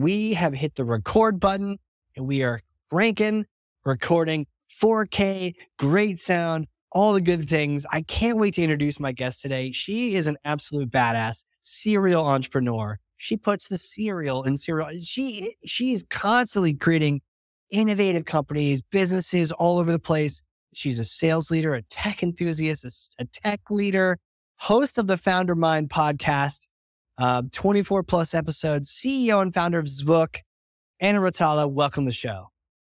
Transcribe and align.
We 0.00 0.32
have 0.32 0.54
hit 0.54 0.76
the 0.76 0.84
record 0.86 1.38
button 1.38 1.76
and 2.16 2.26
we 2.26 2.42
are 2.42 2.62
ranking, 2.90 3.44
recording 3.84 4.46
4K, 4.82 5.52
great 5.78 6.18
sound, 6.18 6.68
all 6.90 7.12
the 7.12 7.20
good 7.20 7.50
things. 7.50 7.84
I 7.92 8.00
can't 8.00 8.38
wait 8.38 8.54
to 8.54 8.62
introduce 8.62 8.98
my 8.98 9.12
guest 9.12 9.42
today. 9.42 9.72
She 9.72 10.14
is 10.14 10.26
an 10.26 10.38
absolute 10.42 10.90
badass 10.90 11.42
serial 11.60 12.26
entrepreneur. 12.26 12.98
She 13.18 13.36
puts 13.36 13.68
the 13.68 13.76
cereal 13.76 14.42
in 14.42 14.56
cereal. 14.56 14.88
She 15.02 15.56
she's 15.66 16.02
constantly 16.08 16.72
creating 16.72 17.20
innovative 17.70 18.24
companies, 18.24 18.80
businesses 18.80 19.52
all 19.52 19.78
over 19.78 19.92
the 19.92 19.98
place. 19.98 20.40
She's 20.72 20.98
a 20.98 21.04
sales 21.04 21.50
leader, 21.50 21.74
a 21.74 21.82
tech 21.82 22.22
enthusiast, 22.22 23.14
a, 23.18 23.24
a 23.24 23.26
tech 23.26 23.60
leader, 23.68 24.16
host 24.60 24.96
of 24.96 25.08
the 25.08 25.18
Founder 25.18 25.54
Mind 25.54 25.90
podcast, 25.90 26.68
uh, 27.20 27.42
24 27.52 28.02
plus 28.02 28.34
episodes, 28.34 28.90
CEO 28.90 29.42
and 29.42 29.52
founder 29.52 29.78
of 29.78 29.86
Zvook. 29.86 30.38
Anna 30.98 31.20
Ratala, 31.20 31.70
welcome 31.70 32.04
to 32.04 32.08
the 32.08 32.14
show. 32.14 32.48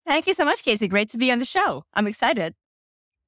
Thank 0.05 0.28
you 0.28 0.33
so 0.33 0.45
much, 0.45 0.63
Casey. 0.63 0.88
Great 0.88 1.09
to 1.09 1.17
be 1.17 1.31
on 1.31 1.39
the 1.39 1.45
show. 1.45 1.83
I'm 1.94 2.08
excited. 2.08 2.53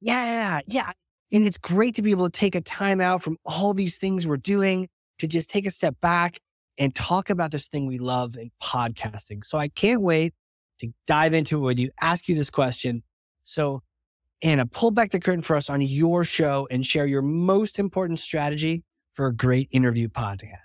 Yeah, 0.01 0.61
yeah. 0.67 0.91
And 1.31 1.47
it's 1.47 1.57
great 1.57 1.95
to 1.95 2.01
be 2.01 2.11
able 2.11 2.29
to 2.29 2.39
take 2.39 2.55
a 2.55 2.61
time 2.61 3.01
out 3.01 3.23
from 3.23 3.37
all 3.43 3.73
these 3.73 3.97
things 3.97 4.27
we're 4.27 4.37
doing 4.37 4.87
to 5.19 5.27
just 5.27 5.49
take 5.49 5.65
a 5.65 5.71
step 5.71 5.95
back 6.01 6.39
and 6.77 6.93
talk 6.93 7.29
about 7.29 7.51
this 7.51 7.67
thing 7.67 7.87
we 7.87 7.97
love 7.97 8.35
in 8.35 8.51
podcasting. 8.61 9.43
So 9.43 9.57
I 9.57 9.69
can't 9.69 10.01
wait 10.01 10.33
to 10.79 10.89
dive 11.07 11.33
into 11.33 11.57
it 11.57 11.61
with 11.61 11.79
you, 11.79 11.89
ask 12.01 12.27
you 12.27 12.35
this 12.35 12.49
question. 12.49 13.03
So, 13.43 13.81
Anna, 14.41 14.65
pull 14.65 14.91
back 14.91 15.11
the 15.11 15.19
curtain 15.19 15.41
for 15.41 15.55
us 15.55 15.69
on 15.69 15.81
your 15.81 16.23
show 16.23 16.67
and 16.69 16.85
share 16.85 17.05
your 17.05 17.21
most 17.21 17.79
important 17.79 18.19
strategy 18.19 18.83
for 19.13 19.27
a 19.27 19.33
great 19.33 19.69
interview 19.71 20.09
podcast. 20.09 20.62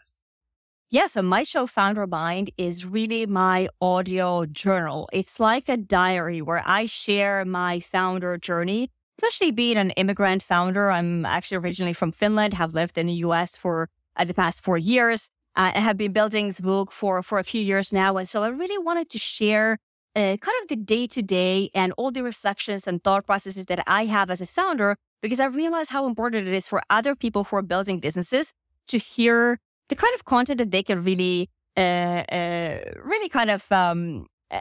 Yeah, 0.90 1.06
so 1.06 1.20
my 1.20 1.44
show, 1.44 1.66
Founder 1.66 2.06
Mind, 2.06 2.50
is 2.56 2.86
really 2.86 3.26
my 3.26 3.68
audio 3.78 4.46
journal. 4.46 5.06
It's 5.12 5.38
like 5.38 5.68
a 5.68 5.76
diary 5.76 6.40
where 6.40 6.62
I 6.64 6.86
share 6.86 7.44
my 7.44 7.78
founder 7.78 8.38
journey, 8.38 8.90
especially 9.18 9.50
being 9.50 9.76
an 9.76 9.90
immigrant 9.90 10.42
founder. 10.42 10.90
I'm 10.90 11.26
actually 11.26 11.58
originally 11.58 11.92
from 11.92 12.10
Finland, 12.10 12.54
have 12.54 12.72
lived 12.72 12.96
in 12.96 13.06
the 13.06 13.20
US 13.24 13.54
for 13.54 13.90
uh, 14.16 14.24
the 14.24 14.32
past 14.32 14.64
four 14.64 14.78
years. 14.78 15.30
Uh, 15.56 15.72
I 15.74 15.80
have 15.80 15.98
been 15.98 16.14
building 16.14 16.48
Zvook 16.48 16.90
for, 16.90 17.22
for 17.22 17.38
a 17.38 17.44
few 17.44 17.60
years 17.60 17.92
now. 17.92 18.16
And 18.16 18.26
so 18.26 18.42
I 18.42 18.48
really 18.48 18.82
wanted 18.82 19.10
to 19.10 19.18
share 19.18 19.76
uh, 20.16 20.38
kind 20.40 20.56
of 20.62 20.68
the 20.68 20.76
day 20.76 21.06
to 21.08 21.20
day 21.20 21.68
and 21.74 21.92
all 21.98 22.10
the 22.10 22.22
reflections 22.22 22.86
and 22.86 23.04
thought 23.04 23.26
processes 23.26 23.66
that 23.66 23.84
I 23.86 24.06
have 24.06 24.30
as 24.30 24.40
a 24.40 24.46
founder, 24.46 24.96
because 25.20 25.38
I 25.38 25.46
realize 25.48 25.90
how 25.90 26.06
important 26.06 26.48
it 26.48 26.54
is 26.54 26.66
for 26.66 26.82
other 26.88 27.14
people 27.14 27.44
who 27.44 27.56
are 27.56 27.62
building 27.62 28.00
businesses 28.00 28.54
to 28.86 28.96
hear 28.96 29.58
the 29.88 29.96
kind 29.96 30.14
of 30.14 30.24
content 30.24 30.58
that 30.58 30.70
they 30.70 30.82
can 30.82 31.02
really, 31.04 31.50
uh, 31.76 31.80
uh, 31.80 32.78
really 33.02 33.28
kind 33.28 33.50
of, 33.50 33.70
um, 33.72 34.26
uh, 34.50 34.60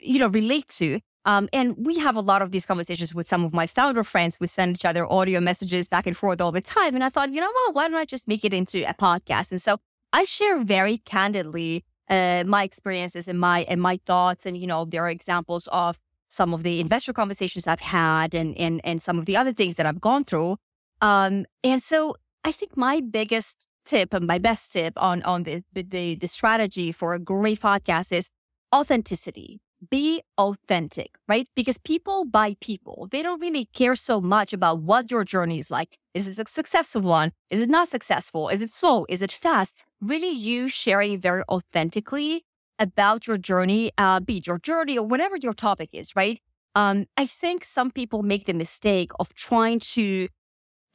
you 0.00 0.18
know, 0.18 0.28
relate 0.28 0.68
to. 0.68 1.00
Um, 1.24 1.48
and 1.52 1.74
we 1.76 1.98
have 1.98 2.14
a 2.14 2.20
lot 2.20 2.40
of 2.40 2.52
these 2.52 2.66
conversations 2.66 3.12
with 3.12 3.28
some 3.28 3.44
of 3.44 3.52
my 3.52 3.66
founder 3.66 4.04
friends. 4.04 4.38
We 4.38 4.46
send 4.46 4.76
each 4.76 4.84
other 4.84 5.10
audio 5.10 5.40
messages 5.40 5.88
back 5.88 6.06
and 6.06 6.16
forth 6.16 6.40
all 6.40 6.52
the 6.52 6.60
time. 6.60 6.94
And 6.94 7.02
I 7.02 7.08
thought, 7.08 7.32
you 7.32 7.40
know 7.40 7.50
what? 7.50 7.74
Why 7.74 7.88
don't 7.88 7.96
I 7.96 8.04
just 8.04 8.28
make 8.28 8.44
it 8.44 8.54
into 8.54 8.88
a 8.88 8.94
podcast? 8.94 9.50
And 9.50 9.60
so 9.60 9.78
I 10.12 10.24
share 10.24 10.58
very 10.60 10.98
candidly 10.98 11.84
uh, 12.08 12.44
my 12.46 12.62
experiences 12.62 13.26
and 13.26 13.40
my 13.40 13.64
and 13.68 13.82
my 13.82 13.98
thoughts. 14.06 14.46
And 14.46 14.56
you 14.56 14.68
know, 14.68 14.84
there 14.84 15.04
are 15.04 15.10
examples 15.10 15.68
of 15.72 15.98
some 16.28 16.54
of 16.54 16.62
the 16.62 16.80
investor 16.80 17.12
conversations 17.12 17.66
I've 17.66 17.80
had, 17.80 18.32
and 18.32 18.56
and 18.56 18.80
and 18.84 19.02
some 19.02 19.18
of 19.18 19.26
the 19.26 19.36
other 19.36 19.52
things 19.52 19.76
that 19.76 19.86
I've 19.86 20.00
gone 20.00 20.22
through. 20.22 20.58
Um, 21.00 21.44
and 21.64 21.82
so 21.82 22.16
I 22.44 22.52
think 22.52 22.76
my 22.76 23.00
biggest 23.00 23.68
tip 23.86 24.12
and 24.14 24.26
my 24.26 24.38
best 24.38 24.72
tip 24.72 24.94
on 24.96 25.22
on 25.22 25.44
this 25.44 25.64
the 25.74 26.16
the 26.16 26.28
strategy 26.28 26.92
for 26.92 27.14
a 27.14 27.18
great 27.18 27.60
podcast 27.60 28.12
is 28.12 28.30
authenticity. 28.74 29.60
Be 29.90 30.22
authentic 30.38 31.10
right? 31.28 31.48
Because 31.54 31.78
people 31.78 32.24
buy 32.24 32.56
people. 32.60 33.08
They 33.10 33.22
don't 33.22 33.40
really 33.40 33.66
care 33.66 33.96
so 33.96 34.20
much 34.20 34.52
about 34.52 34.80
what 34.80 35.10
your 35.10 35.24
journey 35.24 35.58
is 35.58 35.70
like. 35.70 35.98
Is 36.14 36.26
it 36.28 36.38
a 36.38 36.48
successful 36.48 37.02
one? 37.02 37.32
Is 37.50 37.60
it 37.60 37.68
not 37.68 37.88
successful? 37.88 38.48
Is 38.48 38.62
it 38.62 38.70
slow? 38.70 39.06
Is 39.08 39.22
it 39.22 39.32
fast? 39.32 39.76
Really 40.00 40.30
you 40.30 40.68
sharing 40.68 41.20
very 41.20 41.42
authentically 41.48 42.42
about 42.78 43.26
your 43.26 43.38
journey 43.38 43.90
uh 43.98 44.20
be 44.20 44.38
it 44.38 44.46
your 44.46 44.58
journey 44.58 44.98
or 44.98 45.06
whatever 45.06 45.36
your 45.36 45.54
topic 45.54 45.90
is 45.92 46.14
right? 46.16 46.40
Um 46.74 47.06
i 47.16 47.26
think 47.26 47.64
some 47.64 47.90
people 47.90 48.22
make 48.22 48.44
the 48.46 48.54
mistake 48.54 49.10
of 49.20 49.34
trying 49.34 49.80
to 49.80 50.28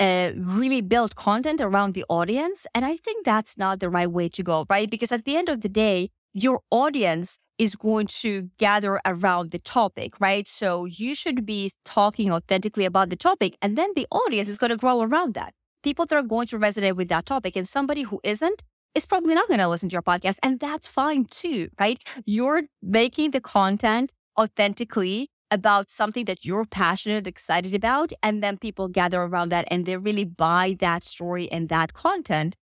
uh, 0.01 0.31
really 0.35 0.81
build 0.81 1.15
content 1.15 1.61
around 1.61 1.93
the 1.93 2.03
audience. 2.09 2.65
And 2.73 2.83
I 2.83 2.97
think 2.97 3.23
that's 3.23 3.57
not 3.57 3.79
the 3.79 3.89
right 3.89 4.11
way 4.11 4.27
to 4.29 4.41
go, 4.43 4.65
right? 4.69 4.89
Because 4.89 5.11
at 5.11 5.25
the 5.25 5.37
end 5.37 5.47
of 5.47 5.61
the 5.61 5.69
day, 5.69 6.09
your 6.33 6.61
audience 6.71 7.37
is 7.59 7.75
going 7.75 8.07
to 8.07 8.49
gather 8.57 8.99
around 9.05 9.51
the 9.51 9.59
topic, 9.59 10.19
right? 10.19 10.47
So 10.47 10.85
you 10.85 11.13
should 11.13 11.45
be 11.45 11.71
talking 11.85 12.31
authentically 12.31 12.85
about 12.85 13.09
the 13.11 13.15
topic, 13.15 13.55
and 13.61 13.77
then 13.77 13.91
the 13.95 14.07
audience 14.11 14.49
is 14.49 14.57
going 14.57 14.71
to 14.71 14.77
grow 14.77 15.01
around 15.01 15.35
that. 15.35 15.53
People 15.83 16.05
that 16.07 16.15
are 16.15 16.23
going 16.23 16.47
to 16.47 16.57
resonate 16.57 16.95
with 16.95 17.09
that 17.09 17.27
topic, 17.27 17.55
and 17.55 17.67
somebody 17.67 18.01
who 18.03 18.19
isn't 18.23 18.63
is 18.95 19.05
probably 19.05 19.35
not 19.35 19.47
going 19.47 19.59
to 19.59 19.67
listen 19.67 19.89
to 19.89 19.93
your 19.93 20.01
podcast, 20.01 20.37
and 20.41 20.59
that's 20.59 20.87
fine 20.87 21.25
too, 21.25 21.69
right? 21.79 21.99
You're 22.25 22.63
making 22.81 23.31
the 23.31 23.41
content 23.41 24.11
authentically 24.39 25.29
about 25.51 25.91
something 25.91 26.25
that 26.25 26.45
you're 26.45 26.65
passionate, 26.65 27.27
excited 27.27 27.75
about, 27.75 28.11
and 28.23 28.41
then 28.41 28.57
people 28.57 28.87
gather 28.87 29.21
around 29.21 29.49
that 29.49 29.67
and 29.69 29.85
they 29.85 29.97
really 29.97 30.23
buy 30.23 30.77
that 30.79 31.03
story 31.03 31.51
and 31.51 31.69
that 31.69 31.93
content. 31.93 32.55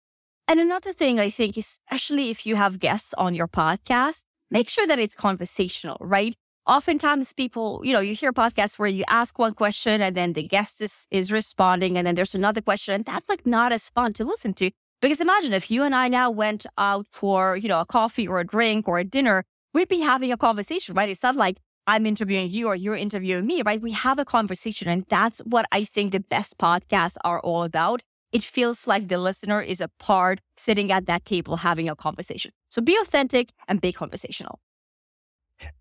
And 0.49 0.61
another 0.61 0.93
thing 0.93 1.19
I 1.19 1.29
think, 1.29 1.57
especially 1.57 2.31
if 2.31 2.47
you 2.47 2.55
have 2.55 2.79
guests 2.79 3.13
on 3.15 3.35
your 3.35 3.49
podcast, 3.49 4.23
make 4.51 4.69
sure 4.69 4.87
that 4.87 5.01
it's 5.01 5.17
conversational, 5.17 5.97
right? 6.01 6.37
Oftentimes 6.67 7.33
people, 7.33 7.81
you 7.85 7.93
know, 7.93 8.01
you 8.01 8.15
hear 8.15 8.33
podcasts 8.33 8.79
where 8.79 8.89
you 8.89 9.05
ask 9.09 9.39
one 9.39 9.55
question 9.55 10.01
and 10.01 10.15
then 10.15 10.33
the 10.35 10.47
guest 10.47 10.81
is, 10.81 11.07
is 11.11 11.33
responding 11.33 11.99
and 11.99 12.07
then 12.07 12.15
there's 12.15 12.35
another 12.35 12.61
question 12.61 12.95
and 12.95 13.05
that's 13.05 13.29
like 13.29 13.45
not 13.45 13.73
as 13.73 13.91
fun 13.91 14.13
to 14.15 14.25
listen 14.25 14.55
to. 14.55 14.71
Because 15.01 15.21
imagine 15.21 15.53
if 15.53 15.71
you 15.71 15.83
and 15.83 15.95
I 15.95 16.09
now 16.09 16.31
went 16.31 16.65
out 16.79 17.07
for, 17.11 17.57
you 17.57 17.69
know, 17.69 17.81
a 17.81 17.85
coffee 17.85 18.27
or 18.27 18.41
a 18.41 18.47
drink 18.47 18.89
or 18.89 18.99
a 18.99 19.05
dinner, 19.05 19.45
we'd 19.75 19.89
be 19.89 20.01
having 20.01 20.33
a 20.33 20.37
conversation, 20.37 20.95
right? 20.95 21.09
It's 21.09 21.23
not 21.23 21.37
like 21.37 21.59
I'm 21.87 22.07
interviewing 22.07 22.51
you 22.51 22.67
or 22.67 22.75
you're 22.75 22.97
interviewing 22.97 23.47
me, 23.47 23.63
right? 23.63 23.81
We 23.81 23.93
have 23.93 24.19
a 24.19 24.25
conversation. 24.25 24.89
And 24.89 25.05
that's 25.09 25.39
what 25.41 25.67
I 25.73 25.85
think 25.85 26.13
the 26.13 26.21
best 26.21 26.59
podcasts 26.59 27.17
are 27.25 27.41
all 27.41 27.63
about. 27.63 28.03
It 28.33 28.43
feels 28.43 28.87
like 28.87 29.09
the 29.09 29.19
listener 29.19 29.63
is 29.63 29.81
a 29.81 29.89
part 29.99 30.41
sitting 30.57 30.91
at 30.91 31.07
that 31.07 31.25
table 31.25 31.57
having 31.57 31.89
a 31.89 31.95
conversation. 31.95 32.51
So 32.69 32.83
be 32.83 32.97
authentic 33.01 33.53
and 33.69 33.81
be 33.81 33.93
conversational. 33.93 34.59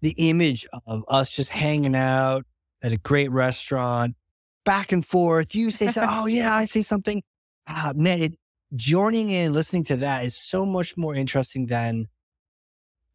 The 0.02 0.12
image 0.18 0.68
of 0.86 1.04
us 1.08 1.30
just 1.32 1.50
hanging 1.50 1.96
out 1.96 2.46
at 2.82 2.92
a 2.92 2.98
great 2.98 3.32
restaurant, 3.32 4.16
back 4.64 4.92
and 4.92 5.06
forth. 5.06 5.56
You 5.56 5.72
say, 5.72 5.88
something, 5.88 6.18
oh, 6.18 6.28
yeah, 6.28 6.56
I 6.56 6.66
say 6.66 6.82
something. 6.82 7.24
Ah, 7.68 7.94
man, 7.96 8.22
it, 8.22 8.36
joining 8.76 9.32
in, 9.32 9.54
listening 9.54 9.84
to 9.86 9.98
that 9.98 10.24
is 10.24 10.38
so 10.38 10.66
much 10.66 10.96
more 10.96 11.16
interesting 11.16 11.66
than 11.66 12.08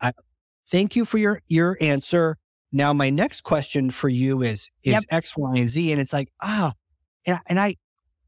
I 0.01 0.13
thank 0.69 0.97
you 0.97 1.05
for 1.05 1.19
your, 1.19 1.41
your 1.47 1.79
answer. 1.81 2.37
Now, 2.73 2.93
my 2.93 3.11
next 3.11 3.43
question 3.43 3.91
for 3.91 4.09
you 4.09 4.43
is, 4.43 4.71
is 4.83 4.93
yep. 4.93 5.03
X, 5.11 5.37
Y, 5.37 5.53
and 5.57 5.69
Z. 5.69 5.93
And 5.93 6.01
it's 6.01 6.13
like, 6.13 6.33
ah, 6.41 6.73
and, 7.27 7.39
and 7.47 7.61
I 7.61 7.77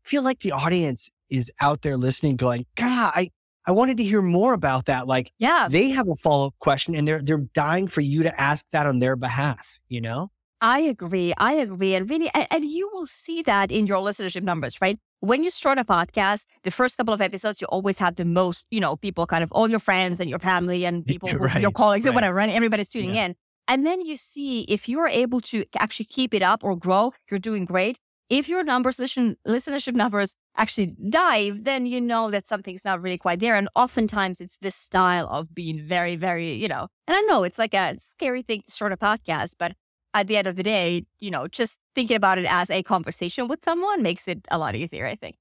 feel 0.03 0.23
like 0.23 0.41
the 0.41 0.53
audience 0.53 1.11
is 1.31 1.51
out 1.61 1.83
there 1.83 1.97
listening 1.97 2.37
going, 2.37 2.67
God, 2.77 3.13
I, 3.15 3.31
I 3.67 3.73
wanted 3.73 3.97
to 3.99 4.03
hear 4.03 4.21
more 4.21 4.53
about 4.53 4.87
that. 4.87 5.07
Like, 5.07 5.33
yeah, 5.39 5.69
they 5.71 5.91
have 5.91 6.09
a 6.09 6.17
follow 6.17 6.49
up 6.49 6.55
question 6.59 6.95
and 6.95 7.07
they're, 7.07 7.23
they're 7.23 7.47
dying 7.55 7.87
for 7.87 8.01
you 8.01 8.25
to 8.25 8.41
ask 8.41 8.65
that 8.73 8.87
on 8.87 8.99
their 8.99 9.17
behalf, 9.17 9.81
you 9.89 10.01
know? 10.01 10.31
I 10.63 10.79
agree. 10.79 11.35
I 11.37 11.55
agree. 11.55 11.97
And 11.97 12.09
really, 12.09 12.31
and, 12.33 12.47
and 12.51 12.65
you 12.65 12.89
will 12.93 13.09
see 13.09 13.43
that 13.43 13.73
in 13.73 13.89
your 13.89 13.99
listenership 13.99 14.45
numbers, 14.45 14.81
right? 14.81 14.99
When 15.19 15.43
you 15.43 15.51
start 15.51 15.79
a 15.79 15.85
podcast, 15.85 16.47
the 16.63 16.71
first 16.71 16.97
couple 16.97 17.13
of 17.13 17.21
episodes, 17.21 17.61
you 17.61 17.67
always 17.67 17.99
have 17.99 18.15
the 18.15 18.25
most, 18.25 18.65
you 18.71 18.81
know, 18.81 18.97
people 18.97 19.27
kind 19.27 19.43
of 19.43 19.51
all 19.51 19.69
your 19.69 19.81
friends 19.81 20.21
and 20.21 20.31
your 20.31 20.39
family 20.39 20.85
and 20.85 21.05
people, 21.07 21.29
right, 21.31 21.61
your 21.61 21.73
colleagues 21.73 22.05
right. 22.05 22.11
and 22.11 22.15
whatever, 22.15 22.39
and 22.39 22.53
everybody's 22.53 22.89
tuning 22.91 23.15
yeah. 23.15 23.27
in. 23.27 23.37
And 23.73 23.87
then 23.87 24.03
you 24.03 24.19
see 24.19 24.65
if 24.69 24.87
you're 24.87 25.09
able 25.09 25.41
to 25.53 25.65
actually 25.79 26.05
keep 26.05 26.35
it 26.35 26.43
up 26.43 26.63
or 26.63 26.77
grow, 26.77 27.15
you're 27.31 27.41
doing 27.41 27.65
great. 27.65 27.99
If 28.29 28.47
your 28.47 28.63
numbers, 28.63 28.99
listen, 28.99 29.39
listenership 29.49 29.95
numbers 29.95 30.37
actually 30.59 30.95
dive, 31.09 31.65
then 31.65 31.87
you 31.87 31.99
know 31.99 32.31
that 32.31 32.47
something's 32.47 32.85
not 32.85 33.01
really 33.01 33.17
quite 33.17 33.41
there. 33.41 33.57
And 33.57 33.71
oftentimes 33.75 34.43
it's 34.43 34.59
this 34.59 34.75
style 34.75 35.27
of 35.27 35.55
being 35.55 35.89
very, 35.89 36.17
very, 36.17 36.53
you 36.53 36.69
know, 36.69 36.89
and 37.07 37.17
I 37.17 37.23
know 37.23 37.45
it's 37.45 37.59
like 37.59 37.73
a 37.73 37.95
scary 37.99 38.43
thing 38.43 38.61
to 38.67 38.71
start 38.71 38.93
a 38.93 38.99
podcast, 38.99 39.55
but 39.59 39.73
at 40.13 40.27
the 40.27 40.37
end 40.37 40.47
of 40.47 40.57
the 40.57 40.63
day, 40.63 41.07
you 41.19 41.31
know, 41.31 41.49
just 41.49 41.79
thinking 41.95 42.17
about 42.17 42.37
it 42.37 42.45
as 42.45 42.69
a 42.69 42.83
conversation 42.83 43.49
with 43.49 43.65
someone 43.65 44.03
makes 44.03 44.29
it 44.29 44.41
a 44.51 44.59
lot 44.59 44.75
easier, 44.75 45.07
I 45.07 45.15
think. 45.15 45.37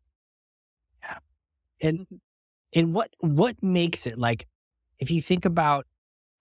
Yeah. 1.03 1.17
And 1.81 2.07
and 2.73 2.93
what 2.93 3.09
what 3.19 3.61
makes 3.61 4.07
it 4.07 4.17
like 4.17 4.47
if 4.99 5.11
you 5.11 5.21
think 5.21 5.43
about 5.43 5.85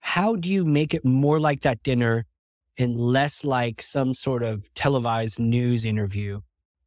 how 0.01 0.35
do 0.35 0.49
you 0.49 0.65
make 0.65 0.93
it 0.93 1.05
more 1.05 1.39
like 1.39 1.61
that 1.61 1.81
dinner 1.83 2.25
and 2.77 2.99
less 2.99 3.43
like 3.43 3.81
some 3.81 4.13
sort 4.13 4.43
of 4.43 4.71
televised 4.73 5.39
news 5.39 5.85
interview? 5.85 6.41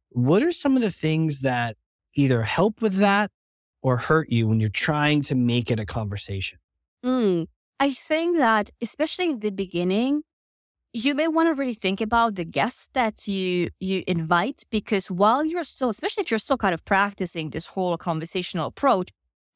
What 0.09 0.43
are 0.43 0.51
some 0.51 0.75
of 0.75 0.81
the 0.81 0.91
things 0.91 1.41
that 1.41 1.77
either 2.13 2.43
help 2.43 2.81
with 2.81 2.95
that 2.95 3.31
or 3.81 3.97
hurt 3.97 4.29
you 4.29 4.47
when 4.47 4.59
you're 4.59 4.69
trying 4.69 5.21
to 5.23 5.35
make 5.35 5.71
it 5.71 5.79
a 5.79 5.85
conversation? 5.85 6.59
Mm, 7.03 7.47
I 7.79 7.91
think 7.91 8.37
that, 8.37 8.69
especially 8.81 9.29
in 9.29 9.39
the 9.39 9.51
beginning, 9.51 10.23
you 10.93 11.13
may 11.13 11.27
want 11.27 11.47
to 11.49 11.53
really 11.53 11.73
think 11.73 12.01
about 12.01 12.35
the 12.35 12.45
guests 12.45 12.89
that 12.93 13.27
you 13.27 13.69
you 13.79 14.03
invite 14.07 14.63
because 14.69 15.11
while 15.11 15.43
you're 15.43 15.65
still 15.65 15.89
especially 15.89 16.21
if 16.23 16.31
you're 16.31 16.39
still 16.39 16.57
kind 16.57 16.73
of 16.73 16.85
practicing 16.85 17.49
this 17.49 17.65
whole 17.65 17.97
conversational 17.97 18.67
approach 18.67 19.09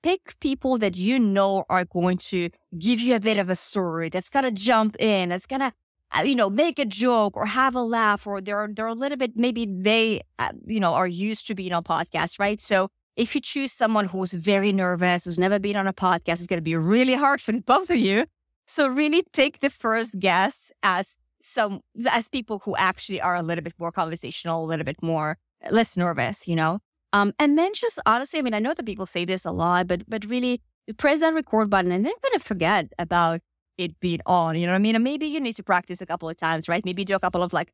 pick 0.04 0.40
people 0.40 0.78
that 0.78 0.98
you 0.98 1.19
know 1.19 1.66
are 1.69 1.86
going 1.86 2.18
to 2.18 2.50
give 2.78 3.00
you 3.00 3.16
a 3.16 3.19
bit 3.19 3.38
of 3.38 3.50
a 3.50 3.56
story 3.56 4.10
that's 4.10 4.30
going 4.30 4.46
to 4.46 4.51
jump 4.51 4.96
in 5.00 5.30
that's 5.30 5.46
going 5.46 5.60
to 5.60 5.72
uh, 6.18 6.22
you 6.22 6.36
know 6.36 6.50
make 6.50 6.80
a 6.80 6.86
joke 6.86 7.36
or 7.38 7.46
have 7.46 7.75
a 7.75 7.81
laugh 7.81 8.25
or 8.25 8.42
they're 8.42 8.69
they're 8.74 8.88
a 8.88 8.94
little 8.94 9.18
bit 9.18 9.31
maybe 9.36 9.66
they 9.66 10.22
uh, 10.40 10.51
you 10.66 10.80
know 10.80 10.94
are 10.94 11.07
used 11.07 11.48
to 11.48 11.56
being 11.56 11.74
on 11.74 11.84
podcasts 11.84 12.40
right 12.40 12.62
so 12.62 12.90
if 13.16 13.36
you 13.36 13.42
choose 13.42 13.72
someone 13.72 14.06
who's 14.06 14.34
very 14.34 14.72
nervous 14.72 15.25
who's 15.25 15.38
never 15.38 15.60
been 15.60 15.75
on 15.75 15.88
a 15.88 15.94
podcast 15.94 16.40
it's 16.40 16.48
going 16.48 16.57
to 16.57 16.62
be 16.62 16.75
really 16.75 17.13
hard 17.13 17.42
for 17.42 17.54
both 17.66 17.90
of 17.90 17.98
you 17.98 18.25
so 18.66 18.88
really 18.88 19.24
take 19.34 19.60
the 19.60 19.69
first 19.69 20.19
guess 20.19 20.72
as 20.84 21.18
some 21.42 21.81
as 22.10 22.30
people 22.30 22.60
who 22.60 22.75
actually 22.75 23.22
are 23.22 23.36
a 23.36 23.42
little 23.42 23.63
bit 23.63 23.74
more 23.80 23.92
conversational, 23.92 24.63
a 24.63 24.68
little 24.68 24.86
bit 24.86 25.02
more 25.02 25.38
less 25.72 25.98
nervous, 25.98 26.48
you 26.48 26.56
know. 26.56 26.80
Um, 27.14 27.34
and 27.40 27.58
then 27.58 27.74
just 27.74 28.00
honestly, 28.06 28.40
I 28.40 28.42
mean, 28.44 28.54
I 28.54 28.60
know 28.60 28.74
that 28.74 28.86
people 28.86 29.06
say 29.06 29.26
this 29.26 29.46
a 29.46 29.52
lot, 29.52 29.88
but 29.88 30.10
but 30.10 30.26
really 30.26 30.62
press 30.98 31.20
that 31.22 31.34
record 31.34 31.70
button 31.70 31.92
and 31.92 32.06
then 32.06 32.14
kind 32.22 32.36
of 32.36 32.44
forget 32.44 32.92
about 33.00 33.42
it 33.78 34.00
being 34.00 34.20
on. 34.26 34.58
You 34.58 34.68
know 34.68 34.74
what 34.74 34.80
I 34.80 34.82
mean? 34.82 34.96
And 34.96 35.04
maybe 35.04 35.26
you 35.28 35.40
need 35.40 35.56
to 35.56 35.64
practice 35.64 36.02
a 36.02 36.06
couple 36.06 36.30
of 36.30 36.38
times, 36.38 36.68
right? 36.70 36.84
Maybe 36.86 37.06
do 37.06 37.16
a 37.16 37.20
couple 37.20 37.42
of 37.42 37.54
like, 37.54 37.74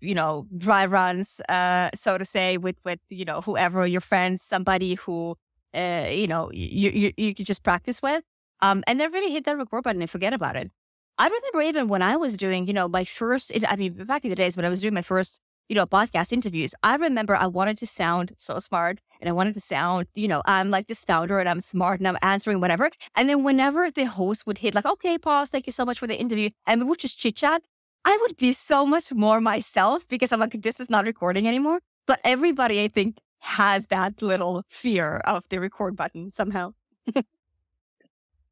you 0.00 0.14
know, 0.14 0.46
dry 0.58 0.86
runs, 0.86 1.40
uh, 1.48 1.90
so 1.94 2.18
to 2.18 2.24
say, 2.24 2.56
with 2.56 2.76
with 2.84 3.00
you 3.10 3.24
know 3.24 3.40
whoever 3.42 3.86
your 3.86 4.00
friends, 4.00 4.42
somebody 4.42 4.94
who, 4.94 5.36
uh, 5.74 6.08
you 6.10 6.26
know, 6.26 6.50
you 6.52 6.90
you 6.90 7.12
you 7.16 7.34
could 7.34 7.46
just 7.46 7.62
practice 7.62 8.02
with. 8.02 8.24
Um, 8.62 8.82
and 8.86 8.98
then 8.98 9.12
really 9.12 9.32
hit 9.32 9.44
that 9.44 9.58
record 9.58 9.84
button 9.84 10.00
and 10.00 10.10
forget 10.10 10.32
about 10.32 10.56
it. 10.56 10.70
I 11.18 11.26
remember 11.26 11.62
even 11.62 11.88
when 11.88 12.02
I 12.02 12.16
was 12.16 12.36
doing, 12.36 12.66
you 12.66 12.72
know, 12.72 12.88
my 12.88 13.04
first, 13.04 13.52
I 13.68 13.76
mean, 13.76 13.92
back 14.04 14.24
in 14.24 14.30
the 14.30 14.36
days 14.36 14.56
when 14.56 14.64
I 14.64 14.68
was 14.68 14.80
doing 14.80 14.94
my 14.94 15.02
first, 15.02 15.40
you 15.68 15.74
know, 15.74 15.86
podcast 15.86 16.32
interviews, 16.32 16.74
I 16.82 16.96
remember 16.96 17.34
I 17.34 17.46
wanted 17.46 17.78
to 17.78 17.86
sound 17.86 18.32
so 18.36 18.58
smart 18.58 19.00
and 19.20 19.28
I 19.28 19.32
wanted 19.32 19.54
to 19.54 19.60
sound, 19.60 20.06
you 20.14 20.28
know, 20.28 20.42
I'm 20.44 20.70
like 20.70 20.86
this 20.86 21.04
founder 21.04 21.38
and 21.38 21.48
I'm 21.48 21.60
smart 21.60 22.00
and 22.00 22.08
I'm 22.08 22.18
answering 22.22 22.60
whatever. 22.60 22.90
And 23.14 23.28
then 23.28 23.44
whenever 23.44 23.90
the 23.90 24.04
host 24.04 24.46
would 24.46 24.58
hit 24.58 24.74
like, 24.74 24.84
okay, 24.84 25.16
pause, 25.18 25.50
thank 25.50 25.66
you 25.66 25.72
so 25.72 25.84
much 25.84 25.98
for 25.98 26.06
the 26.06 26.18
interview, 26.18 26.50
and 26.66 26.80
we 26.80 26.88
would 26.88 26.98
just 26.98 27.18
chit 27.18 27.36
chat, 27.36 27.62
I 28.04 28.18
would 28.22 28.36
be 28.36 28.52
so 28.52 28.84
much 28.84 29.12
more 29.12 29.40
myself 29.40 30.06
because 30.08 30.32
I'm 30.32 30.40
like, 30.40 30.60
this 30.60 30.80
is 30.80 30.90
not 30.90 31.06
recording 31.06 31.48
anymore. 31.48 31.80
But 32.06 32.20
everybody, 32.22 32.82
I 32.82 32.88
think, 32.88 33.18
has 33.38 33.86
that 33.86 34.20
little 34.20 34.64
fear 34.68 35.16
of 35.24 35.48
the 35.48 35.58
record 35.58 35.96
button 35.96 36.30
somehow. 36.30 36.74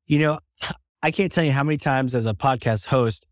you 0.06 0.19
know, 0.19 0.38
I 1.03 1.11
can't 1.11 1.31
tell 1.31 1.44
you 1.44 1.53
how 1.53 1.65
many 1.65 1.76
times 1.76 2.15
as 2.15 2.26
a 2.26 2.32
podcast 2.32 2.87
host, 2.87 3.26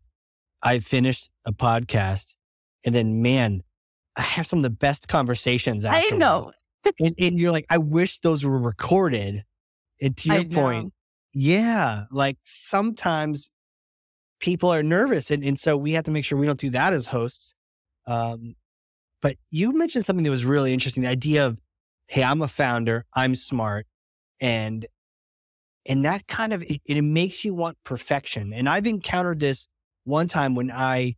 I 0.61 0.77
finished 0.77 1.31
a 1.45 1.51
podcast 1.51 2.35
and 2.83 2.93
then, 2.93 3.21
man, 3.21 3.63
I 4.15 4.21
have 4.21 4.47
some 4.47 4.59
of 4.59 4.63
the 4.63 4.69
best 4.69 5.07
conversations. 5.07 5.85
I 5.85 6.09
know. 6.09 6.51
and, 6.99 7.15
and, 7.17 7.39
you're 7.39 7.51
like, 7.51 7.65
I 7.69 7.77
wish 7.77 8.19
those 8.19 8.43
were 8.43 8.57
recorded. 8.57 9.45
And 10.01 10.17
to 10.17 10.33
your 10.33 10.45
point, 10.45 10.93
yeah, 11.33 12.05
like 12.11 12.37
sometimes 12.43 13.51
people 14.39 14.73
are 14.73 14.83
nervous. 14.83 15.31
And, 15.31 15.43
and 15.43 15.59
so 15.59 15.77
we 15.77 15.93
have 15.93 16.05
to 16.05 16.11
make 16.11 16.25
sure 16.25 16.37
we 16.37 16.47
don't 16.47 16.59
do 16.59 16.71
that 16.71 16.93
as 16.93 17.05
hosts. 17.05 17.55
Um, 18.07 18.55
but 19.21 19.37
you 19.49 19.71
mentioned 19.71 20.05
something 20.05 20.23
that 20.23 20.31
was 20.31 20.45
really 20.45 20.73
interesting 20.73 21.03
the 21.03 21.09
idea 21.09 21.45
of, 21.45 21.59
hey, 22.07 22.23
I'm 22.23 22.41
a 22.41 22.47
founder, 22.47 23.05
I'm 23.13 23.35
smart, 23.35 23.85
and 24.39 24.85
and 25.85 26.05
that 26.05 26.27
kind 26.27 26.53
of, 26.53 26.61
it, 26.63 26.81
it 26.85 27.01
makes 27.01 27.43
you 27.43 27.55
want 27.55 27.77
perfection. 27.83 28.53
And 28.53 28.69
I've 28.69 28.85
encountered 28.85 29.39
this 29.39 29.67
one 30.03 30.27
time 30.27 30.53
when 30.53 30.69
I 30.69 31.15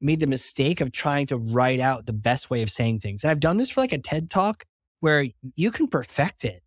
made 0.00 0.20
the 0.20 0.26
mistake 0.26 0.80
of 0.80 0.92
trying 0.92 1.26
to 1.26 1.36
write 1.36 1.80
out 1.80 2.06
the 2.06 2.12
best 2.12 2.50
way 2.50 2.62
of 2.62 2.70
saying 2.70 3.00
things. 3.00 3.22
And 3.22 3.30
I've 3.30 3.40
done 3.40 3.56
this 3.56 3.70
for 3.70 3.80
like 3.80 3.92
a 3.92 3.98
TED 3.98 4.30
talk 4.30 4.64
where 5.00 5.26
you 5.54 5.70
can 5.70 5.86
perfect 5.86 6.44
it. 6.44 6.62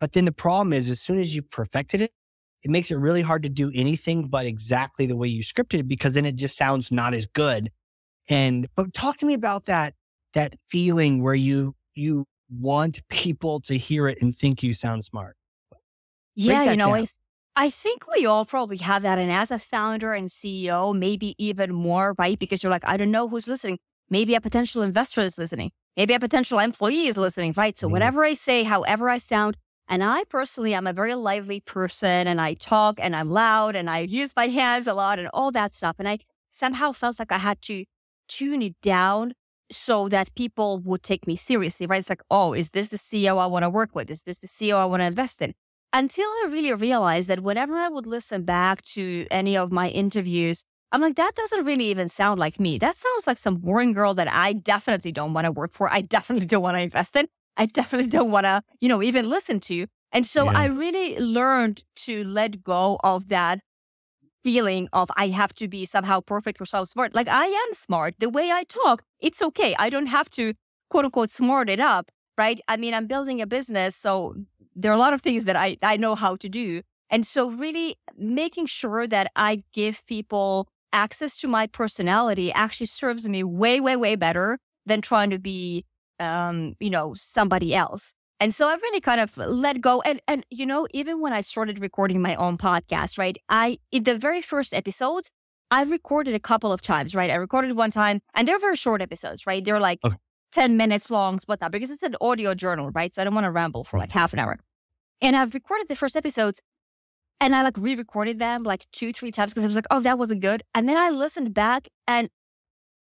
But 0.00 0.12
then 0.12 0.24
the 0.24 0.32
problem 0.32 0.72
is, 0.72 0.90
as 0.90 1.00
soon 1.00 1.18
as 1.18 1.34
you 1.34 1.42
perfected 1.42 2.00
it, 2.00 2.12
it 2.62 2.70
makes 2.70 2.90
it 2.90 2.96
really 2.96 3.22
hard 3.22 3.42
to 3.42 3.48
do 3.48 3.70
anything 3.74 4.28
but 4.28 4.46
exactly 4.46 5.06
the 5.06 5.16
way 5.16 5.28
you 5.28 5.42
scripted 5.42 5.80
it 5.80 5.88
because 5.88 6.14
then 6.14 6.24
it 6.24 6.36
just 6.36 6.56
sounds 6.56 6.92
not 6.92 7.14
as 7.14 7.26
good. 7.26 7.70
And, 8.28 8.68
but 8.76 8.92
talk 8.92 9.18
to 9.18 9.26
me 9.26 9.34
about 9.34 9.66
that, 9.66 9.94
that 10.34 10.54
feeling 10.68 11.22
where 11.22 11.34
you, 11.34 11.74
you 11.94 12.26
want 12.50 13.06
people 13.08 13.60
to 13.60 13.76
hear 13.76 14.08
it 14.08 14.20
and 14.22 14.34
think 14.34 14.62
you 14.62 14.74
sound 14.74 15.04
smart. 15.04 15.36
Yeah, 16.34 16.70
you 16.70 16.76
know, 16.76 16.94
I, 16.94 17.06
I 17.54 17.68
think 17.68 18.04
we 18.14 18.24
all 18.24 18.46
probably 18.46 18.78
have 18.78 19.02
that. 19.02 19.18
And 19.18 19.30
as 19.30 19.50
a 19.50 19.58
founder 19.58 20.14
and 20.14 20.30
CEO, 20.30 20.96
maybe 20.96 21.34
even 21.36 21.72
more, 21.72 22.14
right? 22.18 22.38
Because 22.38 22.62
you're 22.62 22.72
like, 22.72 22.86
I 22.86 22.96
don't 22.96 23.10
know 23.10 23.28
who's 23.28 23.46
listening. 23.46 23.78
Maybe 24.08 24.34
a 24.34 24.40
potential 24.40 24.80
investor 24.80 25.20
is 25.20 25.36
listening. 25.36 25.70
Maybe 25.96 26.14
a 26.14 26.20
potential 26.20 26.58
employee 26.58 27.08
is 27.08 27.18
listening, 27.18 27.52
right? 27.56 27.76
So 27.76 27.88
mm. 27.88 27.92
whatever 27.92 28.24
I 28.24 28.32
say, 28.34 28.62
however 28.62 29.10
I 29.10 29.18
sound, 29.18 29.58
and 29.86 30.02
I 30.02 30.24
personally 30.24 30.72
am 30.72 30.86
a 30.86 30.94
very 30.94 31.14
lively 31.14 31.60
person 31.60 32.26
and 32.26 32.40
I 32.40 32.54
talk 32.54 32.98
and 32.98 33.14
I'm 33.14 33.28
loud 33.28 33.76
and 33.76 33.90
I 33.90 34.00
use 34.00 34.32
my 34.34 34.46
hands 34.46 34.86
a 34.86 34.94
lot 34.94 35.18
and 35.18 35.28
all 35.34 35.50
that 35.52 35.74
stuff. 35.74 35.96
And 35.98 36.08
I 36.08 36.18
somehow 36.50 36.92
felt 36.92 37.18
like 37.18 37.32
I 37.32 37.38
had 37.38 37.60
to 37.62 37.84
tune 38.28 38.62
it 38.62 38.80
down 38.80 39.34
so 39.70 40.08
that 40.08 40.34
people 40.34 40.78
would 40.78 41.02
take 41.02 41.26
me 41.26 41.36
seriously, 41.36 41.86
right? 41.86 41.98
It's 41.98 42.08
like, 42.08 42.22
oh, 42.30 42.54
is 42.54 42.70
this 42.70 42.88
the 42.88 42.96
CEO 42.96 43.38
I 43.38 43.46
want 43.46 43.64
to 43.64 43.70
work 43.70 43.94
with? 43.94 44.10
Is 44.10 44.22
this 44.22 44.38
the 44.38 44.46
CEO 44.46 44.78
I 44.78 44.86
want 44.86 45.00
to 45.00 45.06
invest 45.06 45.42
in? 45.42 45.52
Until 45.92 46.26
I 46.26 46.48
really 46.50 46.72
realized 46.72 47.28
that 47.28 47.40
whenever 47.40 47.76
I 47.76 47.88
would 47.88 48.06
listen 48.06 48.44
back 48.44 48.82
to 48.82 49.26
any 49.30 49.56
of 49.56 49.70
my 49.72 49.88
interviews, 49.88 50.64
I'm 50.90 51.00
like, 51.00 51.16
that 51.16 51.34
doesn't 51.34 51.64
really 51.64 51.86
even 51.86 52.08
sound 52.08 52.38
like 52.38 52.60
me. 52.60 52.78
That 52.78 52.96
sounds 52.96 53.26
like 53.26 53.38
some 53.38 53.56
boring 53.56 53.92
girl 53.92 54.14
that 54.14 54.30
I 54.30 54.52
definitely 54.52 55.12
don't 55.12 55.32
want 55.32 55.46
to 55.46 55.52
work 55.52 55.72
for. 55.72 55.92
I 55.92 56.02
definitely 56.02 56.46
don't 56.46 56.62
want 56.62 56.76
to 56.76 56.82
invest 56.82 57.16
in. 57.16 57.26
I 57.56 57.66
definitely 57.66 58.10
don't 58.10 58.30
want 58.30 58.44
to, 58.44 58.62
you 58.80 58.88
know, 58.88 59.02
even 59.02 59.28
listen 59.30 59.60
to. 59.60 59.86
And 60.12 60.26
so 60.26 60.44
yeah. 60.44 60.58
I 60.58 60.64
really 60.66 61.18
learned 61.18 61.82
to 61.96 62.24
let 62.24 62.62
go 62.62 62.98
of 63.02 63.28
that 63.28 63.60
feeling 64.44 64.88
of 64.92 65.08
I 65.16 65.28
have 65.28 65.54
to 65.54 65.68
be 65.68 65.86
somehow 65.86 66.20
perfect 66.20 66.60
or 66.60 66.66
so 66.66 66.84
smart. 66.84 67.14
Like 67.14 67.28
I 67.28 67.46
am 67.46 67.72
smart. 67.72 68.16
The 68.18 68.28
way 68.28 68.50
I 68.50 68.64
talk, 68.64 69.02
it's 69.20 69.40
okay. 69.40 69.74
I 69.78 69.88
don't 69.88 70.06
have 70.06 70.28
to 70.30 70.54
quote 70.90 71.04
unquote 71.06 71.30
smart 71.30 71.70
it 71.70 71.80
up, 71.80 72.10
right? 72.36 72.60
I 72.68 72.76
mean, 72.76 72.92
I'm 72.92 73.06
building 73.06 73.40
a 73.40 73.46
business. 73.46 73.96
So 73.96 74.34
there 74.74 74.90
are 74.92 74.94
a 74.94 74.98
lot 74.98 75.14
of 75.14 75.20
things 75.20 75.44
that 75.44 75.56
I, 75.56 75.76
I 75.82 75.96
know 75.96 76.14
how 76.14 76.36
to 76.36 76.48
do. 76.48 76.82
And 77.10 77.26
so 77.26 77.50
really 77.50 77.96
making 78.16 78.66
sure 78.66 79.06
that 79.06 79.30
I 79.36 79.62
give 79.72 80.04
people 80.06 80.68
access 80.92 81.36
to 81.38 81.48
my 81.48 81.66
personality 81.66 82.52
actually 82.52 82.86
serves 82.86 83.28
me 83.28 83.44
way, 83.44 83.80
way, 83.80 83.96
way 83.96 84.16
better 84.16 84.58
than 84.86 85.00
trying 85.00 85.30
to 85.30 85.38
be, 85.38 85.84
um, 86.18 86.74
you 86.80 86.90
know, 86.90 87.14
somebody 87.14 87.74
else. 87.74 88.14
And 88.40 88.52
so 88.52 88.68
I 88.68 88.74
really 88.74 89.00
kind 89.00 89.20
of 89.20 89.36
let 89.36 89.80
go. 89.80 90.00
And, 90.02 90.20
and, 90.26 90.44
you 90.50 90.66
know, 90.66 90.88
even 90.92 91.20
when 91.20 91.32
I 91.32 91.42
started 91.42 91.80
recording 91.80 92.20
my 92.20 92.34
own 92.34 92.58
podcast, 92.58 93.16
right, 93.16 93.36
I, 93.48 93.78
in 93.92 94.02
the 94.04 94.18
very 94.18 94.42
first 94.42 94.74
episodes, 94.74 95.30
I've 95.70 95.90
recorded 95.90 96.34
a 96.34 96.40
couple 96.40 96.72
of 96.72 96.82
times, 96.82 97.14
right? 97.14 97.30
I 97.30 97.34
recorded 97.34 97.76
one 97.76 97.90
time 97.90 98.20
and 98.34 98.46
they're 98.46 98.58
very 98.58 98.76
short 98.76 99.00
episodes, 99.00 99.46
right? 99.46 99.64
They're 99.64 99.80
like 99.80 100.00
okay. 100.04 100.16
10 100.52 100.76
minutes 100.76 101.10
long, 101.10 101.40
whatnot, 101.46 101.72
because 101.72 101.90
it's 101.90 102.02
an 102.02 102.16
audio 102.20 102.54
journal, 102.54 102.90
right? 102.90 103.14
So 103.14 103.22
I 103.22 103.24
don't 103.24 103.34
want 103.34 103.44
to 103.44 103.50
ramble 103.50 103.84
for 103.84 103.96
hmm. 103.96 104.02
like 104.02 104.12
half 104.12 104.32
an 104.32 104.38
hour. 104.38 104.58
And 105.20 105.36
I've 105.36 105.54
recorded 105.54 105.88
the 105.88 105.96
first 105.96 106.16
episodes 106.16 106.62
and 107.40 107.56
I 107.56 107.62
like 107.62 107.76
re 107.76 107.94
recorded 107.94 108.38
them 108.38 108.62
like 108.62 108.86
two, 108.92 109.12
three 109.12 109.30
times 109.30 109.52
because 109.52 109.64
I 109.64 109.66
was 109.66 109.76
like, 109.76 109.86
oh, 109.90 110.00
that 110.00 110.18
wasn't 110.18 110.40
good. 110.40 110.62
And 110.74 110.88
then 110.88 110.96
I 110.96 111.10
listened 111.10 111.54
back 111.54 111.88
and 112.06 112.28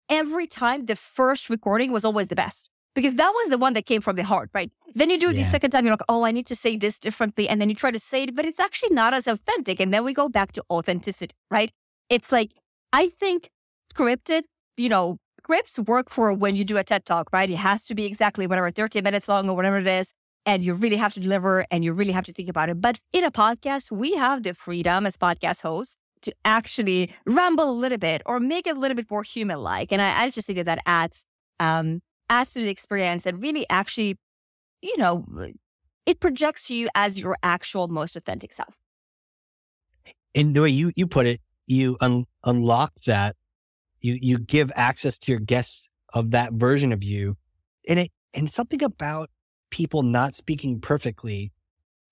every 0.08 0.46
time 0.46 0.86
the 0.86 0.96
first 0.96 1.48
recording 1.48 1.92
was 1.92 2.04
always 2.04 2.28
the 2.28 2.36
best 2.36 2.70
because 2.94 3.14
that 3.16 3.30
was 3.30 3.48
the 3.50 3.58
one 3.58 3.72
that 3.72 3.86
came 3.86 4.00
from 4.00 4.16
the 4.16 4.24
heart, 4.24 4.50
right? 4.54 4.70
Then 4.94 5.10
you 5.10 5.18
do 5.18 5.30
it 5.30 5.36
yeah. 5.36 5.42
the 5.42 5.48
second 5.48 5.70
time, 5.70 5.84
you're 5.84 5.92
like, 5.92 6.02
oh, 6.08 6.24
I 6.24 6.30
need 6.30 6.46
to 6.46 6.56
say 6.56 6.76
this 6.76 6.98
differently. 6.98 7.48
And 7.48 7.60
then 7.60 7.68
you 7.68 7.74
try 7.74 7.90
to 7.90 7.98
say 7.98 8.24
it, 8.24 8.36
but 8.36 8.44
it's 8.44 8.60
actually 8.60 8.94
not 8.94 9.12
as 9.14 9.26
authentic. 9.26 9.80
And 9.80 9.92
then 9.92 10.04
we 10.04 10.12
go 10.12 10.28
back 10.28 10.52
to 10.52 10.64
authenticity, 10.70 11.34
right? 11.50 11.72
It's 12.08 12.30
like, 12.30 12.52
I 12.92 13.08
think 13.08 13.50
scripted, 13.92 14.42
you 14.76 14.88
know, 14.88 15.18
scripts 15.44 15.78
work 15.80 16.08
for 16.08 16.32
when 16.32 16.56
you 16.56 16.64
do 16.64 16.78
a 16.78 16.82
TED 16.82 17.04
talk, 17.04 17.28
right? 17.30 17.50
It 17.50 17.56
has 17.56 17.84
to 17.86 17.94
be 17.94 18.06
exactly 18.06 18.46
whatever, 18.46 18.70
30 18.70 19.02
minutes 19.02 19.28
long 19.28 19.50
or 19.50 19.54
whatever 19.54 19.76
it 19.76 19.86
is. 19.86 20.14
And 20.46 20.64
you 20.64 20.72
really 20.72 20.96
have 20.96 21.12
to 21.14 21.20
deliver 21.20 21.66
and 21.70 21.84
you 21.84 21.92
really 21.92 22.12
have 22.12 22.24
to 22.24 22.32
think 22.32 22.48
about 22.48 22.70
it. 22.70 22.80
But 22.80 22.98
in 23.12 23.24
a 23.24 23.30
podcast, 23.30 23.90
we 23.90 24.14
have 24.14 24.42
the 24.42 24.54
freedom 24.54 25.04
as 25.04 25.18
podcast 25.18 25.60
hosts 25.60 25.98
to 26.22 26.32
actually 26.46 27.14
ramble 27.26 27.68
a 27.68 27.76
little 27.84 27.98
bit 27.98 28.22
or 28.24 28.40
make 28.40 28.66
it 28.66 28.74
a 28.74 28.80
little 28.80 28.94
bit 28.94 29.10
more 29.10 29.22
human 29.22 29.58
like. 29.58 29.92
And 29.92 30.00
I, 30.00 30.22
I, 30.22 30.30
just 30.30 30.46
think 30.46 30.56
that 30.56 30.64
that 30.64 30.78
adds, 30.86 31.26
um, 31.60 32.00
adds 32.30 32.54
to 32.54 32.60
the 32.60 32.70
experience 32.70 33.26
and 33.26 33.42
really 33.42 33.66
actually, 33.68 34.16
you 34.80 34.96
know, 34.96 35.26
it 36.06 36.20
projects 36.20 36.70
you 36.70 36.88
as 36.94 37.20
your 37.20 37.36
actual 37.42 37.88
most 37.88 38.16
authentic 38.16 38.54
self. 38.54 38.74
And 40.34 40.56
the 40.56 40.62
way 40.62 40.70
you, 40.70 40.90
you 40.96 41.06
put 41.06 41.26
it, 41.26 41.42
you 41.66 41.98
un- 42.00 42.24
unlock 42.44 42.94
that 43.06 43.36
you 44.04 44.18
you 44.20 44.38
give 44.38 44.70
access 44.76 45.18
to 45.18 45.32
your 45.32 45.40
guests 45.40 45.88
of 46.12 46.30
that 46.30 46.52
version 46.52 46.92
of 46.92 47.02
you 47.02 47.36
and 47.88 47.98
it 47.98 48.10
and 48.34 48.50
something 48.50 48.82
about 48.82 49.30
people 49.70 50.02
not 50.02 50.34
speaking 50.34 50.80
perfectly 50.80 51.52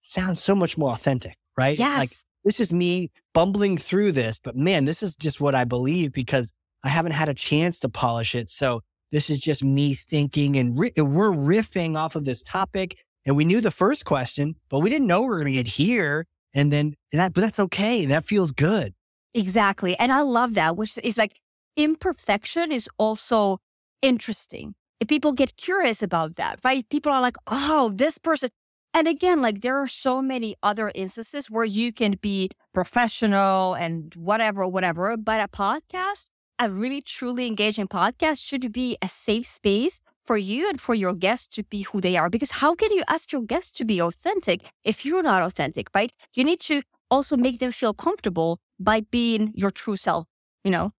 sounds 0.01 0.43
so 0.43 0.55
much 0.55 0.77
more 0.77 0.91
authentic 0.91 1.37
right? 1.57 1.79
Yes. 1.79 1.99
like 1.99 2.11
this 2.45 2.59
is 2.59 2.73
me 2.73 3.11
bumbling 3.35 3.77
through 3.77 4.13
this 4.13 4.41
but 4.43 4.57
man 4.57 4.87
this 4.87 5.03
is 5.03 5.15
just 5.15 5.41
what 5.41 5.55
i 5.55 5.65
believe 5.65 6.13
because 6.13 6.53
i 6.83 6.89
haven't 6.89 7.13
had 7.13 7.29
a 7.29 7.35
chance 7.35 7.79
to 7.81 7.89
polish 7.89 8.35
it. 8.35 8.51
So 8.51 8.81
this 9.13 9.29
is 9.29 9.39
just 9.39 9.63
me 9.63 9.95
thinking 9.95 10.57
and 10.57 10.79
ri- 10.79 10.93
we're 10.97 11.31
riffing 11.31 11.97
off 11.97 12.17
of 12.17 12.25
this 12.25 12.43
topic 12.43 12.97
and 13.27 13.37
we 13.37 13.45
knew 13.45 13.61
the 13.61 13.71
first 13.71 14.05
question 14.05 14.57
but 14.71 14.81
we 14.81 14.89
didn't 14.91 15.07
know 15.07 15.21
we 15.21 15.29
were 15.29 15.37
going 15.37 15.53
to 15.53 15.63
get 15.63 15.69
here 15.69 16.27
and 16.55 16.73
then 16.73 16.95
and 17.13 17.21
that 17.21 17.35
but 17.35 17.43
that's 17.43 17.61
okay 17.61 18.07
that 18.07 18.25
feels 18.25 18.51
good. 18.51 18.95
Exactly 19.35 19.97
and 19.99 20.11
i 20.11 20.23
love 20.23 20.55
that 20.55 20.77
which 20.77 20.99
is 21.05 21.19
like 21.19 21.39
imperfection 21.77 22.73
is 22.73 22.89
also 22.99 23.59
interesting. 24.03 24.75
If 25.01 25.09
people 25.09 25.33
get 25.33 25.57
curious 25.57 26.03
about 26.03 26.37
that, 26.37 26.61
right? 26.65 26.89
People 26.89 27.13
are 27.13 27.21
like, 27.21 27.37
oh, 27.47 27.93
this 27.95 28.19
person. 28.19 28.51
And 28.95 29.09
again, 29.09 29.41
like 29.41 29.63
there 29.63 29.79
are 29.79 29.89
so 29.89 30.21
many 30.21 30.55
other 30.63 30.93
instances 30.95 31.51
where 31.51 31.65
you 31.65 31.93
can 31.93 32.19
be 32.21 32.51
professional 32.75 33.75
and 33.75 34.15
whatever, 34.15 34.67
whatever. 34.67 35.17
But 35.17 35.41
a 35.41 35.49
podcast, 35.49 36.27
a 36.59 36.71
really 36.71 37.01
truly 37.01 37.47
engaging 37.47 37.89
podcast 37.89 38.47
should 38.47 38.71
be 38.71 38.97
a 39.03 39.09
safe 39.09 39.47
space 39.47 40.03
for 40.25 40.37
you 40.37 40.69
and 40.69 40.81
for 40.81 40.95
your 40.95 41.15
guests 41.15 41.49
to 41.57 41.65
be 41.65 41.83
who 41.83 42.01
they 42.01 42.17
are. 42.17 42.31
Because 42.31 42.53
how 42.53 42.75
can 42.75 42.93
you 42.93 43.03
ask 43.09 43.33
your 43.33 43.43
guests 43.43 43.73
to 43.73 43.85
be 43.85 44.01
authentic 44.01 44.61
if 44.85 45.05
you're 45.05 45.23
not 45.23 45.43
authentic, 45.43 45.89
right? 45.95 46.13
You 46.35 46.45
need 46.45 46.61
to 46.61 46.83
also 47.11 47.37
make 47.37 47.59
them 47.59 47.73
feel 47.73 47.95
comfortable 47.95 48.61
by 48.79 49.01
being 49.11 49.53
your 49.55 49.71
true 49.71 49.97
self, 49.97 50.27
you 50.63 50.71
know? 50.71 50.93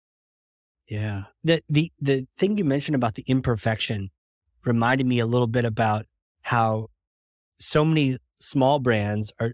Yeah. 0.87 1.23
The 1.43 1.61
the 1.69 1.91
the 1.99 2.27
thing 2.37 2.57
you 2.57 2.65
mentioned 2.65 2.95
about 2.95 3.15
the 3.15 3.23
imperfection 3.27 4.09
reminded 4.65 5.07
me 5.07 5.19
a 5.19 5.25
little 5.25 5.47
bit 5.47 5.65
about 5.65 6.05
how 6.41 6.87
so 7.59 7.85
many 7.85 8.17
small 8.39 8.79
brands 8.79 9.33
are 9.39 9.53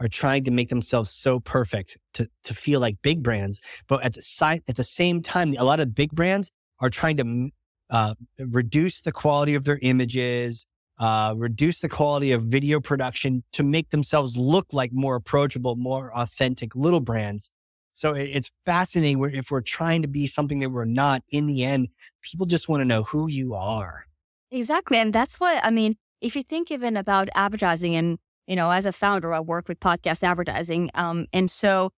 are 0.00 0.08
trying 0.08 0.44
to 0.44 0.50
make 0.50 0.70
themselves 0.70 1.10
so 1.10 1.40
perfect 1.40 1.98
to 2.14 2.28
to 2.44 2.54
feel 2.54 2.80
like 2.80 2.98
big 3.02 3.22
brands, 3.22 3.60
but 3.88 4.02
at 4.04 4.14
the 4.14 4.22
side 4.22 4.62
at 4.68 4.76
the 4.76 4.84
same 4.84 5.22
time, 5.22 5.54
a 5.58 5.64
lot 5.64 5.80
of 5.80 5.94
big 5.94 6.12
brands 6.12 6.50
are 6.80 6.90
trying 6.90 7.16
to 7.18 7.50
uh, 7.90 8.14
reduce 8.38 9.00
the 9.02 9.12
quality 9.12 9.54
of 9.54 9.64
their 9.64 9.78
images, 9.82 10.66
uh, 10.98 11.34
reduce 11.36 11.80
the 11.80 11.88
quality 11.88 12.32
of 12.32 12.44
video 12.44 12.80
production 12.80 13.44
to 13.52 13.62
make 13.62 13.90
themselves 13.90 14.36
look 14.36 14.72
like 14.72 14.92
more 14.92 15.16
approachable, 15.16 15.76
more 15.76 16.16
authentic 16.16 16.74
little 16.74 17.00
brands. 17.00 17.50
So 17.94 18.12
it's 18.12 18.50
fascinating 18.64 19.22
if 19.34 19.50
we're 19.50 19.60
trying 19.60 20.02
to 20.02 20.08
be 20.08 20.26
something 20.26 20.58
that 20.60 20.70
we're 20.70 20.84
not, 20.84 21.22
in 21.30 21.46
the 21.46 21.64
end, 21.64 21.88
people 22.22 22.44
just 22.44 22.68
want 22.68 22.80
to 22.80 22.84
know 22.84 23.04
who 23.04 23.28
you 23.28 23.54
are. 23.54 24.04
Exactly. 24.50 24.98
And 24.98 25.12
that's 25.12 25.40
what, 25.40 25.64
I 25.64 25.70
mean, 25.70 25.96
if 26.20 26.34
you 26.36 26.42
think 26.42 26.70
even 26.70 26.96
about 26.96 27.28
advertising 27.34 27.94
and, 27.94 28.18
you 28.46 28.56
know, 28.56 28.70
as 28.70 28.84
a 28.84 28.92
founder, 28.92 29.32
I 29.32 29.40
work 29.40 29.68
with 29.68 29.80
podcast 29.80 30.22
advertising. 30.22 30.90
Um, 30.94 31.26
and 31.32 31.50
so 31.50 31.90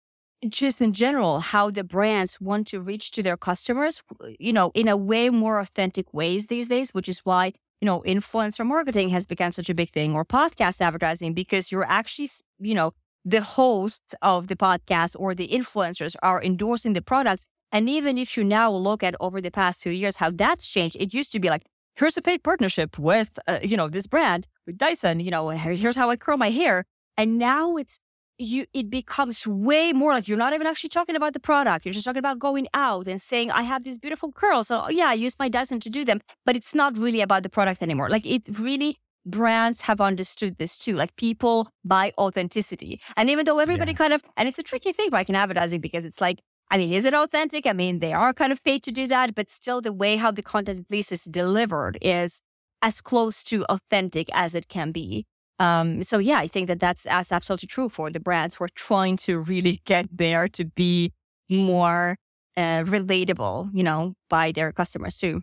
just 0.49 0.81
in 0.81 0.93
general, 0.93 1.39
how 1.39 1.71
the 1.71 1.83
brands 1.83 2.39
want 2.41 2.67
to 2.67 2.81
reach 2.81 3.11
to 3.11 3.23
their 3.23 3.37
customers, 3.37 4.01
you 4.39 4.53
know, 4.53 4.71
in 4.75 4.87
a 4.87 4.97
way 4.97 5.29
more 5.29 5.59
authentic 5.59 6.13
ways 6.13 6.47
these 6.47 6.67
days, 6.67 6.93
which 6.93 7.09
is 7.09 7.19
why, 7.19 7.53
you 7.81 7.85
know, 7.85 8.01
influencer 8.01 8.65
marketing 8.65 9.09
has 9.09 9.25
become 9.25 9.51
such 9.51 9.69
a 9.69 9.73
big 9.73 9.89
thing 9.89 10.13
or 10.13 10.25
podcast 10.25 10.81
advertising 10.81 11.33
because 11.33 11.71
you're 11.71 11.85
actually, 11.85 12.29
you 12.59 12.75
know, 12.75 12.91
the 13.25 13.41
hosts 13.41 14.13
of 14.21 14.47
the 14.47 14.55
podcast 14.55 15.15
or 15.17 15.33
the 15.33 15.47
influencers 15.47 16.15
are 16.21 16.41
endorsing 16.41 16.93
the 16.93 17.01
products. 17.01 17.47
And 17.71 17.89
even 17.89 18.17
if 18.17 18.37
you 18.37 18.43
now 18.43 18.71
look 18.71 19.03
at 19.03 19.15
over 19.19 19.41
the 19.41 19.51
past 19.51 19.81
two 19.81 19.89
years 19.89 20.17
how 20.17 20.29
that's 20.29 20.69
changed, 20.69 20.95
it 20.99 21.13
used 21.13 21.31
to 21.31 21.39
be 21.39 21.49
like, 21.49 21.63
here's 21.95 22.15
a 22.15 22.21
paid 22.21 22.43
partnership 22.43 22.99
with, 22.99 23.39
uh, 23.47 23.59
you 23.63 23.75
know, 23.75 23.87
this 23.87 24.05
brand 24.05 24.47
with 24.67 24.77
Dyson, 24.77 25.19
you 25.19 25.31
know, 25.31 25.49
here's 25.49 25.95
how 25.95 26.09
I 26.09 26.15
curl 26.15 26.37
my 26.37 26.51
hair. 26.51 26.85
And 27.17 27.39
now 27.39 27.77
it's, 27.77 27.99
you, 28.37 28.65
it 28.73 28.89
becomes 28.89 29.47
way 29.47 29.93
more 29.93 30.13
like 30.13 30.27
you're 30.27 30.37
not 30.37 30.53
even 30.53 30.67
actually 30.67 30.89
talking 30.89 31.15
about 31.15 31.33
the 31.33 31.39
product. 31.39 31.85
You're 31.85 31.93
just 31.93 32.05
talking 32.05 32.19
about 32.19 32.37
going 32.37 32.67
out 32.73 33.07
and 33.07 33.21
saying, 33.21 33.49
I 33.49 33.63
have 33.63 33.83
these 33.83 33.97
beautiful 33.97 34.31
curls. 34.31 34.67
So 34.67 34.89
yeah, 34.89 35.07
I 35.07 35.13
use 35.13 35.39
my 35.39 35.49
Dyson 35.49 35.79
to 35.79 35.89
do 35.89 36.05
them, 36.05 36.21
but 36.45 36.55
it's 36.55 36.75
not 36.75 36.97
really 36.97 37.21
about 37.21 37.43
the 37.43 37.49
product 37.49 37.81
anymore. 37.81 38.09
Like 38.09 38.25
it 38.25 38.43
really 38.59 38.99
brands 39.25 39.81
have 39.81 40.01
understood 40.01 40.57
this 40.57 40.77
too. 40.77 40.95
Like 40.95 41.15
people 41.15 41.69
buy 41.83 42.13
authenticity. 42.17 43.01
And 43.17 43.29
even 43.29 43.45
though 43.45 43.59
everybody 43.59 43.91
yeah. 43.91 43.97
kind 43.97 44.13
of, 44.13 44.21
and 44.37 44.47
it's 44.47 44.59
a 44.59 44.63
tricky 44.63 44.91
thing 44.91 45.09
like 45.11 45.29
in 45.29 45.35
advertising 45.35 45.81
because 45.81 46.05
it's 46.05 46.21
like, 46.21 46.39
I 46.71 46.77
mean, 46.77 46.91
is 46.93 47.05
it 47.05 47.13
authentic? 47.13 47.67
I 47.67 47.73
mean, 47.73 47.99
they 47.99 48.13
are 48.13 48.33
kind 48.33 48.51
of 48.51 48.63
paid 48.63 48.83
to 48.83 48.91
do 48.91 49.07
that, 49.07 49.35
but 49.35 49.49
still 49.49 49.81
the 49.81 49.93
way 49.93 50.15
how 50.15 50.31
the 50.31 50.41
content 50.41 50.79
at 50.79 50.91
least 50.91 51.11
is 51.11 51.23
delivered 51.23 51.97
is 52.01 52.41
as 52.81 53.01
close 53.01 53.43
to 53.45 53.65
authentic 53.65 54.29
as 54.33 54.55
it 54.55 54.67
can 54.67 54.91
be. 54.91 55.25
Um, 55.59 56.03
so 56.03 56.17
yeah, 56.17 56.39
I 56.39 56.47
think 56.47 56.67
that 56.67 56.79
that's, 56.79 57.03
that's 57.03 57.31
absolutely 57.31 57.67
true 57.67 57.89
for 57.89 58.09
the 58.09 58.19
brands 58.19 58.55
who 58.55 58.65
are 58.65 58.69
trying 58.75 59.17
to 59.17 59.39
really 59.39 59.79
get 59.85 60.07
there 60.11 60.47
to 60.49 60.65
be 60.65 61.13
more 61.49 62.17
uh, 62.57 62.83
relatable, 62.83 63.69
you 63.73 63.83
know, 63.83 64.13
by 64.29 64.51
their 64.51 64.71
customers 64.71 65.17
too 65.17 65.41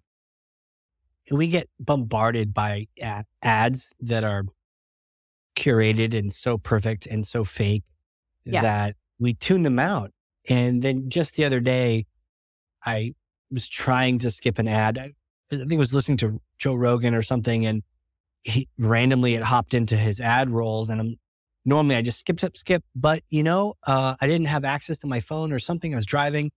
we 1.30 1.48
get 1.48 1.68
bombarded 1.78 2.52
by 2.52 2.88
ads 3.42 3.92
that 4.00 4.24
are 4.24 4.44
curated 5.56 6.16
and 6.16 6.32
so 6.32 6.58
perfect 6.58 7.06
and 7.06 7.26
so 7.26 7.44
fake 7.44 7.84
yes. 8.44 8.62
that 8.62 8.96
we 9.18 9.34
tune 9.34 9.62
them 9.62 9.78
out. 9.78 10.10
And 10.48 10.82
then 10.82 11.08
just 11.08 11.36
the 11.36 11.44
other 11.44 11.60
day, 11.60 12.06
I 12.84 13.14
was 13.50 13.68
trying 13.68 14.18
to 14.20 14.30
skip 14.30 14.58
an 14.58 14.66
ad. 14.66 14.98
I, 14.98 15.12
I 15.52 15.56
think 15.56 15.74
I 15.74 15.76
was 15.76 15.94
listening 15.94 16.16
to 16.18 16.40
Joe 16.58 16.74
Rogan 16.74 17.14
or 17.14 17.22
something, 17.22 17.64
and 17.66 17.82
he 18.42 18.68
randomly 18.78 19.34
it 19.34 19.42
hopped 19.42 19.74
into 19.74 19.96
his 19.96 20.20
ad 20.20 20.50
rolls. 20.50 20.90
And 20.90 21.00
I'm 21.00 21.16
normally 21.64 21.94
I 21.94 22.02
just 22.02 22.18
skip, 22.18 22.40
skip, 22.40 22.56
skip, 22.56 22.82
but 22.96 23.22
you 23.28 23.42
know, 23.42 23.74
uh, 23.86 24.16
I 24.20 24.26
didn't 24.26 24.46
have 24.46 24.64
access 24.64 24.98
to 24.98 25.06
my 25.06 25.20
phone 25.20 25.52
or 25.52 25.60
something. 25.60 25.92
I 25.92 25.96
was 25.96 26.06
driving, 26.06 26.50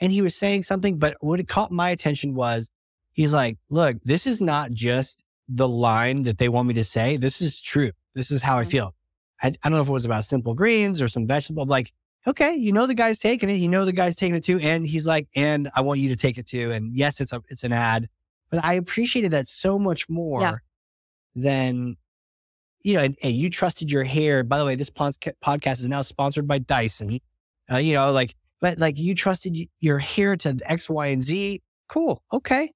and 0.00 0.10
he 0.10 0.22
was 0.22 0.34
saying 0.34 0.64
something, 0.64 0.98
but 0.98 1.16
what 1.20 1.38
it 1.38 1.46
caught 1.46 1.70
my 1.70 1.90
attention 1.90 2.34
was 2.34 2.70
he's 3.18 3.34
like, 3.34 3.58
look, 3.68 3.96
this 4.04 4.28
is 4.28 4.40
not 4.40 4.70
just 4.70 5.24
the 5.48 5.66
line 5.66 6.22
that 6.22 6.38
they 6.38 6.48
want 6.48 6.68
me 6.68 6.74
to 6.74 6.84
say. 6.84 7.16
This 7.16 7.40
is 7.40 7.60
true. 7.60 7.90
This 8.14 8.30
is 8.30 8.42
how 8.42 8.58
I 8.58 8.62
mm-hmm. 8.62 8.70
feel. 8.70 8.94
I, 9.42 9.48
I 9.48 9.50
don't 9.64 9.72
know 9.72 9.80
if 9.80 9.88
it 9.88 9.92
was 9.92 10.04
about 10.04 10.24
simple 10.24 10.54
greens 10.54 11.02
or 11.02 11.08
some 11.08 11.26
vegetable. 11.26 11.64
I'm 11.64 11.68
like, 11.68 11.92
okay, 12.28 12.54
you 12.54 12.72
know 12.72 12.86
the 12.86 12.94
guy's 12.94 13.18
taking 13.18 13.50
it. 13.50 13.54
You 13.54 13.68
know 13.68 13.84
the 13.84 13.92
guy's 13.92 14.14
taking 14.14 14.36
it 14.36 14.44
too. 14.44 14.60
And 14.62 14.86
he's 14.86 15.04
like, 15.04 15.26
and 15.34 15.68
I 15.74 15.80
want 15.80 15.98
you 15.98 16.08
to 16.10 16.16
take 16.16 16.38
it 16.38 16.46
too. 16.46 16.70
And 16.70 16.96
yes, 16.96 17.20
it's 17.20 17.32
a 17.32 17.42
it's 17.48 17.64
an 17.64 17.72
ad, 17.72 18.08
but 18.52 18.64
I 18.64 18.74
appreciated 18.74 19.32
that 19.32 19.48
so 19.48 19.80
much 19.80 20.08
more 20.08 20.40
yeah. 20.40 20.54
than 21.34 21.96
you 22.82 22.94
know. 22.94 23.02
And, 23.02 23.16
and, 23.20 23.34
you 23.34 23.50
trusted 23.50 23.90
your 23.90 24.04
hair. 24.04 24.44
By 24.44 24.58
the 24.58 24.64
way, 24.64 24.76
this 24.76 24.90
podcast 24.90 25.80
is 25.80 25.88
now 25.88 26.02
sponsored 26.02 26.46
by 26.46 26.58
Dyson. 26.58 27.18
Uh, 27.70 27.78
you 27.78 27.94
know, 27.94 28.12
like, 28.12 28.36
but 28.60 28.78
like 28.78 28.96
you 28.96 29.16
trusted 29.16 29.56
your 29.80 29.98
hair 29.98 30.36
to 30.36 30.56
X, 30.64 30.88
Y, 30.88 31.06
and 31.08 31.22
Z. 31.22 31.62
Cool. 31.88 32.22
Okay. 32.32 32.70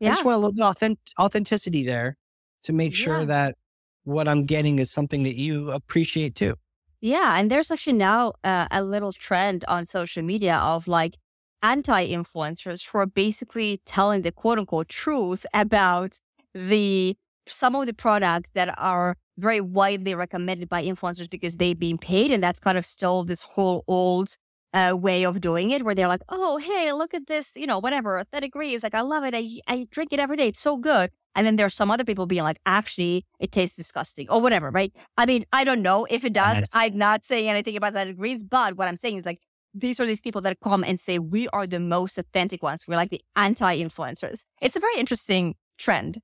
Yeah. 0.00 0.08
I 0.08 0.12
just 0.12 0.24
want 0.24 0.34
a 0.34 0.38
little 0.38 0.52
bit 0.52 0.64
authentic, 0.64 0.98
authenticity 1.18 1.84
there 1.84 2.16
to 2.64 2.72
make 2.72 2.94
sure 2.94 3.20
yeah. 3.20 3.26
that 3.26 3.56
what 4.04 4.28
I'm 4.28 4.44
getting 4.46 4.78
is 4.78 4.90
something 4.90 5.22
that 5.24 5.36
you 5.36 5.70
appreciate 5.70 6.34
too. 6.34 6.54
Yeah. 7.00 7.38
And 7.38 7.50
there's 7.50 7.70
actually 7.70 7.94
now 7.94 8.34
uh, 8.44 8.66
a 8.70 8.82
little 8.82 9.12
trend 9.12 9.64
on 9.68 9.86
social 9.86 10.22
media 10.22 10.56
of 10.56 10.88
like 10.88 11.16
anti 11.62 12.08
influencers 12.08 12.88
who 12.88 12.98
are 12.98 13.06
basically 13.06 13.80
telling 13.84 14.22
the 14.22 14.32
quote 14.32 14.58
unquote 14.58 14.88
truth 14.88 15.44
about 15.54 16.18
the 16.54 17.16
some 17.46 17.74
of 17.74 17.86
the 17.86 17.94
products 17.94 18.50
that 18.50 18.74
are 18.78 19.16
very 19.38 19.60
widely 19.60 20.14
recommended 20.14 20.68
by 20.68 20.84
influencers 20.84 21.28
because 21.28 21.56
they've 21.56 21.78
been 21.78 21.98
paid. 21.98 22.30
And 22.30 22.42
that's 22.42 22.60
kind 22.60 22.78
of 22.78 22.86
still 22.86 23.24
this 23.24 23.42
whole 23.42 23.84
old 23.86 24.36
uh, 24.72 24.96
way 24.96 25.24
of 25.24 25.40
doing 25.40 25.70
it 25.70 25.84
where 25.84 25.94
they're 25.94 26.08
like, 26.08 26.22
oh, 26.28 26.58
hey, 26.58 26.92
look 26.92 27.14
at 27.14 27.26
this, 27.26 27.52
you 27.56 27.66
know, 27.66 27.78
whatever, 27.78 28.24
30 28.32 28.46
degrees. 28.46 28.82
Like, 28.82 28.94
I 28.94 29.00
love 29.00 29.24
it. 29.24 29.34
I, 29.34 29.60
I 29.66 29.86
drink 29.90 30.12
it 30.12 30.20
every 30.20 30.36
day. 30.36 30.48
It's 30.48 30.60
so 30.60 30.76
good. 30.76 31.10
And 31.34 31.46
then 31.46 31.56
there's 31.56 31.74
some 31.74 31.90
other 31.90 32.04
people 32.04 32.26
being 32.26 32.42
like, 32.42 32.58
actually, 32.66 33.24
it 33.38 33.52
tastes 33.52 33.76
disgusting 33.76 34.28
or 34.28 34.40
whatever, 34.40 34.70
right? 34.70 34.92
I 35.16 35.26
mean, 35.26 35.44
I 35.52 35.64
don't 35.64 35.82
know 35.82 36.06
if 36.10 36.24
it 36.24 36.32
does. 36.32 36.56
Yes. 36.56 36.68
I'm 36.72 36.96
not 36.96 37.24
saying 37.24 37.48
anything 37.48 37.76
about 37.76 37.92
that 37.92 38.04
degrees, 38.04 38.42
but 38.42 38.76
what 38.76 38.88
I'm 38.88 38.96
saying 38.96 39.18
is 39.18 39.26
like, 39.26 39.40
these 39.72 40.00
are 40.00 40.06
these 40.06 40.20
people 40.20 40.40
that 40.40 40.58
come 40.60 40.82
and 40.82 40.98
say 40.98 41.20
we 41.20 41.48
are 41.48 41.66
the 41.66 41.78
most 41.78 42.18
authentic 42.18 42.62
ones. 42.62 42.86
We're 42.88 42.96
like 42.96 43.10
the 43.10 43.22
anti-influencers. 43.36 44.44
It's 44.60 44.74
a 44.74 44.80
very 44.80 44.96
interesting 44.96 45.54
trend, 45.78 46.20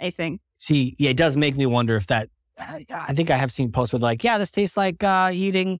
I 0.00 0.10
think. 0.10 0.40
See, 0.56 0.96
yeah, 0.98 1.10
it 1.10 1.16
does 1.16 1.36
make 1.36 1.56
me 1.56 1.66
wonder 1.66 1.96
if 1.96 2.08
that. 2.08 2.28
I 2.58 3.14
think 3.14 3.30
I 3.30 3.36
have 3.36 3.52
seen 3.52 3.70
posts 3.70 3.92
with 3.92 4.02
like, 4.02 4.24
yeah, 4.24 4.36
this 4.36 4.50
tastes 4.50 4.76
like 4.76 5.04
uh, 5.04 5.30
eating 5.32 5.78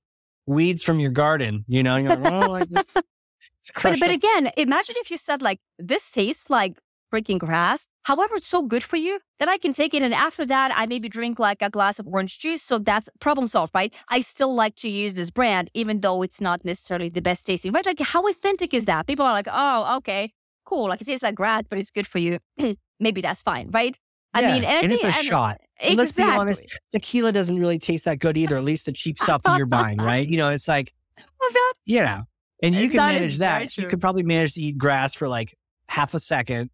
weeds 0.48 0.82
from 0.82 0.98
your 0.98 1.10
garden. 1.10 1.64
You 1.68 1.82
know, 1.82 1.96
you're 1.96 2.16
like, 2.16 2.32
oh, 2.32 2.50
like, 2.50 2.68
it's 2.70 3.70
but, 3.82 4.00
but 4.00 4.10
again, 4.10 4.50
imagine 4.56 4.94
if 4.98 5.10
you 5.10 5.16
said 5.16 5.42
like, 5.42 5.60
this 5.78 6.10
tastes 6.10 6.50
like 6.50 6.78
freaking 7.12 7.38
grass. 7.38 7.88
However, 8.02 8.36
it's 8.36 8.48
so 8.48 8.62
good 8.62 8.82
for 8.82 8.96
you 8.96 9.20
that 9.38 9.48
I 9.48 9.58
can 9.58 9.72
take 9.72 9.94
it. 9.94 10.02
And 10.02 10.12
after 10.12 10.44
that, 10.46 10.72
I 10.74 10.86
maybe 10.86 11.08
drink 11.08 11.38
like 11.38 11.62
a 11.62 11.70
glass 11.70 11.98
of 11.98 12.06
orange 12.06 12.38
juice. 12.38 12.62
So 12.62 12.78
that's 12.78 13.08
problem 13.20 13.46
solved, 13.46 13.74
right? 13.74 13.94
I 14.08 14.20
still 14.20 14.54
like 14.54 14.76
to 14.76 14.88
use 14.88 15.14
this 15.14 15.30
brand, 15.30 15.70
even 15.74 16.00
though 16.00 16.22
it's 16.22 16.40
not 16.40 16.64
necessarily 16.64 17.08
the 17.08 17.22
best 17.22 17.46
tasting, 17.46 17.72
right? 17.72 17.86
Like, 17.86 18.00
how 18.00 18.26
authentic 18.28 18.74
is 18.74 18.86
that? 18.86 19.06
People 19.06 19.26
are 19.26 19.32
like, 19.32 19.48
oh, 19.50 19.96
okay, 19.98 20.32
cool. 20.64 20.88
Like, 20.88 21.00
it 21.00 21.04
tastes 21.04 21.22
like 21.22 21.34
grass, 21.34 21.64
but 21.68 21.78
it's 21.78 21.90
good 21.90 22.06
for 22.06 22.18
you. 22.18 22.38
maybe 23.00 23.20
that's 23.20 23.42
fine, 23.42 23.70
right? 23.70 23.96
I 24.34 24.42
yeah, 24.42 24.54
mean, 24.54 24.64
and, 24.64 24.84
and 24.84 24.92
it's 24.92 25.04
a 25.04 25.06
and, 25.06 25.16
shot. 25.16 25.60
Exactly. 25.80 25.96
let's 25.96 26.12
be 26.12 26.22
honest, 26.22 26.78
tequila 26.92 27.32
doesn't 27.32 27.58
really 27.58 27.78
taste 27.78 28.04
that 28.06 28.18
good 28.18 28.36
either, 28.36 28.56
at 28.56 28.64
least 28.64 28.86
the 28.86 28.92
cheap 28.92 29.18
stuff 29.18 29.42
that 29.44 29.56
you're 29.56 29.66
buying, 29.66 29.98
right? 29.98 30.26
You 30.26 30.36
know, 30.36 30.48
it's 30.48 30.66
like, 30.66 30.92
well, 31.16 31.50
that, 31.52 31.74
you 31.84 32.00
know, 32.00 32.24
and 32.62 32.74
you 32.74 32.88
can 32.88 32.96
that 32.96 33.12
manage 33.12 33.38
that. 33.38 33.76
You 33.76 33.86
could 33.86 34.00
probably 34.00 34.24
manage 34.24 34.54
to 34.54 34.60
eat 34.60 34.76
grass 34.76 35.14
for 35.14 35.28
like 35.28 35.56
half 35.88 36.14
a 36.14 36.20
second 36.20 36.70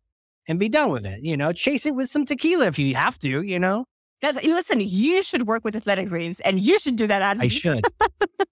and 0.48 0.58
be 0.58 0.68
done 0.68 0.90
with 0.90 1.04
it. 1.04 1.22
You 1.22 1.36
know, 1.36 1.52
chase 1.52 1.84
it 1.86 1.94
with 1.94 2.08
some 2.08 2.24
tequila 2.24 2.66
if 2.66 2.78
you 2.78 2.94
have 2.94 3.18
to, 3.20 3.42
you 3.42 3.58
know? 3.58 3.84
That's, 4.22 4.42
listen, 4.42 4.80
you 4.80 5.22
should 5.22 5.46
work 5.46 5.64
with 5.64 5.76
Athletic 5.76 6.08
Greens 6.08 6.40
and 6.40 6.58
you 6.58 6.78
should 6.78 6.96
do 6.96 7.06
that. 7.06 7.22
I 7.22 7.48
should. 7.48 7.84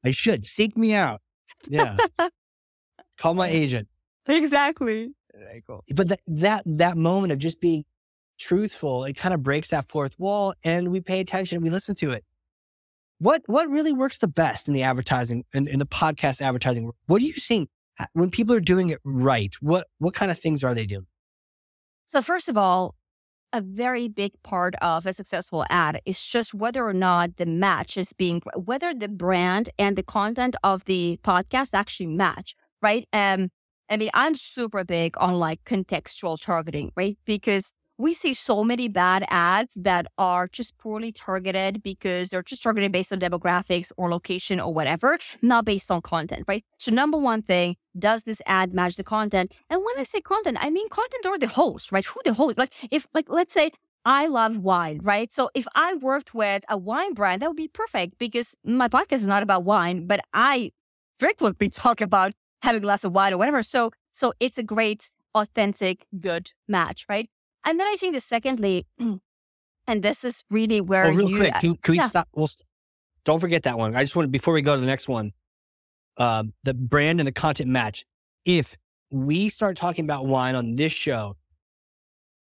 I 0.05 0.11
should. 0.11 0.45
Seek 0.45 0.77
me 0.77 0.93
out. 0.93 1.23
Yeah. 1.67 1.97
Call 3.17 3.33
my 3.35 3.49
agent. 3.51 3.89
Exactly. 4.27 5.13
Very 5.35 5.63
cool. 5.67 5.83
But 5.95 6.09
that, 6.09 6.21
that, 6.27 6.63
that 6.67 6.97
moment 6.99 7.33
of 7.33 7.39
just 7.39 7.61
being 7.61 7.85
truthful, 8.43 9.05
it 9.05 9.15
kind 9.17 9.33
of 9.35 9.43
breaks 9.43 9.69
that 9.69 9.89
fourth 9.89 10.19
wall 10.19 10.55
and 10.65 10.91
we 10.91 11.01
pay 11.01 11.21
attention, 11.21 11.63
we 11.63 11.71
listen 11.71 11.95
to 11.97 12.13
it. 12.13 12.25
What, 13.19 13.43
what 13.47 13.69
really 13.69 13.93
works 13.93 14.19
the 14.19 14.27
best 14.27 14.67
in 14.67 14.75
the 14.75 14.83
advertising 14.83 15.45
in, 15.55 15.69
in 15.69 15.79
the 15.79 15.87
podcast 15.87 16.43
advertising? 16.43 16.91
What 17.07 17.23
are 17.23 17.25
you 17.25 17.35
seeing 17.35 17.69
when 18.15 18.31
people 18.31 18.55
are 18.55 18.61
doing 18.61 18.91
it 18.91 18.99
right? 19.05 19.55
What, 19.61 19.87
what 19.99 20.15
kind 20.15 20.31
of 20.31 20.39
things 20.39 20.65
are 20.65 20.75
they 20.75 20.87
doing? 20.87 21.07
So, 22.09 22.21
first 22.21 22.49
of 22.49 22.59
all, 22.59 22.97
a 23.53 23.61
very 23.61 24.09
big 24.09 24.33
part 24.43 24.75
of 24.83 25.07
a 25.07 25.13
successful 25.13 25.65
ad 25.71 26.01
is 26.05 26.27
just 26.27 26.55
whether 26.55 26.87
or 26.87 26.95
not 26.95 27.37
the 27.37 27.47
match 27.47 27.97
is 27.97 28.13
being, 28.13 28.43
whether 28.57 28.93
the 28.95 29.09
brand 29.09 29.71
and 29.79 29.97
the 29.97 30.03
content 30.03 30.57
of 30.65 30.85
the 30.87 31.21
podcast 31.23 31.71
actually 31.75 32.07
match, 32.07 32.55
right? 32.81 33.07
Um, 33.13 33.51
I 33.91 33.99
mean, 33.99 34.11
I'm 34.15 34.35
super 34.35 34.85
big 34.85 35.17
on 35.19 35.39
like 35.39 35.65
contextual 35.65 36.41
targeting, 36.41 36.93
right? 36.97 37.19
Because 37.25 37.73
we 38.03 38.15
see 38.15 38.35
so 38.35 38.65
many 38.65 38.89
bad 38.89 39.25
ads 39.29 39.75
that 39.75 40.07
are 40.19 40.49
just 40.49 40.77
poorly 40.77 41.13
targeted 41.13 41.83
because 41.85 42.29
they're 42.29 42.43
just 42.43 42.63
targeted 42.63 42.91
based 42.91 43.13
on 43.13 43.21
demographics 43.21 43.93
or 43.97 44.11
location 44.11 44.59
or 44.59 44.75
whatever, 44.75 45.19
not 45.41 45.65
based 45.65 45.89
on 45.89 46.03
content, 46.03 46.45
right? 46.49 46.65
So, 46.79 46.91
number 46.91 47.17
one 47.17 47.43
thing, 47.43 47.77
does 47.97 48.25
this 48.25 48.43
ad 48.47 48.75
match 48.75 48.97
the 48.97 49.05
content? 49.05 49.53
And 49.71 49.81
when 49.85 49.99
I 49.99 50.03
say 50.03 50.21
content, 50.21 50.59
I 50.61 50.71
mean 50.71 50.89
content 50.89 51.25
or 51.27 51.39
the 51.39 51.47
host, 51.47 51.93
right? 51.93 52.05
Who 52.05 52.21
the 52.25 52.35
host? 52.35 52.59
Like, 52.59 52.73
if, 52.91 53.07
like, 53.15 53.27
let's 53.29 53.53
say 53.53 53.71
I 54.05 54.27
love 54.27 54.59
wine, 54.59 54.99
right? 55.03 55.31
So 55.31 55.51
if 55.55 55.69
I 55.77 55.95
worked 55.95 56.35
with 56.35 56.65
a 56.69 56.77
wine 56.77 57.15
brand, 57.15 57.41
that 57.41 57.49
would 57.49 57.57
be 57.57 57.69
perfect 57.69 58.19
because 58.19 58.57
my 58.65 58.89
podcast 58.89 59.23
is 59.23 59.29
not 59.29 59.45
about 59.45 59.63
wine, 59.63 60.09
but 60.09 60.21
I 60.35 60.73
frequently 61.21 61.69
talk 61.85 62.01
about 62.01 62.33
having 62.63 62.79
a 62.79 62.83
glass 62.83 63.05
of 63.05 63.13
wine 63.13 63.33
or 63.33 63.39
whatever. 63.39 63.63
So, 63.63 63.93
so 64.11 64.33
it's 64.41 64.59
a 64.59 64.63
great, 64.65 65.11
authentic, 65.37 66.07
good 66.19 66.51
match, 66.67 67.07
right? 67.09 67.31
And 67.65 67.79
then 67.79 67.87
I 67.87 67.97
think 67.99 68.15
the 68.15 68.21
secondly, 68.21 68.87
and 69.87 70.03
this 70.03 70.25
is 70.25 70.45
really 70.51 70.81
where 70.81 71.07
oh, 71.07 71.13
real 71.13 71.31
you, 71.31 71.37
quick, 71.39 71.55
can, 71.61 71.77
can 71.77 71.93
we 71.93 71.99
yeah. 71.99 72.09
stop? 72.09 72.29
Well, 72.33 72.47
st- 72.47 72.67
don't 73.25 73.41
forget 73.41 73.63
that 73.65 73.79
one. 73.79 73.95
I 73.95 74.03
just 74.03 74.17
want 74.17 74.27
to 74.27 74.31
before 74.31 74.55
we 74.55 74.63
go 74.63 74.75
to 74.75 74.81
the 74.81 74.87
next 74.87 75.09
one, 75.09 75.33
uh, 76.17 76.45
the 76.65 76.75
brand 76.75 77.21
and 77.21 77.27
the 77.27 77.33
content 77.33 77.71
match. 77.71 78.05
If 78.45 78.77
we 79.11 79.49
start 79.49 79.77
talking 79.77 80.05
about 80.05 80.27
wine 80.27 80.55
on 80.55 80.77
this 80.77 80.93
show, 80.93 81.37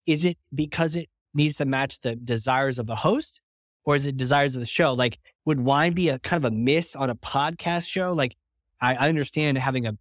is 0.07 0.25
it 0.25 0.39
because 0.55 0.97
it 0.97 1.09
needs 1.35 1.57
to 1.59 1.65
match 1.65 2.01
the 2.01 2.17
desires 2.17 2.79
of 2.79 2.87
the 2.87 2.97
host, 2.97 3.41
or 3.85 3.97
is 3.97 4.07
it 4.07 4.17
desires 4.17 4.57
of 4.57 4.61
the 4.61 4.67
show? 4.67 4.95
Like, 4.95 5.19
would 5.45 5.61
wine 5.61 5.93
be 5.93 6.09
a 6.09 6.19
kind 6.19 6.43
of 6.45 6.51
a 6.51 6.55
miss 6.55 6.97
on 6.97 7.11
a 7.11 7.15
podcast 7.15 7.87
show? 7.87 8.13
Like, 8.13 8.37
I, 8.81 8.95
I 8.95 9.09
understand 9.09 9.59
having 9.59 9.87
a, 9.87 9.97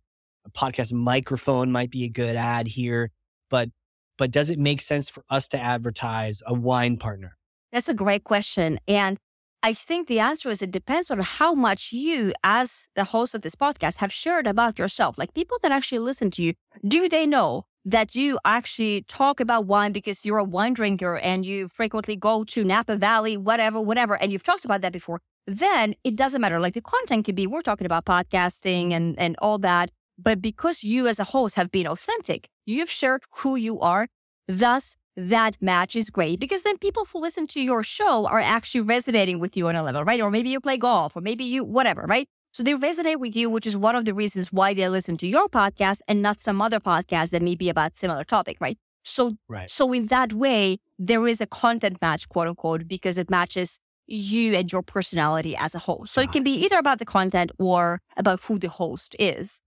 a 0.45 0.49
podcast 0.51 0.93
microphone 0.93 1.71
might 1.71 1.91
be 1.91 2.05
a 2.05 2.09
good 2.09 2.35
ad 2.35 2.67
here, 2.67 3.11
but 3.49 3.69
but 4.19 4.29
does 4.29 4.51
it 4.51 4.59
make 4.59 4.81
sense 4.81 5.09
for 5.09 5.23
us 5.29 5.47
to 5.47 5.59
advertise 5.59 6.43
a 6.45 6.53
wine 6.53 6.97
partner? 6.97 7.37
That's 7.71 7.89
a 7.89 7.93
great 7.93 8.25
question. 8.25 8.79
And 8.87 9.17
I 9.63 9.73
think 9.73 10.07
the 10.07 10.19
answer 10.19 10.49
is 10.49 10.61
it 10.61 10.71
depends 10.71 11.09
on 11.09 11.19
how 11.19 11.53
much 11.53 11.91
you, 11.91 12.33
as 12.43 12.87
the 12.95 13.05
host 13.05 13.33
of 13.33 13.41
this 13.41 13.55
podcast, 13.55 13.97
have 13.97 14.13
shared 14.13 14.45
about 14.45 14.77
yourself. 14.77 15.17
Like 15.17 15.33
people 15.33 15.57
that 15.63 15.71
actually 15.71 15.99
listen 15.99 16.29
to 16.31 16.43
you, 16.43 16.53
do 16.85 17.09
they 17.09 17.25
know 17.25 17.65
that 17.85 18.13
you 18.13 18.37
actually 18.45 19.03
talk 19.03 19.39
about 19.39 19.65
wine 19.65 19.93
because 19.93 20.25
you're 20.25 20.37
a 20.37 20.43
wine 20.43 20.73
drinker 20.73 21.17
and 21.17 21.45
you 21.45 21.69
frequently 21.69 22.15
go 22.15 22.43
to 22.43 22.63
Napa 22.63 22.97
Valley, 22.97 23.37
whatever, 23.37 23.79
whatever, 23.79 24.15
and 24.21 24.31
you've 24.31 24.43
talked 24.43 24.65
about 24.65 24.81
that 24.81 24.93
before? 24.93 25.21
Then 25.47 25.95
it 26.03 26.15
doesn't 26.15 26.41
matter. 26.41 26.59
Like 26.59 26.73
the 26.73 26.81
content 26.81 27.25
could 27.25 27.35
be, 27.35 27.47
we're 27.47 27.61
talking 27.61 27.85
about 27.85 28.05
podcasting 28.05 28.91
and, 28.91 29.17
and 29.17 29.35
all 29.39 29.57
that. 29.59 29.91
But 30.21 30.41
because 30.41 30.83
you 30.83 31.07
as 31.07 31.19
a 31.19 31.23
host 31.23 31.55
have 31.55 31.71
been 31.71 31.87
authentic, 31.87 32.49
you've 32.65 32.89
shared 32.89 33.23
who 33.37 33.55
you 33.55 33.79
are. 33.79 34.07
Thus, 34.47 34.97
that 35.15 35.57
match 35.61 35.95
is 35.95 36.09
great 36.09 36.39
because 36.39 36.63
then 36.63 36.77
people 36.77 37.05
who 37.05 37.19
listen 37.19 37.45
to 37.47 37.61
your 37.61 37.83
show 37.83 38.25
are 38.25 38.39
actually 38.39 38.81
resonating 38.81 39.39
with 39.39 39.55
you 39.57 39.67
on 39.67 39.75
a 39.75 39.83
level, 39.83 40.03
right? 40.03 40.21
Or 40.21 40.31
maybe 40.31 40.49
you 40.49 40.59
play 40.59 40.77
golf 40.77 41.15
or 41.15 41.21
maybe 41.21 41.43
you, 41.43 41.63
whatever, 41.63 42.05
right? 42.07 42.27
So 42.51 42.63
they 42.63 42.73
resonate 42.73 43.19
with 43.19 43.35
you, 43.35 43.49
which 43.49 43.67
is 43.67 43.77
one 43.77 43.95
of 43.95 44.05
the 44.05 44.13
reasons 44.13 44.51
why 44.51 44.73
they 44.73 44.87
listen 44.89 45.17
to 45.17 45.27
your 45.27 45.47
podcast 45.47 45.99
and 46.07 46.21
not 46.21 46.41
some 46.41 46.61
other 46.61 46.79
podcast 46.79 47.29
that 47.29 47.41
may 47.41 47.55
be 47.55 47.69
about 47.69 47.95
similar 47.95 48.23
topic, 48.23 48.57
right? 48.59 48.77
So, 49.03 49.35
right. 49.47 49.69
so 49.69 49.93
in 49.93 50.07
that 50.07 50.33
way, 50.33 50.79
there 50.97 51.25
is 51.27 51.41
a 51.41 51.47
content 51.47 51.97
match, 52.01 52.27
quote 52.29 52.47
unquote, 52.47 52.87
because 52.87 53.17
it 53.17 53.29
matches 53.29 53.79
you 54.07 54.55
and 54.55 54.71
your 54.71 54.81
personality 54.81 55.55
as 55.55 55.75
a 55.75 55.79
host. 55.79 56.13
So 56.13 56.21
it 56.21 56.31
can 56.31 56.43
be 56.43 56.51
either 56.65 56.79
about 56.79 56.97
the 56.99 57.05
content 57.05 57.51
or 57.59 58.01
about 58.17 58.41
who 58.41 58.57
the 58.57 58.69
host 58.69 59.15
is. 59.19 59.61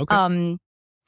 Okay. 0.00 0.14
Um, 0.14 0.58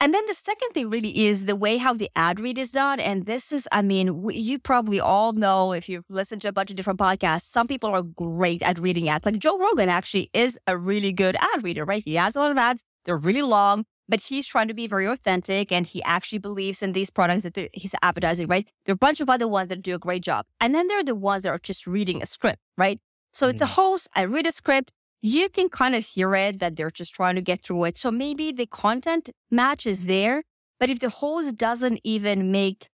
and 0.01 0.15
then 0.15 0.25
the 0.25 0.33
second 0.33 0.71
thing 0.73 0.89
really 0.89 1.27
is 1.27 1.45
the 1.45 1.55
way 1.55 1.77
how 1.77 1.93
the 1.93 2.09
ad 2.15 2.39
read 2.39 2.57
is 2.57 2.71
done. 2.71 2.99
And 2.99 3.27
this 3.27 3.51
is, 3.51 3.67
I 3.71 3.83
mean, 3.83 4.23
we, 4.23 4.35
you 4.35 4.57
probably 4.57 4.99
all 4.99 5.33
know 5.33 5.73
if 5.73 5.87
you've 5.87 6.09
listened 6.09 6.41
to 6.41 6.47
a 6.47 6.51
bunch 6.51 6.71
of 6.71 6.75
different 6.75 6.99
podcasts, 6.99 7.43
some 7.43 7.67
people 7.67 7.91
are 7.91 8.01
great 8.01 8.63
at 8.63 8.79
reading 8.79 9.09
ads. 9.09 9.27
Like 9.27 9.37
Joe 9.37 9.59
Rogan 9.59 9.89
actually 9.89 10.31
is 10.33 10.57
a 10.65 10.75
really 10.75 11.13
good 11.13 11.35
ad 11.35 11.63
reader, 11.63 11.85
right? 11.85 12.03
He 12.03 12.15
has 12.15 12.35
a 12.35 12.39
lot 12.39 12.49
of 12.49 12.57
ads. 12.57 12.83
They're 13.05 13.15
really 13.15 13.43
long, 13.43 13.85
but 14.09 14.21
he's 14.21 14.47
trying 14.47 14.69
to 14.69 14.73
be 14.73 14.87
very 14.87 15.05
authentic 15.05 15.71
and 15.71 15.85
he 15.85 16.01
actually 16.01 16.39
believes 16.39 16.81
in 16.81 16.93
these 16.93 17.11
products 17.11 17.43
that 17.43 17.69
he's 17.71 17.93
advertising, 18.01 18.47
right? 18.47 18.67
There 18.85 18.93
are 18.93 18.95
a 18.95 18.97
bunch 18.97 19.21
of 19.21 19.29
other 19.29 19.47
ones 19.47 19.69
that 19.69 19.83
do 19.83 19.93
a 19.93 19.99
great 19.99 20.23
job. 20.23 20.47
And 20.59 20.73
then 20.73 20.87
there 20.87 20.97
are 20.97 21.03
the 21.03 21.13
ones 21.13 21.43
that 21.43 21.49
are 21.49 21.59
just 21.59 21.85
reading 21.85 22.23
a 22.23 22.25
script, 22.25 22.59
right? 22.75 22.99
So 23.33 23.45
mm-hmm. 23.45 23.51
it's 23.51 23.61
a 23.61 23.65
mm. 23.65 23.75
host. 23.75 24.09
I 24.15 24.23
read 24.23 24.47
a 24.47 24.51
script 24.51 24.91
you 25.21 25.49
can 25.49 25.69
kind 25.69 25.95
of 25.95 26.05
hear 26.05 26.35
it 26.35 26.59
that 26.59 26.75
they're 26.75 26.91
just 26.91 27.13
trying 27.13 27.35
to 27.35 27.41
get 27.41 27.63
through 27.63 27.83
it. 27.85 27.97
So 27.97 28.11
maybe 28.11 28.51
the 28.51 28.65
content 28.65 29.29
match 29.49 29.85
is 29.85 30.05
there, 30.07 30.43
but 30.79 30.89
if 30.89 30.99
the 30.99 31.09
host 31.09 31.57
doesn't 31.57 31.99
even 32.03 32.51
make 32.51 32.87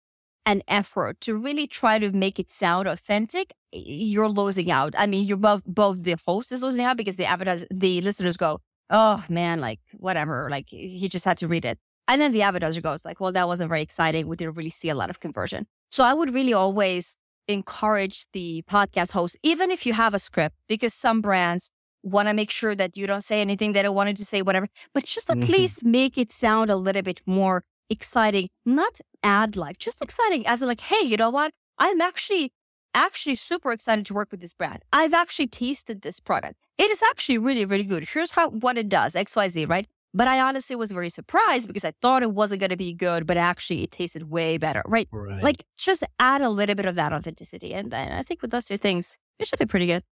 an 0.45 0.63
effort 0.69 1.21
to 1.21 1.37
really 1.37 1.67
try 1.67 1.99
to 1.99 2.11
make 2.13 2.39
it 2.39 2.51
sound 2.51 2.87
authentic, 2.89 3.53
you're 3.73 4.29
losing 4.29 4.71
out. 4.71 4.95
I 4.97 5.07
mean, 5.07 5.27
you're 5.27 5.37
both 5.37 5.65
both 5.67 6.03
the 6.03 6.17
host 6.27 6.53
is 6.53 6.63
losing 6.63 6.85
out 6.85 6.97
because 6.97 7.17
the 7.17 7.27
advertise 7.27 7.67
the 7.71 8.01
listeners 8.01 8.37
go, 8.37 8.61
oh 8.91 9.25
man, 9.29 9.61
like 9.61 9.81
whatever, 9.95 10.49
like 10.51 10.69
he 10.69 11.09
just 11.09 11.25
had 11.25 11.39
to 11.39 11.49
read 11.49 11.65
it. 11.65 11.79
And 12.09 12.21
then 12.21 12.31
the 12.31 12.43
advertiser 12.43 12.81
goes 12.81 13.05
like, 13.05 13.19
well, 13.19 13.33
that 13.33 13.49
wasn't 13.49 13.69
very 13.69 13.83
exciting. 13.83 14.29
We 14.29 14.37
didn't 14.37 14.55
really 14.55 14.71
see 14.71 14.89
a 14.89 14.95
lot 14.95 15.11
of 15.11 15.19
conversion. 15.19 15.67
So 15.91 16.05
I 16.05 16.15
would 16.15 16.33
really 16.33 16.53
always 16.53 17.17
encourage 17.49 18.27
the 18.33 18.63
podcast 18.69 19.13
host, 19.13 19.37
even 19.43 19.71
if 19.71 19.87
you 19.87 19.93
have 19.93 20.15
a 20.15 20.19
script, 20.19 20.57
because 20.69 20.95
some 20.95 21.21
brands 21.21 21.73
want 22.07 22.29
to 22.29 22.35
make 22.35 22.51
sure 22.51 22.75
that 22.75 22.97
you 22.97 23.07
don't 23.07 23.25
say 23.25 23.41
anything 23.41 23.73
they 23.73 23.83
don't 23.83 23.95
want 23.95 24.17
to 24.17 24.25
say, 24.25 24.41
whatever, 24.41 24.69
but 24.95 25.05
just 25.05 25.29
at 25.29 25.39
mm-hmm. 25.39 25.53
least 25.53 25.85
make 25.85 26.17
it 26.17 26.33
sound 26.33 26.71
a 26.71 26.77
little 26.77 27.03
bit 27.03 27.21
more 27.27 27.65
exciting, 27.91 28.49
not 28.65 29.01
ad 29.23 29.57
like, 29.57 29.79
just 29.79 30.01
exciting 30.01 30.47
as 30.47 30.63
in 30.63 30.69
like, 30.69 30.81
hey, 30.81 31.05
you 31.05 31.17
know 31.17 31.31
what? 31.31 31.51
I'm 31.79 32.01
actually, 32.01 32.53
actually 32.95 33.35
super 33.35 33.73
excited 33.73 34.07
to 34.07 34.15
work 34.15 34.31
with 34.31 34.41
this 34.41 34.55
brand. 34.55 34.83
I've 34.93 35.15
actually 35.15 35.49
tasted 35.49 36.03
this 36.03 36.21
product. 36.21 36.55
It 36.79 36.91
is 36.91 37.03
actually 37.03 37.39
really, 37.39 37.65
really 37.65 37.85
good. 37.85 38.09
Here's 38.09 38.31
how, 38.31 38.51
what 38.51 38.79
it 38.79 38.89
does, 38.89 39.15
XYZ, 39.15 39.69
right? 39.69 39.87
But 40.15 40.29
I 40.29 40.41
honestly 40.41 40.77
was 40.77 40.93
very 40.93 41.11
surprised 41.11 41.67
because 41.67 41.85
I 41.85 41.93
thought 42.01 42.23
it 42.23 42.31
wasn't 42.31 42.61
going 42.61 42.71
to 42.71 42.77
be 42.77 42.95
good, 42.95 43.27
but 43.27 43.37
actually 43.37 43.83
it 43.83 43.91
tasted 43.91 44.31
way 44.31 44.57
better, 44.57 44.83
right? 44.87 45.09
right? 45.11 45.43
Like 45.43 45.65
just 45.77 46.05
add 46.19 46.41
a 46.41 46.49
little 46.49 46.75
bit 46.75 46.87
of 46.87 46.95
that 46.95 47.13
authenticity. 47.13 47.75
And, 47.75 47.93
and 47.93 48.15
I 48.15 48.23
think 48.23 48.41
with 48.41 48.53
those 48.53 48.67
two 48.67 48.79
things, 48.79 49.19
it 49.39 49.47
should 49.47 49.59
be 49.59 49.67
pretty 49.67 49.87
good. 49.87 50.05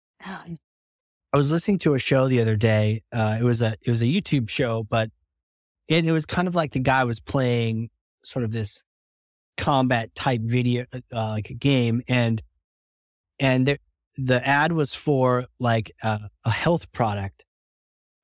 I 1.34 1.38
was 1.38 1.52
listening 1.52 1.80
to 1.80 1.96
a 1.96 2.00
show 2.00 2.28
the 2.28 2.41
other 2.41 2.56
day. 2.56 3.02
Uh, 3.12 3.38
it 3.39 3.43
was 3.43 3.62
a 3.62 3.76
it 3.82 3.89
was 3.89 4.02
a 4.02 4.06
YouTube 4.06 4.50
show, 4.50 4.84
but 4.84 5.10
it, 5.88 6.06
it 6.06 6.12
was 6.12 6.26
kind 6.26 6.48
of 6.48 6.56
like 6.56 6.72
the 6.72 6.80
guy 6.80 7.04
was 7.04 7.19
playing 7.19 7.89
sort 8.24 8.46
of 8.46 8.52
this 8.52 8.84
combat 9.58 10.13
type 10.15 10.41
video, 10.41 10.86
uh, 10.93 11.00
like 11.12 11.50
a 11.50 11.56
game, 11.56 12.04
and 12.08 12.41
and 13.39 13.67
there, 13.67 13.78
the 14.17 14.46
ad 14.48 14.72
was 14.72 14.93
for 14.93 15.46
like 15.60 15.91
a, 16.04 16.19
a 16.46 16.52
health 16.52 16.91
product. 16.91 17.46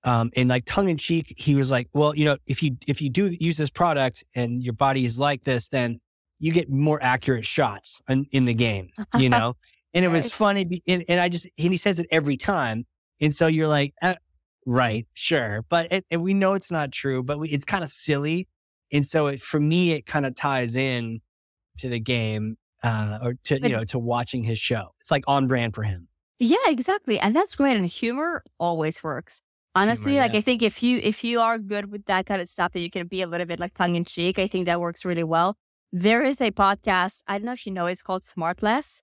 Um, 0.03 0.31
and 0.35 0.47
like 0.47 0.63
tongue 0.65 0.87
in 0.87 0.97
cheek, 0.97 1.33
he 1.37 1.55
was 1.55 1.69
like, 1.69 1.89
well, 1.93 2.15
you 2.15 2.23
know, 2.23 2.37
if 2.45 2.63
you, 2.63 2.77
if 2.87 3.01
you 3.01 3.09
do 3.09 3.35
use 3.37 3.57
this 3.57 3.69
product 3.69 4.23
and 4.33 4.63
your 4.63 4.73
body 4.73 5.03
is 5.03 5.19
like 5.19 5.43
this, 5.43 5.67
then 5.67 5.99
you 6.39 6.53
get 6.53 6.69
more 6.69 6.99
accurate 7.01 7.45
shots 7.45 8.01
in, 8.07 8.25
in 8.31 8.45
the 8.45 8.53
game, 8.53 8.89
you 9.17 9.27
know? 9.29 9.57
and 9.93 10.05
it 10.05 10.07
was 10.07 10.31
funny. 10.31 10.81
And, 10.87 11.03
and 11.09 11.19
I 11.19 11.27
just, 11.27 11.49
and 11.57 11.71
he 11.71 11.77
says 11.77 11.99
it 11.99 12.07
every 12.11 12.37
time. 12.37 12.85
And 13.21 13.33
so 13.33 13.47
you're 13.47 13.67
like, 13.67 13.93
uh, 14.01 14.15
right, 14.65 15.07
sure. 15.13 15.65
But 15.69 15.91
it, 15.91 16.05
and 16.09 16.23
we 16.23 16.33
know 16.33 16.53
it's 16.53 16.71
not 16.71 16.91
true, 16.91 17.23
but 17.23 17.39
we, 17.39 17.49
it's 17.49 17.65
kind 17.65 17.83
of 17.83 17.89
silly. 17.89 18.47
And 18.91 19.05
so 19.05 19.27
it, 19.27 19.41
for 19.41 19.59
me, 19.59 19.91
it 19.91 20.05
kind 20.05 20.25
of 20.25 20.35
ties 20.35 20.75
in 20.75 21.21
to 21.77 21.89
the 21.89 21.99
game 21.99 22.57
uh, 22.83 23.19
or 23.21 23.33
to 23.45 23.59
you 23.61 23.69
know 23.69 23.83
to 23.85 23.99
watching 23.99 24.43
his 24.43 24.59
show. 24.59 24.93
It's 25.01 25.11
like 25.11 25.23
on 25.27 25.47
brand 25.47 25.75
for 25.75 25.83
him. 25.83 26.07
Yeah, 26.39 26.57
exactly, 26.67 27.19
and 27.19 27.35
that's 27.35 27.55
great. 27.55 27.77
And 27.77 27.85
humor 27.85 28.43
always 28.59 29.03
works. 29.03 29.41
Honestly, 29.75 30.13
humor, 30.13 30.23
like 30.23 30.33
yeah. 30.33 30.39
I 30.39 30.41
think 30.41 30.61
if 30.61 30.81
you 30.81 30.99
if 31.03 31.23
you 31.23 31.39
are 31.41 31.57
good 31.57 31.91
with 31.91 32.05
that 32.05 32.25
kind 32.25 32.41
of 32.41 32.49
stuff, 32.49 32.71
that 32.73 32.79
you 32.79 32.89
can 32.89 33.07
be 33.07 33.21
a 33.21 33.27
little 33.27 33.45
bit 33.45 33.59
like 33.59 33.73
tongue 33.73 33.95
in 33.95 34.05
cheek. 34.05 34.39
I 34.39 34.47
think 34.47 34.65
that 34.65 34.79
works 34.79 35.05
really 35.05 35.23
well. 35.23 35.57
There 35.91 36.23
is 36.23 36.39
a 36.41 36.51
podcast. 36.51 37.23
I 37.27 37.37
don't 37.37 37.45
know 37.45 37.53
if 37.53 37.65
you 37.65 37.73
know. 37.73 37.87
It's 37.87 38.03
called 38.03 38.23
Smartless. 38.23 39.01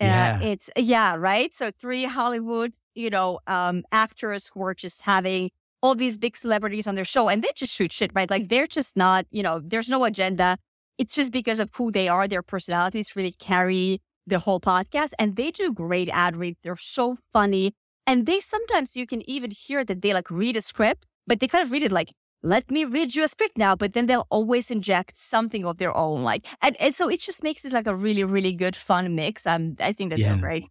Uh, 0.00 0.04
yeah. 0.04 0.40
It's 0.40 0.70
yeah, 0.76 1.16
right. 1.16 1.52
So 1.54 1.70
three 1.70 2.04
Hollywood, 2.04 2.74
you 2.94 3.10
know, 3.10 3.40
um, 3.46 3.84
actors 3.92 4.50
who 4.52 4.62
are 4.62 4.74
just 4.74 5.02
having 5.02 5.50
all 5.82 5.94
these 5.94 6.18
big 6.18 6.36
celebrities 6.36 6.86
on 6.86 6.94
their 6.94 7.04
show, 7.04 7.28
and 7.28 7.42
they 7.42 7.50
just 7.54 7.72
shoot 7.72 7.92
shit, 7.92 8.10
right? 8.14 8.30
Like 8.30 8.48
they're 8.48 8.66
just 8.66 8.96
not, 8.96 9.26
you 9.30 9.42
know, 9.42 9.60
there's 9.64 9.88
no 9.88 10.04
agenda 10.04 10.58
it's 10.98 11.14
just 11.14 11.32
because 11.32 11.60
of 11.60 11.70
who 11.74 11.90
they 11.92 12.08
are, 12.08 12.26
their 12.26 12.42
personalities 12.42 13.14
really 13.16 13.32
carry 13.32 14.00
the 14.26 14.38
whole 14.38 14.60
podcast. 14.60 15.12
And 15.18 15.36
they 15.36 15.50
do 15.50 15.72
great 15.72 16.08
ad 16.10 16.36
reads. 16.36 16.58
They're 16.62 16.76
so 16.76 17.18
funny. 17.32 17.74
And 18.06 18.26
they 18.26 18.40
sometimes 18.40 18.96
you 18.96 19.06
can 19.06 19.28
even 19.28 19.50
hear 19.50 19.84
that 19.84 20.02
they 20.02 20.14
like 20.14 20.30
read 20.30 20.56
a 20.56 20.62
script, 20.62 21.06
but 21.26 21.40
they 21.40 21.48
kind 21.48 21.64
of 21.64 21.70
read 21.70 21.82
it 21.82 21.92
like, 21.92 22.12
let 22.46 22.70
me 22.70 22.84
read 22.84 23.14
you 23.14 23.24
a 23.24 23.28
script 23.28 23.58
now. 23.58 23.74
But 23.74 23.92
then 23.92 24.06
they'll 24.06 24.26
always 24.30 24.70
inject 24.70 25.18
something 25.18 25.66
of 25.66 25.78
their 25.78 25.94
own. 25.96 26.22
Like, 26.22 26.46
and, 26.62 26.76
and 26.80 26.94
so 26.94 27.08
it 27.08 27.20
just 27.20 27.42
makes 27.42 27.64
it 27.64 27.72
like 27.72 27.86
a 27.86 27.94
really, 27.94 28.24
really 28.24 28.52
good, 28.52 28.76
fun 28.76 29.14
mix. 29.14 29.46
Um, 29.46 29.76
I 29.80 29.92
think 29.92 30.10
that's 30.10 30.22
yeah. 30.22 30.36
great. 30.38 30.66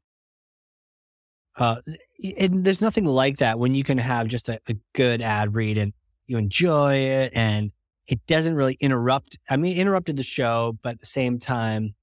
Uh, 1.58 1.78
and 2.38 2.66
there's 2.66 2.82
nothing 2.82 3.06
like 3.06 3.38
that 3.38 3.60
when 3.60 3.76
you 3.76 3.84
can 3.84 3.98
have 3.98 4.28
just 4.28 4.50
a, 4.50 4.60
a 4.68 4.76
good 4.94 5.22
ad 5.22 5.54
read 5.54 5.78
and 5.78 5.94
you 6.28 6.38
enjoy 6.38 6.96
it 6.96 7.32
and 7.36 7.72
it 8.08 8.26
doesn't 8.26 8.56
really 8.56 8.78
interrupt. 8.80 9.38
I 9.50 9.58
mean, 9.58 9.78
interrupted 9.78 10.16
the 10.16 10.24
show, 10.24 10.78
but 10.82 10.96
at 10.96 11.00
the 11.00 11.06
same 11.06 11.40
time, 11.40 11.96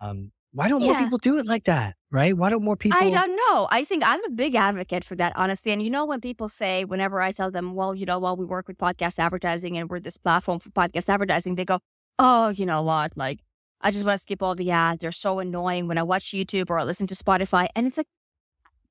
um, 0.00 0.32
why 0.52 0.68
don't 0.68 0.82
yeah. 0.82 0.92
more 0.92 0.98
people 0.98 1.18
do 1.18 1.38
it 1.38 1.46
like 1.46 1.64
that? 1.64 1.96
Right? 2.10 2.36
Why 2.36 2.50
don't 2.50 2.62
more 2.62 2.76
people? 2.76 2.98
I 3.00 3.08
don't 3.08 3.34
know. 3.34 3.68
I 3.70 3.84
think 3.84 4.02
I'm 4.04 4.22
a 4.24 4.30
big 4.30 4.54
advocate 4.54 5.02
for 5.02 5.16
that, 5.16 5.32
honestly. 5.34 5.72
And 5.72 5.82
you 5.82 5.88
know, 5.88 6.04
when 6.04 6.20
people 6.20 6.48
say, 6.48 6.84
whenever 6.84 7.20
I 7.20 7.32
tell 7.32 7.50
them, 7.50 7.74
well, 7.74 7.94
you 7.94 8.04
know, 8.04 8.18
well, 8.18 8.36
we 8.36 8.44
work 8.44 8.68
with 8.68 8.76
podcast 8.76 9.18
advertising 9.18 9.78
and 9.78 9.88
we're 9.88 10.00
this 10.00 10.18
platform 10.18 10.58
for 10.58 10.68
podcast 10.70 11.08
advertising, 11.08 11.54
they 11.54 11.64
go, 11.64 11.80
oh, 12.18 12.50
you 12.50 12.66
know 12.66 12.82
what? 12.82 13.16
Like, 13.16 13.40
I 13.80 13.90
just 13.90 14.04
want 14.04 14.18
to 14.18 14.22
skip 14.22 14.42
all 14.42 14.54
the 14.54 14.70
ads. 14.70 15.00
They're 15.00 15.10
so 15.10 15.38
annoying 15.38 15.88
when 15.88 15.96
I 15.98 16.02
watch 16.02 16.26
YouTube 16.26 16.68
or 16.68 16.78
I 16.78 16.84
listen 16.84 17.06
to 17.06 17.14
Spotify. 17.14 17.68
And 17.74 17.86
it's 17.86 17.96
like, 17.96 18.06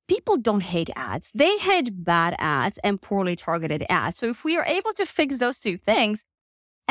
people 0.07 0.37
don't 0.37 0.63
hate 0.63 0.89
ads. 0.95 1.31
They 1.33 1.57
hate 1.59 2.03
bad 2.03 2.35
ads 2.39 2.79
and 2.79 3.01
poorly 3.01 3.35
targeted 3.35 3.85
ads. 3.87 4.17
So 4.17 4.27
if 4.27 4.43
we 4.43 4.57
are 4.57 4.65
able 4.65 4.93
to 4.93 5.05
fix 5.05 5.37
those 5.37 5.59
two 5.59 5.77
things, 5.77 6.25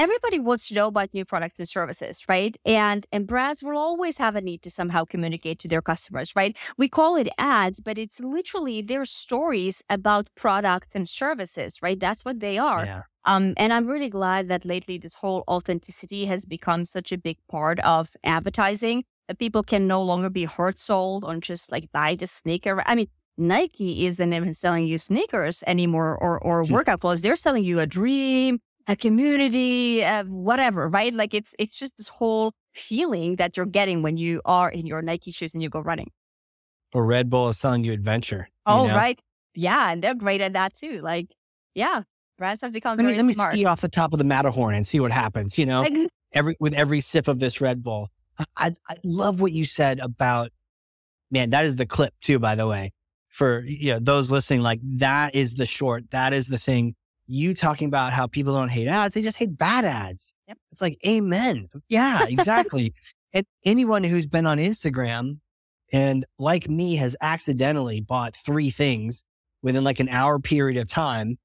everybody 0.00 0.38
wants 0.38 0.68
to 0.68 0.74
know 0.74 0.86
about 0.86 1.12
new 1.12 1.26
products 1.26 1.58
and 1.58 1.68
services, 1.68 2.24
right? 2.26 2.56
And 2.64 3.06
and 3.12 3.26
brands 3.26 3.62
will 3.62 3.76
always 3.76 4.16
have 4.16 4.34
a 4.34 4.40
need 4.40 4.62
to 4.62 4.70
somehow 4.70 5.04
communicate 5.04 5.58
to 5.60 5.68
their 5.68 5.82
customers, 5.82 6.34
right? 6.34 6.56
We 6.78 6.88
call 6.88 7.16
it 7.16 7.28
ads, 7.36 7.80
but 7.80 7.98
it's 7.98 8.18
literally 8.18 8.80
their 8.80 9.04
stories 9.04 9.82
about 9.90 10.30
products 10.36 10.94
and 10.94 11.06
services, 11.06 11.78
right? 11.82 12.00
That's 12.00 12.24
what 12.24 12.40
they 12.40 12.56
are. 12.56 12.84
Yeah. 12.86 13.02
Um, 13.26 13.52
and 13.58 13.72
I'm 13.74 13.86
really 13.86 14.08
glad 14.08 14.48
that 14.48 14.64
lately 14.64 14.96
this 14.96 15.14
whole 15.14 15.44
authenticity 15.46 16.24
has 16.24 16.46
become 16.46 16.86
such 16.86 17.12
a 17.12 17.18
big 17.18 17.36
part 17.50 17.78
of 17.80 18.16
advertising 18.24 19.04
that 19.28 19.38
people 19.38 19.62
can 19.62 19.86
no 19.86 20.00
longer 20.02 20.30
be 20.30 20.46
hurt 20.46 20.78
sold 20.80 21.24
on 21.24 21.42
just 21.42 21.70
like 21.70 21.92
buy 21.92 22.14
the 22.14 22.26
sneaker. 22.26 22.82
I 22.86 22.94
mean, 22.94 23.08
Nike 23.36 24.06
isn't 24.06 24.32
even 24.32 24.54
selling 24.54 24.86
you 24.86 24.96
sneakers 24.98 25.62
anymore 25.66 26.16
or 26.16 26.42
or 26.42 26.64
hmm. 26.64 26.72
workout 26.72 27.00
clothes. 27.00 27.20
They're 27.20 27.36
selling 27.36 27.64
you 27.64 27.80
a 27.80 27.86
dream, 27.86 28.60
a 28.90 28.96
community, 28.96 30.04
uh, 30.04 30.24
whatever, 30.24 30.88
right? 30.88 31.14
Like 31.14 31.32
it's 31.32 31.54
it's 31.60 31.78
just 31.78 31.96
this 31.96 32.08
whole 32.08 32.52
feeling 32.74 33.36
that 33.36 33.56
you're 33.56 33.64
getting 33.64 34.02
when 34.02 34.16
you 34.16 34.42
are 34.44 34.68
in 34.68 34.84
your 34.84 35.00
Nike 35.00 35.30
shoes 35.30 35.54
and 35.54 35.62
you 35.62 35.68
go 35.68 35.80
running. 35.80 36.10
Or 36.92 37.06
Red 37.06 37.30
Bull 37.30 37.50
is 37.50 37.58
selling 37.58 37.84
you 37.84 37.92
adventure. 37.92 38.48
Oh, 38.66 38.88
know? 38.88 38.96
right. 38.96 39.18
Yeah, 39.54 39.92
and 39.92 40.02
they're 40.02 40.16
great 40.16 40.40
at 40.40 40.54
that 40.54 40.74
too. 40.74 41.00
Like, 41.02 41.28
yeah, 41.72 42.02
brands 42.36 42.62
have 42.62 42.72
become 42.72 42.96
let 42.96 43.06
me, 43.06 43.14
let 43.14 43.24
me 43.24 43.32
smart. 43.32 43.52
ski 43.52 43.64
off 43.64 43.80
the 43.80 43.88
top 43.88 44.12
of 44.12 44.18
the 44.18 44.24
Matterhorn 44.24 44.74
and 44.74 44.84
see 44.84 44.98
what 44.98 45.12
happens. 45.12 45.56
You 45.56 45.66
know, 45.66 45.82
like, 45.82 46.08
every 46.32 46.56
with 46.58 46.74
every 46.74 47.00
sip 47.00 47.28
of 47.28 47.38
this 47.38 47.60
Red 47.60 47.84
Bull. 47.84 48.08
I, 48.56 48.74
I 48.88 48.96
love 49.04 49.40
what 49.40 49.52
you 49.52 49.66
said 49.66 50.00
about, 50.00 50.50
man, 51.30 51.50
that 51.50 51.64
is 51.64 51.76
the 51.76 51.86
clip 51.86 52.14
too, 52.22 52.40
by 52.40 52.56
the 52.56 52.66
way, 52.66 52.92
for 53.28 53.60
you 53.60 53.92
know, 53.92 53.98
those 54.00 54.32
listening. 54.32 54.62
Like 54.62 54.80
that 54.82 55.36
is 55.36 55.54
the 55.54 55.66
short. 55.66 56.10
That 56.10 56.32
is 56.32 56.48
the 56.48 56.58
thing. 56.58 56.96
You 57.32 57.54
talking 57.54 57.86
about 57.86 58.12
how 58.12 58.26
people 58.26 58.54
don't 58.54 58.70
hate 58.70 58.88
ads. 58.88 59.14
They 59.14 59.22
just 59.22 59.36
hate 59.36 59.56
bad 59.56 59.84
ads. 59.84 60.34
Yep. 60.48 60.58
It's 60.72 60.80
like, 60.80 60.98
amen. 61.06 61.68
Yeah, 61.88 62.26
exactly. 62.26 62.92
and 63.32 63.46
anyone 63.64 64.02
who's 64.02 64.26
been 64.26 64.46
on 64.46 64.58
Instagram 64.58 65.38
and 65.92 66.26
like 66.38 66.68
me 66.68 66.96
has 66.96 67.14
accidentally 67.20 68.00
bought 68.00 68.34
three 68.34 68.70
things 68.70 69.22
within 69.62 69.84
like 69.84 70.00
an 70.00 70.08
hour 70.08 70.40
period 70.40 70.80
of 70.80 70.88
time 70.88 71.38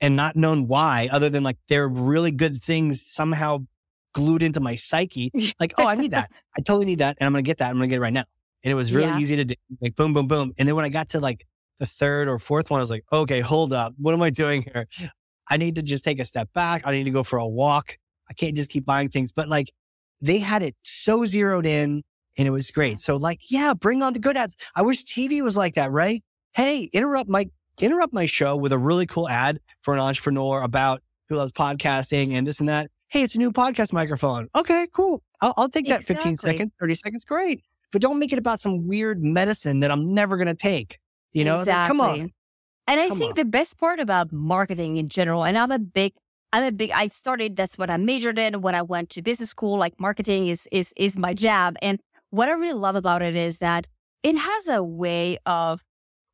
and 0.00 0.16
not 0.16 0.34
known 0.34 0.66
why 0.66 1.08
other 1.12 1.28
than 1.28 1.44
like 1.44 1.58
they're 1.68 1.88
really 1.88 2.32
good 2.32 2.62
things 2.62 3.04
somehow 3.06 3.58
glued 4.14 4.42
into 4.42 4.58
my 4.60 4.74
psyche. 4.74 5.30
Like, 5.60 5.74
oh, 5.78 5.86
I 5.86 5.94
need 5.94 6.12
that. 6.12 6.30
I 6.56 6.62
totally 6.62 6.86
need 6.86 6.98
that. 6.98 7.16
And 7.20 7.26
I'm 7.26 7.32
going 7.32 7.44
to 7.44 7.46
get 7.48 7.58
that. 7.58 7.70
I'm 7.70 7.76
going 7.76 7.88
to 7.88 7.90
get 7.90 7.98
it 7.98 8.00
right 8.00 8.12
now. 8.12 8.24
And 8.64 8.72
it 8.72 8.74
was 8.74 8.92
really 8.92 9.08
yeah. 9.08 9.18
easy 9.18 9.36
to 9.36 9.44
do. 9.44 9.54
Like, 9.80 9.94
boom, 9.94 10.14
boom, 10.14 10.26
boom. 10.26 10.52
And 10.58 10.68
then 10.68 10.74
when 10.74 10.84
I 10.84 10.88
got 10.88 11.10
to 11.10 11.20
like 11.20 11.46
the 11.78 11.86
third 11.86 12.28
or 12.28 12.38
fourth 12.38 12.70
one, 12.70 12.80
I 12.80 12.82
was 12.82 12.90
like, 12.90 13.04
okay, 13.12 13.40
hold 13.40 13.72
up. 13.72 13.94
What 13.98 14.14
am 14.14 14.22
I 14.22 14.30
doing 14.30 14.62
here? 14.62 14.86
I 15.50 15.56
need 15.56 15.74
to 15.76 15.82
just 15.82 16.04
take 16.04 16.20
a 16.20 16.24
step 16.24 16.52
back. 16.52 16.82
I 16.84 16.92
need 16.92 17.04
to 17.04 17.10
go 17.10 17.22
for 17.22 17.38
a 17.38 17.46
walk. 17.46 17.96
I 18.30 18.34
can't 18.34 18.54
just 18.54 18.70
keep 18.70 18.84
buying 18.84 19.08
things. 19.08 19.32
But 19.32 19.48
like, 19.48 19.72
they 20.20 20.38
had 20.38 20.62
it 20.62 20.74
so 20.82 21.24
zeroed 21.24 21.66
in 21.66 22.02
and 22.36 22.46
it 22.46 22.50
was 22.50 22.70
great. 22.70 23.00
So 23.00 23.16
like, 23.16 23.40
yeah, 23.50 23.74
bring 23.74 24.02
on 24.02 24.12
the 24.12 24.18
good 24.18 24.36
ads. 24.36 24.56
I 24.74 24.82
wish 24.82 25.04
TV 25.04 25.42
was 25.42 25.56
like 25.56 25.74
that, 25.74 25.90
right? 25.90 26.22
Hey, 26.52 26.84
interrupt 26.92 27.28
my 27.28 27.48
interrupt 27.80 28.12
my 28.12 28.26
show 28.26 28.56
with 28.56 28.72
a 28.72 28.78
really 28.78 29.06
cool 29.06 29.28
ad 29.28 29.60
for 29.82 29.94
an 29.94 30.00
entrepreneur 30.00 30.62
about 30.62 31.00
who 31.28 31.36
loves 31.36 31.52
podcasting 31.52 32.32
and 32.32 32.46
this 32.46 32.58
and 32.58 32.68
that 32.68 32.90
hey, 33.08 33.22
it's 33.22 33.34
a 33.34 33.38
new 33.38 33.50
podcast 33.50 33.92
microphone. 33.92 34.48
Okay, 34.54 34.86
cool. 34.92 35.22
I'll, 35.40 35.54
I'll 35.56 35.68
take 35.68 35.86
that 35.88 36.00
exactly. 36.00 36.32
15 36.32 36.36
seconds, 36.36 36.72
30 36.78 36.94
seconds. 36.94 37.24
Great. 37.24 37.62
But 37.90 38.02
don't 38.02 38.18
make 38.18 38.32
it 38.32 38.38
about 38.38 38.60
some 38.60 38.86
weird 38.86 39.22
medicine 39.22 39.80
that 39.80 39.90
I'm 39.90 40.12
never 40.12 40.36
going 40.36 40.48
to 40.48 40.54
take. 40.54 40.98
You 41.32 41.44
know, 41.44 41.58
exactly. 41.58 41.80
like, 41.80 41.88
come 41.88 42.00
on. 42.00 42.32
And 42.88 43.00
I 43.00 43.08
come 43.08 43.18
think 43.18 43.30
on. 43.32 43.36
the 43.36 43.44
best 43.44 43.78
part 43.78 44.00
about 44.00 44.32
marketing 44.32 44.96
in 44.96 45.08
general, 45.08 45.44
and 45.44 45.58
I'm 45.58 45.70
a 45.70 45.78
big, 45.78 46.14
I'm 46.52 46.64
a 46.64 46.72
big, 46.72 46.90
I 46.90 47.08
started, 47.08 47.54
that's 47.54 47.76
what 47.76 47.90
I 47.90 47.98
majored 47.98 48.38
in 48.38 48.62
when 48.62 48.74
I 48.74 48.82
went 48.82 49.10
to 49.10 49.22
business 49.22 49.50
school. 49.50 49.78
Like 49.78 50.00
marketing 50.00 50.48
is, 50.48 50.66
is, 50.72 50.94
is 50.96 51.16
my 51.18 51.34
job. 51.34 51.76
And 51.82 52.00
what 52.30 52.48
I 52.48 52.52
really 52.52 52.72
love 52.72 52.96
about 52.96 53.20
it 53.22 53.36
is 53.36 53.58
that 53.58 53.86
it 54.22 54.36
has 54.36 54.68
a 54.68 54.82
way 54.82 55.38
of 55.44 55.84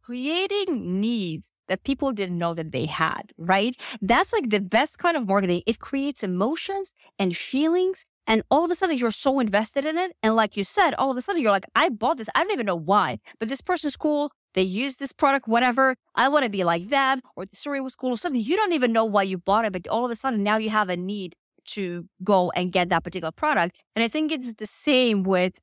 creating 0.03 1.01
needs 1.01 1.51
that 1.67 1.83
people 1.83 2.13
didn't 2.13 2.39
know 2.39 2.55
that 2.55 2.73
they 2.73 2.87
had, 2.87 3.33
right? 3.37 3.77
That's 4.01 4.33
like 4.33 4.51
the 4.51 4.61
best 4.61 4.99
kind 4.99 5.17
of 5.17 5.27
marketing. 5.27 5.63
It 5.67 5.81
creates 5.81 6.23
emotions 6.23 6.95
and 7.19 7.37
feelings. 7.37 8.05
And 8.27 8.43
all 8.51 8.65
of 8.65 8.71
a 8.71 8.75
sudden, 8.75 8.97
you're 8.97 9.11
so 9.11 9.41
invested 9.41 9.85
in 9.85 9.99
it. 9.99 10.13
And 10.23 10.37
like 10.37 10.57
you 10.57 10.65
said, 10.65 10.95
all 10.95 11.11
of 11.11 11.17
a 11.17 11.23
sudden, 11.23 11.43
you're 11.43 11.51
like, 11.51 11.67
I 11.75 11.89
bought 11.89 12.19
this. 12.19 12.29
I 12.35 12.43
don't 12.43 12.53
even 12.53 12.67
know 12.67 12.77
why, 12.77 13.19
but 13.41 13.49
this 13.49 13.61
person's 13.61 13.97
cool. 13.97 14.31
They 14.55 14.63
use 14.63 14.97
this 14.97 15.13
product, 15.13 15.47
whatever. 15.47 15.97
I 16.15 16.29
want 16.29 16.45
to 16.45 16.51
be 16.51 16.65
like 16.65 16.89
them, 16.89 17.21
or 17.37 17.45
the 17.45 17.57
story 17.57 17.81
was 17.81 17.97
cool, 17.97 18.11
or 18.11 18.17
something. 18.17 18.41
You 18.41 18.57
don't 18.57 18.73
even 18.73 18.93
know 18.93 19.05
why 19.05 19.25
you 19.25 19.39
bought 19.39 19.65
it, 19.65 19.73
but 19.73 19.87
all 19.89 20.05
of 20.05 20.11
a 20.11 20.17
sudden, 20.17 20.43
now 20.43 20.57
you 20.57 20.71
have 20.71 20.89
a 20.89 20.97
need 20.97 21.35
to 21.67 22.09
go 22.23 22.51
and 22.55 22.73
get 22.73 22.89
that 22.91 23.05
particular 23.05 23.33
product. 23.33 23.83
And 23.95 24.05
I 24.05 24.09
think 24.09 24.33
it's 24.33 24.55
the 24.55 24.67
same 24.67 25.23
with 25.23 25.61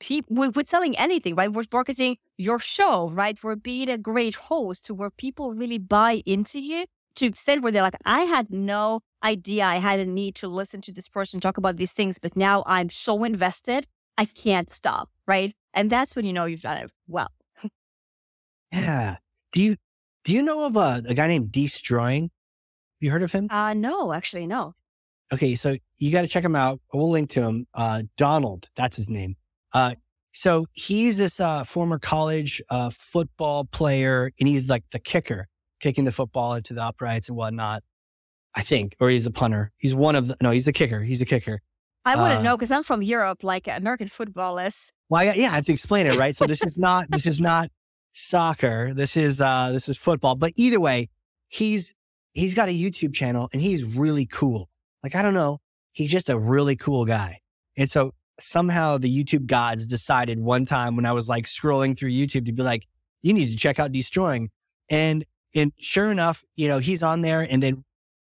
people 0.00 0.36
with, 0.36 0.56
with 0.56 0.68
selling 0.68 0.96
anything, 0.98 1.34
right? 1.34 1.52
We're 1.52 1.64
marketing 1.72 2.16
your 2.36 2.58
show, 2.58 3.10
right? 3.10 3.38
We're 3.42 3.56
being 3.56 3.88
a 3.88 3.98
great 3.98 4.34
host 4.34 4.84
to 4.86 4.94
where 4.94 5.10
people 5.10 5.54
really 5.54 5.78
buy 5.78 6.22
into 6.26 6.60
you 6.60 6.86
to 7.16 7.26
extent 7.26 7.62
where 7.62 7.70
they're 7.70 7.82
like, 7.82 7.96
I 8.04 8.22
had 8.22 8.50
no 8.50 9.00
idea 9.22 9.64
I 9.64 9.76
had 9.76 10.00
a 10.00 10.06
need 10.06 10.34
to 10.36 10.48
listen 10.48 10.80
to 10.82 10.92
this 10.92 11.08
person 11.08 11.40
talk 11.40 11.56
about 11.56 11.76
these 11.76 11.92
things, 11.92 12.18
but 12.18 12.36
now 12.36 12.64
I'm 12.66 12.90
so 12.90 13.22
invested, 13.22 13.86
I 14.18 14.24
can't 14.24 14.70
stop, 14.70 15.10
right? 15.26 15.54
And 15.74 15.88
that's 15.88 16.16
when 16.16 16.24
you 16.24 16.32
know 16.32 16.46
you've 16.46 16.62
done 16.62 16.78
it 16.78 16.90
well. 17.06 17.30
Yeah. 18.72 19.16
Do 19.52 19.62
you 19.62 19.76
do 20.24 20.32
you 20.32 20.42
know 20.42 20.64
of 20.64 20.76
a, 20.76 21.02
a 21.08 21.14
guy 21.14 21.26
named 21.26 21.50
Deestroying? 21.52 22.30
You 23.00 23.10
heard 23.10 23.22
of 23.22 23.32
him? 23.32 23.48
Uh, 23.50 23.74
no, 23.74 24.12
actually, 24.12 24.46
no. 24.46 24.74
Okay, 25.32 25.54
so 25.56 25.76
you 25.98 26.12
got 26.12 26.22
to 26.22 26.28
check 26.28 26.44
him 26.44 26.54
out. 26.54 26.80
We'll 26.92 27.10
link 27.10 27.30
to 27.30 27.42
him. 27.42 27.66
Uh, 27.74 28.02
Donald, 28.16 28.68
that's 28.76 28.96
his 28.96 29.08
name. 29.08 29.36
Uh, 29.72 29.94
so 30.32 30.66
he's 30.72 31.16
this 31.18 31.40
uh, 31.40 31.64
former 31.64 31.98
college 31.98 32.62
uh, 32.70 32.90
football 32.90 33.64
player, 33.64 34.30
and 34.38 34.48
he's 34.48 34.68
like 34.68 34.84
the 34.92 34.98
kicker, 34.98 35.48
kicking 35.80 36.04
the 36.04 36.12
football 36.12 36.54
into 36.54 36.74
the 36.74 36.82
uprights 36.82 37.28
and 37.28 37.36
whatnot. 37.36 37.82
I 38.54 38.60
think, 38.62 38.94
or 39.00 39.08
he's 39.08 39.24
a 39.26 39.30
punter. 39.30 39.72
He's 39.78 39.94
one 39.94 40.14
of 40.14 40.28
the 40.28 40.36
no, 40.42 40.50
he's 40.50 40.66
the 40.66 40.72
kicker. 40.72 41.02
He's 41.02 41.20
a 41.22 41.24
kicker. 41.26 41.60
I 42.04 42.16
wouldn't 42.16 42.40
Uh, 42.40 42.42
know 42.42 42.56
because 42.56 42.70
I'm 42.70 42.82
from 42.82 43.00
Europe, 43.02 43.42
like 43.42 43.66
American 43.68 44.08
football 44.08 44.58
is. 44.58 44.92
Well, 45.08 45.22
I, 45.22 45.32
yeah, 45.34 45.52
I 45.52 45.54
have 45.56 45.66
to 45.66 45.72
explain 45.72 46.06
it, 46.06 46.16
right? 46.16 46.36
So 46.36 46.46
this 46.46 46.62
is 46.62 46.78
not 46.78 47.10
this 47.10 47.24
is 47.26 47.40
not 47.40 47.70
soccer. 48.12 48.92
This 48.94 49.16
is 49.16 49.40
uh 49.40 49.70
this 49.72 49.88
is 49.88 49.96
football. 49.96 50.34
But 50.34 50.52
either 50.56 50.80
way, 50.80 51.08
he's 51.48 51.94
he's 52.32 52.54
got 52.54 52.68
a 52.68 52.72
YouTube 52.72 53.14
channel 53.14 53.48
and 53.52 53.60
he's 53.60 53.84
really 53.84 54.26
cool. 54.26 54.68
Like 55.02 55.14
I 55.14 55.22
don't 55.22 55.34
know, 55.34 55.60
he's 55.92 56.10
just 56.10 56.28
a 56.28 56.38
really 56.38 56.76
cool 56.76 57.04
guy. 57.04 57.40
And 57.76 57.90
so 57.90 58.12
somehow 58.38 58.98
the 58.98 59.24
YouTube 59.24 59.46
gods 59.46 59.86
decided 59.86 60.38
one 60.38 60.64
time 60.64 60.96
when 60.96 61.06
I 61.06 61.12
was 61.12 61.28
like 61.28 61.46
scrolling 61.46 61.98
through 61.98 62.10
YouTube 62.10 62.46
to 62.46 62.52
be 62.52 62.62
like, 62.62 62.86
you 63.22 63.32
need 63.32 63.50
to 63.50 63.56
check 63.56 63.78
out 63.78 63.92
Deestroying. 63.92 64.48
And 64.88 65.24
and 65.54 65.72
sure 65.78 66.10
enough, 66.10 66.44
you 66.56 66.68
know, 66.68 66.78
he's 66.78 67.02
on 67.02 67.20
there 67.22 67.42
and 67.48 67.62
then 67.62 67.84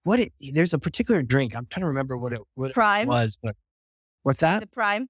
what 0.03 0.19
it 0.19 0.33
there's 0.53 0.73
a 0.73 0.79
particular 0.79 1.21
drink. 1.23 1.55
I'm 1.55 1.65
trying 1.67 1.81
to 1.81 1.87
remember 1.87 2.17
what 2.17 2.33
it 2.33 2.41
what 2.55 2.71
it 2.71 2.73
Prime. 2.73 3.07
was, 3.07 3.37
but 3.41 3.55
what's 4.23 4.39
that? 4.39 4.59
The 4.61 4.67
prime. 4.67 5.07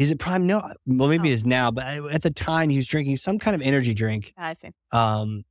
Is 0.00 0.10
it 0.10 0.18
prime? 0.18 0.46
No, 0.46 0.62
well, 0.86 1.10
maybe 1.10 1.28
No. 1.28 1.30
it 1.30 1.34
is 1.34 1.44
now, 1.44 1.70
but 1.70 1.84
at 2.10 2.22
the 2.22 2.30
time 2.30 2.70
he 2.70 2.78
was 2.78 2.86
drinking 2.86 3.18
some 3.18 3.38
kind 3.38 3.54
of 3.54 3.60
energy 3.60 3.92
drink. 3.92 4.32
I 4.34 4.54
think. 4.54 4.74
Um, 4.92 5.44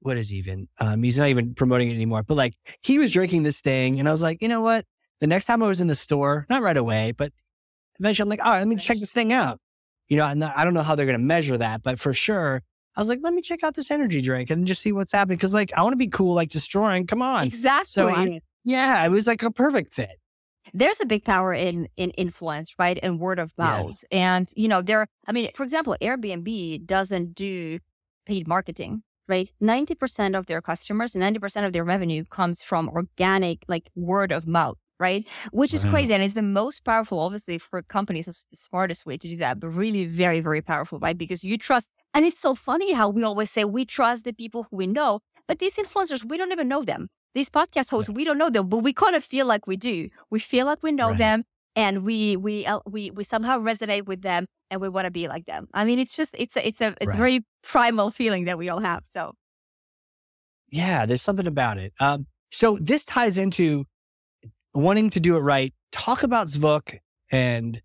what 0.00 0.18
is 0.18 0.30
even? 0.30 0.68
Um, 0.78 1.02
he's 1.02 1.16
not 1.16 1.28
even 1.28 1.54
promoting 1.54 1.90
it 1.90 1.94
anymore, 1.94 2.22
but 2.24 2.34
like 2.34 2.54
he 2.82 2.98
was 2.98 3.10
drinking 3.10 3.44
this 3.44 3.62
thing, 3.62 3.98
and 3.98 4.06
I 4.06 4.12
was 4.12 4.20
like, 4.20 4.42
you 4.42 4.48
know 4.48 4.60
what? 4.60 4.84
The 5.20 5.26
next 5.26 5.46
time 5.46 5.62
I 5.62 5.66
was 5.66 5.80
in 5.80 5.86
the 5.86 5.94
store, 5.94 6.44
not 6.50 6.60
right 6.60 6.76
away, 6.76 7.12
but 7.16 7.32
eventually 7.98 8.26
I'm 8.26 8.28
like, 8.28 8.44
all 8.44 8.52
right, 8.52 8.58
let 8.58 8.68
me 8.68 8.76
check 8.76 8.98
this 8.98 9.12
thing 9.14 9.32
out. 9.32 9.60
You 10.08 10.18
know, 10.18 10.26
and 10.26 10.44
I 10.44 10.62
don't 10.64 10.74
know 10.74 10.82
how 10.82 10.94
they're 10.94 11.06
going 11.06 11.18
to 11.18 11.24
measure 11.24 11.56
that, 11.56 11.82
but 11.82 11.98
for 11.98 12.12
sure, 12.12 12.62
I 12.96 13.00
was 13.00 13.08
like, 13.08 13.20
let 13.22 13.32
me 13.32 13.40
check 13.40 13.62
out 13.62 13.76
this 13.76 13.90
energy 13.90 14.20
drink 14.20 14.50
and 14.50 14.66
just 14.66 14.82
see 14.82 14.92
what's 14.92 15.12
happening. 15.12 15.38
Cause 15.38 15.54
like, 15.54 15.72
I 15.74 15.80
want 15.82 15.94
to 15.94 15.96
be 15.96 16.08
cool, 16.08 16.34
like 16.34 16.50
Deestroying. 16.50 17.08
Come 17.08 17.22
on. 17.22 17.46
Exactly. 17.46 17.86
So 17.86 18.08
I, 18.10 18.40
yeah, 18.64 19.06
it 19.06 19.10
was 19.10 19.26
like 19.26 19.42
a 19.42 19.50
perfect 19.50 19.94
fit. 19.94 20.18
There's 20.72 21.00
a 21.00 21.06
big 21.06 21.24
power 21.24 21.52
in 21.54 21.88
in 21.96 22.10
influence, 22.12 22.74
right? 22.78 22.98
And 23.02 23.20
word 23.20 23.38
of 23.38 23.52
Yeah. 23.58 23.66
mouth. 23.66 24.04
And 24.10 24.50
you 24.56 24.68
know, 24.68 24.82
there 24.82 25.06
I 25.26 25.32
mean, 25.32 25.50
for 25.54 25.62
example, 25.62 25.96
Airbnb 26.00 26.86
doesn't 26.86 27.34
do 27.34 27.78
paid 28.26 28.46
marketing, 28.48 29.02
right? 29.28 29.50
90% 29.60 30.36
of 30.36 30.46
their 30.46 30.60
customers, 30.62 31.14
90% 31.14 31.66
of 31.66 31.72
their 31.72 31.84
revenue 31.84 32.24
comes 32.24 32.62
from 32.62 32.88
organic 32.88 33.64
like 33.68 33.90
word 33.94 34.32
of 34.32 34.46
mouth, 34.46 34.78
right? 35.00 35.26
Which 35.52 35.74
is 35.74 35.84
Wow. 35.84 35.90
crazy 35.90 36.14
and 36.14 36.22
it's 36.22 36.34
the 36.34 36.42
most 36.42 36.84
powerful 36.84 37.18
obviously 37.20 37.58
for 37.58 37.82
companies 37.82 38.28
it's 38.28 38.46
the 38.50 38.56
smartest 38.56 39.06
way 39.06 39.16
to 39.18 39.28
do 39.28 39.36
that, 39.38 39.60
but 39.60 39.68
really 39.70 40.06
very 40.06 40.40
very 40.40 40.62
powerful, 40.62 40.98
right? 40.98 41.18
Because 41.18 41.44
you 41.44 41.58
trust 41.58 41.90
and 42.14 42.24
it's 42.24 42.40
so 42.40 42.54
funny 42.54 42.92
how 42.92 43.08
we 43.08 43.22
always 43.24 43.50
say 43.50 43.64
we 43.64 43.84
trust 43.84 44.24
the 44.24 44.32
people 44.32 44.64
who 44.64 44.76
we 44.76 44.86
know, 44.86 45.20
but 45.48 45.58
these 45.58 45.76
influencers 45.76 46.24
we 46.24 46.36
don't 46.38 46.52
even 46.52 46.68
know 46.68 46.82
them 46.82 47.08
these 47.34 47.50
podcast 47.50 47.90
hosts 47.90 48.10
we 48.10 48.24
don't 48.24 48.38
know 48.38 48.50
them 48.50 48.68
but 48.68 48.78
we 48.78 48.92
kind 48.92 49.16
of 49.16 49.24
feel 49.24 49.46
like 49.46 49.66
we 49.66 49.76
do 49.76 50.08
we 50.30 50.38
feel 50.38 50.66
like 50.66 50.82
we 50.82 50.92
know 50.92 51.08
Right. 51.10 51.18
them 51.18 51.44
and 51.76 52.04
we 52.04 52.36
we 52.36 52.66
uh, 52.66 52.80
we 52.86 53.10
we 53.10 53.24
somehow 53.24 53.58
resonate 53.58 54.04
with 54.06 54.22
them 54.22 54.46
and 54.70 54.80
we 54.80 54.88
want 54.88 55.06
to 55.06 55.10
be 55.10 55.28
like 55.28 55.46
them 55.46 55.68
i 55.74 55.84
mean 55.84 55.98
it's 55.98 56.14
just 56.16 56.34
it's 56.38 56.56
a 56.56 56.66
it's 56.66 56.80
a 56.80 56.88
it's 57.00 57.06
Right. 57.08 57.14
a 57.14 57.16
very 57.18 57.44
primal 57.62 58.10
feeling 58.10 58.44
that 58.44 58.58
we 58.58 58.68
all 58.68 58.80
have 58.80 59.06
so 59.06 59.32
Yeah, 60.68 61.04
there's 61.06 61.22
something 61.22 61.46
about 61.46 61.76
it. 61.78 61.92
Um, 62.00 62.26
so 62.50 62.78
this 62.80 63.04
ties 63.04 63.36
into 63.38 63.84
wanting 64.74 65.10
to 65.10 65.20
do 65.20 65.36
it 65.36 65.40
right. 65.40 65.74
Talk 65.90 66.22
about 66.22 66.46
Zvook 66.46 66.98
and 67.30 67.82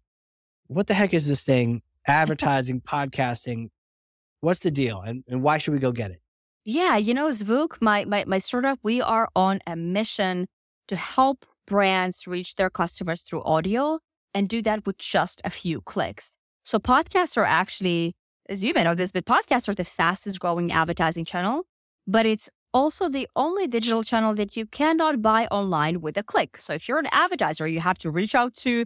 what 0.68 0.88
the 0.88 0.94
heck 0.94 1.14
is 1.14 1.28
this 1.28 1.44
thing? 1.44 1.82
Advertising, 2.08 2.80
podcasting. 2.82 3.70
What's 4.40 4.62
the 4.62 4.72
deal, 4.72 5.02
and, 5.02 5.24
and 5.28 5.42
why 5.44 5.58
should 5.58 5.74
we 5.74 5.80
go 5.80 5.92
get 5.92 6.12
it? 6.12 6.22
Yeah 6.70 6.98
you 6.98 7.14
know 7.14 7.30
Zvook 7.30 7.78
my, 7.80 8.04
my 8.04 8.26
my 8.28 8.40
startup 8.40 8.78
we 8.84 9.02
are 9.02 9.30
on 9.38 9.62
a 9.66 9.78
mission 9.78 10.48
to 10.90 10.98
help 10.98 11.46
brands 11.66 12.28
reach 12.28 12.56
their 12.56 12.70
customers 12.70 13.22
through 13.22 13.42
audio 13.44 14.00
and 14.34 14.50
do 14.50 14.62
that 14.64 14.86
with 14.86 14.98
just 14.98 15.42
a 15.46 15.50
few 15.50 15.80
clicks 15.80 16.36
so 16.66 16.78
podcasts 16.78 17.38
are 17.38 17.46
actually 17.46 18.16
as 18.50 18.66
you 18.66 18.74
may 18.74 18.84
know 18.84 18.96
this 18.96 19.14
but 19.14 19.26
podcasts 19.26 19.70
are 19.70 19.74
the 19.76 19.86
fastest 19.86 20.42
growing 20.42 20.70
advertising 20.74 21.24
channel 21.24 21.64
but 22.06 22.26
it's 22.26 22.50
also 22.74 23.08
the 23.08 23.30
only 23.38 23.66
digital 23.68 24.04
channel 24.04 24.36
that 24.36 24.58
you 24.58 24.66
cannot 24.66 25.22
buy 25.22 25.48
online 25.48 26.02
with 26.02 26.18
a 26.18 26.24
click. 26.24 26.58
So 26.58 26.74
if 26.74 26.88
you're 26.88 27.00
an 27.00 27.10
advertiser, 27.12 27.68
you 27.68 27.80
have 27.80 27.98
to 28.00 28.12
reach 28.12 28.36
out 28.36 28.54
to 28.66 28.86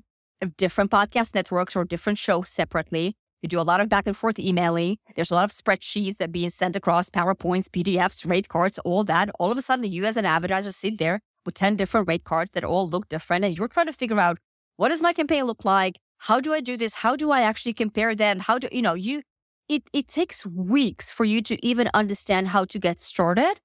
different 0.57 0.91
podcast 0.91 1.35
networks 1.35 1.75
or 1.75 1.83
different 1.83 2.17
shows 2.17 2.47
separately. 2.47 3.15
You 3.41 3.49
do 3.49 3.59
a 3.59 3.63
lot 3.63 3.81
of 3.81 3.89
back 3.89 4.05
and 4.05 4.15
forth 4.15 4.37
emailing. 4.37 4.97
There's 5.15 5.31
a 5.31 5.35
lot 5.35 5.45
of 5.45 5.51
spreadsheets 5.51 6.17
that 6.17 6.25
are 6.25 6.31
being 6.31 6.51
sent 6.51 6.75
across, 6.75 7.09
PowerPoints, 7.09 7.69
PDFs, 7.69 8.29
rate 8.29 8.49
cards, 8.49 8.77
all 8.79 9.03
that. 9.05 9.29
All 9.39 9.51
of 9.51 9.57
a 9.57 9.61
sudden, 9.61 9.85
you 9.85 10.05
as 10.05 10.17
an 10.17 10.25
advertiser 10.25 10.71
sit 10.71 10.99
there 10.99 11.21
with 11.45 11.55
10 11.55 11.75
different 11.75 12.07
rate 12.07 12.23
cards 12.23 12.51
that 12.51 12.63
all 12.63 12.87
look 12.87 13.09
different. 13.09 13.43
And 13.43 13.57
you're 13.57 13.67
trying 13.67 13.87
to 13.87 13.93
figure 13.93 14.19
out 14.19 14.37
what 14.77 14.89
does 14.89 15.01
my 15.01 15.13
campaign 15.13 15.45
look 15.45 15.65
like? 15.65 15.97
How 16.17 16.39
do 16.39 16.53
I 16.53 16.61
do 16.61 16.77
this? 16.77 16.93
How 16.93 17.15
do 17.15 17.31
I 17.31 17.41
actually 17.41 17.73
compare 17.73 18.13
them? 18.13 18.39
How 18.39 18.59
do, 18.59 18.67
you 18.71 18.83
know, 18.83 18.93
you, 18.93 19.23
it, 19.67 19.83
it 19.91 20.07
takes 20.07 20.45
weeks 20.45 21.11
for 21.11 21.25
you 21.25 21.41
to 21.41 21.65
even 21.65 21.89
understand 21.95 22.49
how 22.49 22.65
to 22.65 22.77
get 22.77 23.01
started 23.01 23.55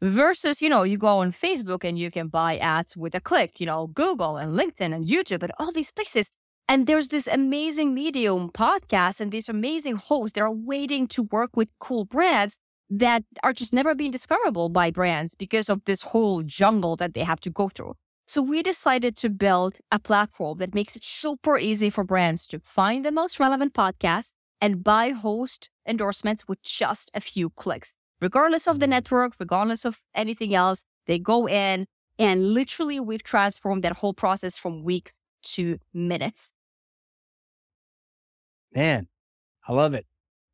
versus, 0.00 0.62
you 0.62 0.68
know, 0.68 0.84
you 0.84 0.96
go 0.96 1.18
on 1.18 1.32
Facebook 1.32 1.82
and 1.82 1.98
you 1.98 2.10
can 2.10 2.28
buy 2.28 2.56
ads 2.58 2.96
with 2.96 3.16
a 3.16 3.20
click, 3.20 3.58
you 3.58 3.66
know, 3.66 3.88
Google 3.88 4.36
and 4.36 4.56
LinkedIn 4.56 4.94
and 4.94 5.08
YouTube 5.08 5.42
and 5.42 5.52
all 5.58 5.72
these 5.72 5.90
places. 5.90 6.30
And 6.66 6.86
there's 6.86 7.08
this 7.08 7.26
amazing 7.26 7.94
medium 7.94 8.50
podcast 8.50 9.20
and 9.20 9.30
these 9.30 9.50
amazing 9.50 9.96
hosts 9.96 10.32
that 10.32 10.40
are 10.40 10.54
waiting 10.54 11.06
to 11.08 11.24
work 11.24 11.56
with 11.56 11.68
cool 11.78 12.06
brands 12.06 12.58
that 12.88 13.22
are 13.42 13.52
just 13.52 13.72
never 13.72 13.94
being 13.94 14.10
discoverable 14.10 14.70
by 14.70 14.90
brands 14.90 15.34
because 15.34 15.68
of 15.68 15.84
this 15.84 16.02
whole 16.02 16.42
jungle 16.42 16.96
that 16.96 17.12
they 17.12 17.22
have 17.22 17.40
to 17.40 17.50
go 17.50 17.68
through. 17.68 17.94
So 18.26 18.40
we 18.40 18.62
decided 18.62 19.16
to 19.18 19.28
build 19.28 19.78
a 19.92 19.98
platform 19.98 20.56
that 20.58 20.74
makes 20.74 20.96
it 20.96 21.04
super 21.04 21.58
easy 21.58 21.90
for 21.90 22.04
brands 22.04 22.46
to 22.48 22.60
find 22.60 23.04
the 23.04 23.12
most 23.12 23.38
relevant 23.38 23.74
podcasts 23.74 24.32
and 24.60 24.82
buy 24.82 25.10
host 25.10 25.68
endorsements 25.86 26.48
with 26.48 26.62
just 26.62 27.10
a 27.12 27.20
few 27.20 27.50
clicks. 27.50 27.96
Regardless 28.22 28.66
of 28.66 28.80
the 28.80 28.86
mm-hmm. 28.86 28.92
network, 28.92 29.34
regardless 29.38 29.84
of 29.84 30.00
anything 30.14 30.54
else, 30.54 30.84
they 31.06 31.18
go 31.18 31.46
in 31.46 31.86
and 32.18 32.54
literally 32.54 32.98
we've 33.00 33.22
transformed 33.22 33.84
that 33.84 33.96
whole 33.96 34.14
process 34.14 34.56
from 34.56 34.82
weeks 34.82 35.20
to 35.44 35.78
minutes. 35.92 36.52
Man, 38.74 39.06
I 39.66 39.72
love 39.72 39.94
it. 39.94 40.06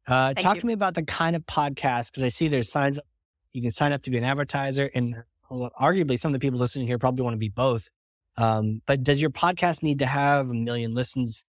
Uh, 0.06 0.34
talk 0.34 0.56
you. 0.56 0.60
to 0.62 0.66
me 0.66 0.72
about 0.72 0.94
the 0.94 1.02
kind 1.02 1.36
of 1.36 1.46
podcast 1.46 2.10
because 2.10 2.22
I 2.24 2.28
see 2.28 2.48
there's 2.48 2.70
signs. 2.70 2.98
up- 2.98 3.04
You 3.52 3.62
can 3.62 3.70
sign 3.70 3.92
up 3.92 4.02
to 4.02 4.10
be 4.10 4.18
an 4.18 4.24
advertiser, 4.24 4.90
and 4.94 5.16
arguably 5.50 6.18
some 6.18 6.30
of 6.30 6.40
the 6.40 6.44
people 6.44 6.58
listening 6.58 6.86
here 6.86 6.98
probably 6.98 7.22
want 7.22 7.34
to 7.34 7.38
be 7.38 7.48
both. 7.48 7.88
Um, 8.36 8.82
but 8.86 9.02
does 9.02 9.20
your 9.20 9.30
podcast 9.30 9.82
need 9.82 9.98
to 10.00 10.06
have 10.06 10.48
a 10.48 10.54
million 10.54 10.94
listens 10.94 11.44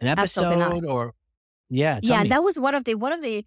an 0.00 0.08
episode, 0.08 0.84
or 0.84 1.14
yeah, 1.68 2.00
yeah, 2.02 2.22
me. 2.22 2.28
that 2.30 2.42
was 2.42 2.58
one 2.58 2.74
of 2.74 2.84
the 2.84 2.94
one 2.94 3.12
of 3.12 3.22
the 3.22 3.44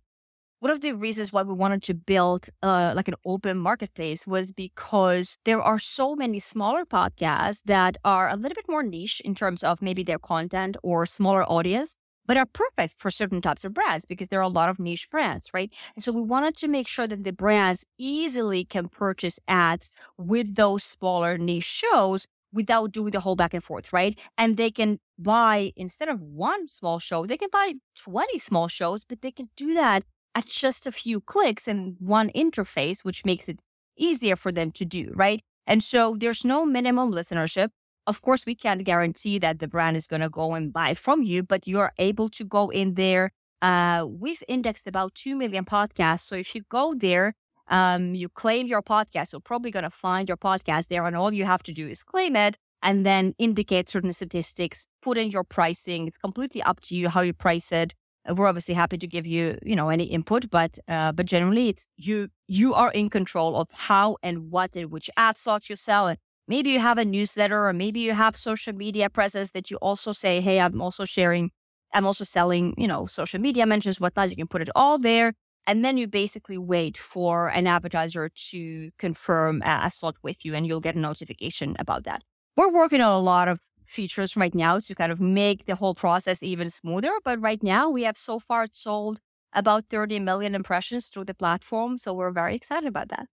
one 0.65 0.71
of 0.71 0.82
the 0.82 0.93
reasons 0.93 1.32
why 1.32 1.43
we 1.43 1.54
wanted 1.54 1.84
to 1.84 1.93
build 1.93 2.49
uh, 2.63 2.91
like 2.95 3.08
an 3.08 3.13
open 3.23 3.56
marketplace 3.56 4.25
was 4.25 4.51
because 4.51 5.38
there 5.45 5.62
are 5.62 5.78
so 5.78 6.15
many 6.15 6.39
smaller 6.39 6.86
podcasts 6.86 7.62
that 7.65 7.97
are 8.04 8.30
a 8.30 8.36
little 8.36 8.56
bit 8.56 8.67
more 8.67 8.82
niche 8.82 9.21
in 9.23 9.36
terms 9.36 9.63
of 9.63 9.80
maybe 9.80 10.01
their 10.01 10.17
content 10.17 10.75
or 10.82 11.06
smaller 11.06 11.43
audience, 11.43 11.97
but 12.25 12.36
are 12.36 12.47
perfect 12.47 12.95
for 12.97 13.12
certain 13.12 13.41
types 13.43 13.63
of 13.63 13.75
brands 13.75 14.08
because 14.08 14.30
there 14.30 14.39
are 14.39 14.49
a 14.51 14.58
lot 14.60 14.67
of 14.67 14.80
niche 14.80 15.08
brands, 15.12 15.51
right? 15.54 15.71
And 15.95 16.04
so 16.04 16.12
we 16.12 16.23
wanted 16.23 16.58
to 16.58 16.67
make 16.67 16.88
sure 16.88 17.06
that 17.06 17.23
the 17.23 17.32
brands 17.32 17.86
easily 17.99 18.65
can 18.65 18.88
purchase 18.89 19.39
ads 19.47 19.93
with 20.17 20.56
those 20.56 20.84
smaller 20.84 21.38
niche 21.38 21.63
shows 21.63 22.25
without 22.51 22.91
doing 22.91 23.12
the 23.12 23.19
whole 23.19 23.36
back 23.36 23.54
and 23.54 23.63
forth, 23.63 23.93
right? 23.93 24.19
And 24.36 24.58
they 24.58 24.71
can 24.71 24.97
buy 25.19 25.73
instead 25.75 26.10
of 26.10 26.21
one 26.21 26.67
small 26.69 26.97
show, 26.97 27.28
they 27.28 27.38
can 27.38 27.49
buy 27.51 27.73
20 27.95 28.39
small 28.39 28.67
shows, 28.67 29.06
but 29.06 29.21
they 29.21 29.32
can 29.32 29.49
do 29.56 29.75
that 29.75 30.04
at 30.35 30.45
just 30.45 30.85
a 30.85 30.91
few 30.91 31.21
clicks 31.21 31.67
and 31.67 31.95
one 31.99 32.29
interface, 32.31 33.03
which 33.03 33.25
makes 33.25 33.49
it 33.49 33.61
easier 33.97 34.35
for 34.35 34.51
them 34.51 34.71
to 34.73 34.85
do, 34.85 35.11
right? 35.15 35.41
And 35.65 35.81
so 35.81 36.15
there's 36.19 36.43
no 36.43 36.65
minimum 36.65 37.11
listenership. 37.11 37.69
Of 38.05 38.21
course, 38.21 38.45
we 38.45 38.53
can't 38.53 38.83
guarantee 38.83 39.39
that 39.39 39.59
the 39.59 39.67
brand 39.67 39.97
is 39.97 40.05
going 40.05 40.21
to 40.21 40.29
go 40.29 40.53
and 40.53 40.71
buy 40.71 40.93
from 40.93 41.23
you, 41.23 41.41
but 41.41 41.65
you're 41.65 41.93
able 41.97 42.29
to 42.29 42.43
go 42.43 42.69
in 42.69 42.93
there. 42.93 43.31
Uh, 43.61 44.05
we've 44.07 44.43
indexed 44.47 44.85
about 44.85 45.15
2 45.15 45.35
million 45.35 45.65
podcasts. 45.65 46.21
So 46.21 46.35
if 46.35 46.53
you 46.53 46.61
go 46.69 46.93
there, 46.93 47.33
um, 47.67 48.13
you 48.13 48.29
claim 48.29 48.67
your 48.67 48.83
podcast, 48.83 49.31
you're 49.31 49.41
probably 49.41 49.71
going 49.71 49.83
to 49.83 49.89
find 49.89 50.27
your 50.27 50.37
podcast 50.37 50.89
there. 50.89 51.05
And 51.07 51.15
all 51.15 51.33
you 51.33 51.45
have 51.45 51.63
to 51.63 51.73
do 51.73 51.87
is 51.87 52.03
claim 52.03 52.35
it 52.35 52.57
and 52.83 53.03
then 53.03 53.33
indicate 53.39 53.89
certain 53.89 54.13
statistics, 54.13 54.87
put 55.01 55.17
in 55.17 55.31
your 55.31 55.43
pricing. 55.43 56.07
It's 56.07 56.19
completely 56.19 56.61
up 56.61 56.81
to 56.81 56.95
you 56.95 57.09
how 57.09 57.21
you 57.21 57.33
price 57.33 57.71
it. 57.71 57.95
We're 58.33 58.47
obviously 58.47 58.73
happy 58.73 58.97
to 58.97 59.07
give 59.07 59.27
you, 59.27 59.57
you 59.63 59.75
know, 59.75 59.89
any 59.89 60.05
input, 60.05 60.49
but 60.49 60.79
uh, 60.88 61.11
but 61.11 61.25
generally, 61.25 61.69
it's 61.69 61.88
you 61.97 62.29
you 62.47 62.73
are 62.73 62.91
in 62.91 63.09
control 63.09 63.55
of 63.55 63.69
how 63.71 64.17
and 64.23 64.49
what 64.51 64.75
and 64.75 64.91
which 64.91 65.09
ad 65.17 65.38
slots 65.38 65.69
you 65.69 65.75
sell. 65.75 66.07
And 66.07 66.17
maybe 66.47 66.69
you 66.71 66.79
have 66.79 66.97
a 66.97 67.05
newsletter, 67.05 67.67
or 67.67 67.73
maybe 67.73 67.99
you 67.99 68.13
have 68.13 68.35
social 68.35 68.73
media 68.73 69.09
presence 69.09 69.51
that 69.51 69.69
you 69.69 69.77
also 69.77 70.13
say, 70.13 70.41
hey, 70.41 70.59
I'm 70.59 70.81
also 70.81 71.05
sharing, 71.05 71.51
I'm 71.93 72.05
also 72.05 72.23
selling, 72.23 72.73
you 72.77 72.88
know, 72.88 73.05
social 73.05 73.39
media 73.39 73.65
mentions, 73.65 73.99
whatnot. 73.99 74.29
You 74.29 74.35
can 74.35 74.47
put 74.47 74.61
it 74.61 74.69
all 74.75 74.97
there, 74.97 75.33
and 75.67 75.85
then 75.85 75.97
you 75.97 76.07
basically 76.07 76.57
wait 76.57 76.97
for 76.97 77.49
an 77.49 77.67
advertiser 77.67 78.29
to 78.49 78.89
confirm 78.97 79.61
a 79.63 79.91
slot 79.91 80.15
with 80.23 80.43
you, 80.45 80.55
and 80.55 80.65
you'll 80.65 80.81
get 80.81 80.95
a 80.95 80.99
notification 80.99 81.75
about 81.79 82.05
that. 82.05 82.23
We're 82.57 82.71
working 82.71 83.01
on 83.01 83.11
a 83.11 83.19
lot 83.19 83.47
of 83.49 83.59
features 83.87 84.35
right 84.35 84.53
now 84.53 84.79
to 84.79 84.95
kind 84.95 85.11
of 85.11 85.19
make 85.19 85.65
the 85.65 85.75
whole 85.75 85.95
process 85.95 86.43
even 86.43 86.69
smoother. 86.69 87.11
But 87.23 87.41
right 87.41 87.61
now, 87.61 87.89
we 87.89 88.03
have 88.03 88.17
so 88.17 88.39
far 88.39 88.67
sold 88.71 89.19
about 89.53 89.85
30 89.89 90.19
million 90.19 90.53
impressions 90.53 91.07
through 91.07 91.25
the 91.25 91.33
platform. 91.33 91.97
So 91.97 92.13
we're 92.13 92.31
very 92.31 92.55
excited 92.55 92.87
about 92.87 93.09
that. 93.09 93.27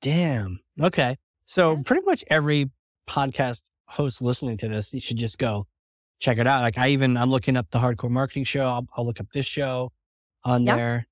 Damn. 0.00 0.60
Okay. 0.80 1.16
So 1.44 1.72
yeah. 1.72 1.82
pretty 1.84 2.04
much 2.06 2.24
every 2.28 2.70
podcast 3.08 3.62
host 3.86 4.22
listening 4.22 4.56
to 4.58 4.68
this, 4.68 4.94
you 4.94 5.00
should 5.00 5.18
just 5.18 5.38
go 5.38 5.66
check 6.20 6.38
it 6.38 6.46
out. 6.46 6.62
Like 6.62 6.78
I 6.78 6.88
even, 6.88 7.16
I'm 7.16 7.30
looking 7.30 7.56
up 7.56 7.66
the 7.70 7.78
hardcore 7.78 8.10
marketing 8.10 8.44
show. 8.44 8.66
I'll, 8.66 8.86
I'll 8.96 9.04
look 9.04 9.20
up 9.20 9.26
this 9.32 9.46
show 9.46 9.92
on 10.44 10.64
yep. 10.64 10.76
there 10.76 11.08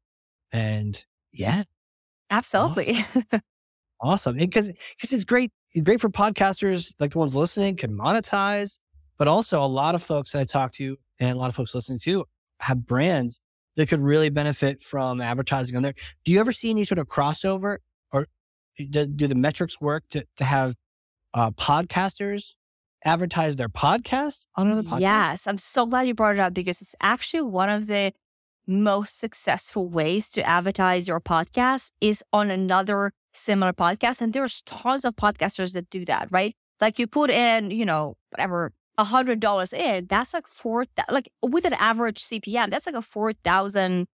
and 0.53 1.05
yeah. 1.33 1.65
Absolutely. 2.31 3.05
Awesome. 3.15 3.41
awesome. 4.01 4.37
Because, 4.37 4.69
because 4.97 5.13
it's 5.13 5.25
great 5.25 5.51
great 5.83 6.01
for 6.01 6.09
podcasters 6.09 6.95
like 6.99 7.13
the 7.13 7.19
ones 7.19 7.35
listening 7.35 7.77
can 7.77 7.97
monetize, 7.97 8.79
but 9.19 9.29
also 9.29 9.63
a 9.63 9.67
lot 9.67 9.95
of 9.95 10.03
folks 10.03 10.33
that 10.33 10.41
I 10.41 10.45
talk 10.45 10.73
to 10.75 10.97
and 11.21 11.37
a 11.37 11.39
lot 11.39 11.49
of 11.49 11.55
folks 11.55 11.75
listening 11.75 11.99
to 12.01 12.25
have 12.61 12.87
brands 12.87 13.41
that 13.77 13.89
could 13.89 14.01
really 14.01 14.29
benefit 14.29 14.83
from 14.83 15.21
advertising 15.21 15.77
on 15.77 15.83
there. 15.83 15.95
Do 16.25 16.33
you 16.33 16.41
ever 16.41 16.53
see 16.53 16.71
any 16.71 16.85
sort 16.85 16.99
of 16.99 17.07
crossover 17.07 17.79
or 18.13 18.27
do, 18.77 19.07
do 19.07 19.27
the 19.27 19.35
metrics 19.35 19.81
work 19.81 20.05
to, 20.11 20.25
to 20.37 20.45
have 20.45 20.75
uh, 21.35 21.51
podcasters 21.53 22.55
advertise 23.05 23.57
their 23.57 23.69
podcast 23.69 24.47
on 24.57 24.67
another 24.67 24.83
podcast? 24.83 25.01
Yes. 25.01 25.47
I'm 25.47 25.59
so 25.59 25.87
glad 25.87 26.09
you 26.09 26.15
brought 26.15 26.35
it 26.35 26.41
up 26.41 26.55
because 26.55 26.81
it's 26.81 26.97
actually 27.01 27.43
one 27.43 27.71
of 27.71 27.87
the 27.87 28.13
most 28.67 29.19
successful 29.19 29.89
ways 29.89 30.29
to 30.29 30.43
advertise 30.43 31.09
your 31.09 31.21
podcast 31.21 31.93
is 32.01 32.23
on 32.33 32.51
another 32.51 33.13
similar 33.35 33.73
podcasts. 33.73 34.21
And 34.21 34.33
there's 34.33 34.63
tons 34.63 35.05
of 35.05 35.17
podcasters 35.17 35.73
that 35.73 35.91
do 35.91 36.05
that, 36.07 36.29
right? 36.31 36.55
Like 36.81 36.99
you 36.99 37.07
put 37.07 37.31
in, 37.31 37.71
you 37.71 37.85
know, 37.85 38.17
whatever, 38.31 38.73
a 38.97 39.05
hundred 39.05 39.41
dollars 39.41 39.73
in, 39.73 40.07
that's 40.07 40.35
like 40.35 40.47
four, 40.47 40.85
like 41.11 41.29
with 41.43 41.65
an 41.65 41.75
average 41.75 42.23
CPM, 42.23 42.71
that's 42.71 42.87
like 42.87 42.97
a 42.97 43.03
4,000 43.03 44.07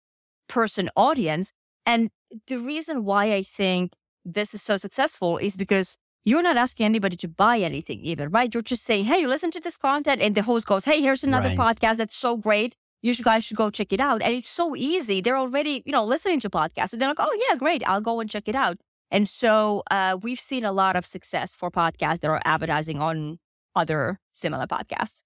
person 0.49 0.91
audience. 0.97 1.53
And 1.87 2.11
the 2.47 2.59
reason 2.59 3.05
why 3.05 3.33
I 3.33 3.43
think 3.43 3.95
this 4.25 4.55
is 4.55 4.63
so 4.63 4.77
successful 4.77 5.39
is 5.39 5.57
because 5.57 5.97
you're 6.25 6.43
not 6.43 6.57
asking 6.57 6.87
anybody 6.87 7.17
to 7.17 7.29
buy 7.29 7.59
anything 7.59 8.01
even, 8.01 8.31
right? 8.31 8.53
You're 8.53 8.63
just 8.63 8.85
saying, 8.85 9.05
hey, 9.05 9.21
you 9.21 9.29
listen 9.29 9.51
to 9.53 9.61
this 9.61 9.77
content. 9.77 10.23
And 10.23 10.35
the 10.35 10.43
host 10.43 10.67
goes, 10.67 10.85
hey, 10.85 11.01
here's 11.01 11.25
another 11.25 11.49
right. 11.49 11.59
podcast 11.59 11.97
that's 11.97 12.17
so 12.17 12.37
great. 12.37 12.77
You 13.03 13.15
guys 13.17 13.45
should 13.45 13.57
go 13.57 13.71
check 13.71 13.93
it 13.93 14.01
out. 14.01 14.23
And 14.23 14.33
it's 14.33 14.49
so 14.49 14.77
easy. 14.77 15.21
They're 15.21 15.37
already, 15.37 15.83
you 15.85 15.91
know, 15.91 16.05
listening 16.05 16.39
to 16.41 16.51
podcasts. 16.51 16.93
And 16.93 17.03
they're 17.03 17.09
like, 17.09 17.19
oh, 17.19 17.47
yeah, 17.49 17.57
great. 17.57 17.83
I'll 17.89 18.01
go 18.01 18.21
and 18.21 18.31
check 18.31 18.47
it 18.47 18.55
out. 18.55 18.79
And 19.13 19.29
so 19.29 19.83
uh, 19.91 20.17
we've 20.23 20.41
seen 20.41 20.65
a 20.65 20.73
lot 20.73 20.97
of 20.97 21.05
success 21.05 21.55
for 21.55 21.71
podcasts 21.71 22.21
that 22.21 22.31
are 22.31 22.41
advertising 22.47 23.03
on 23.03 23.39
other 23.77 24.19
similar 24.33 24.67
podcasts. 24.67 25.23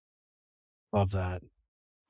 Love 0.92 1.12
that. 1.12 1.42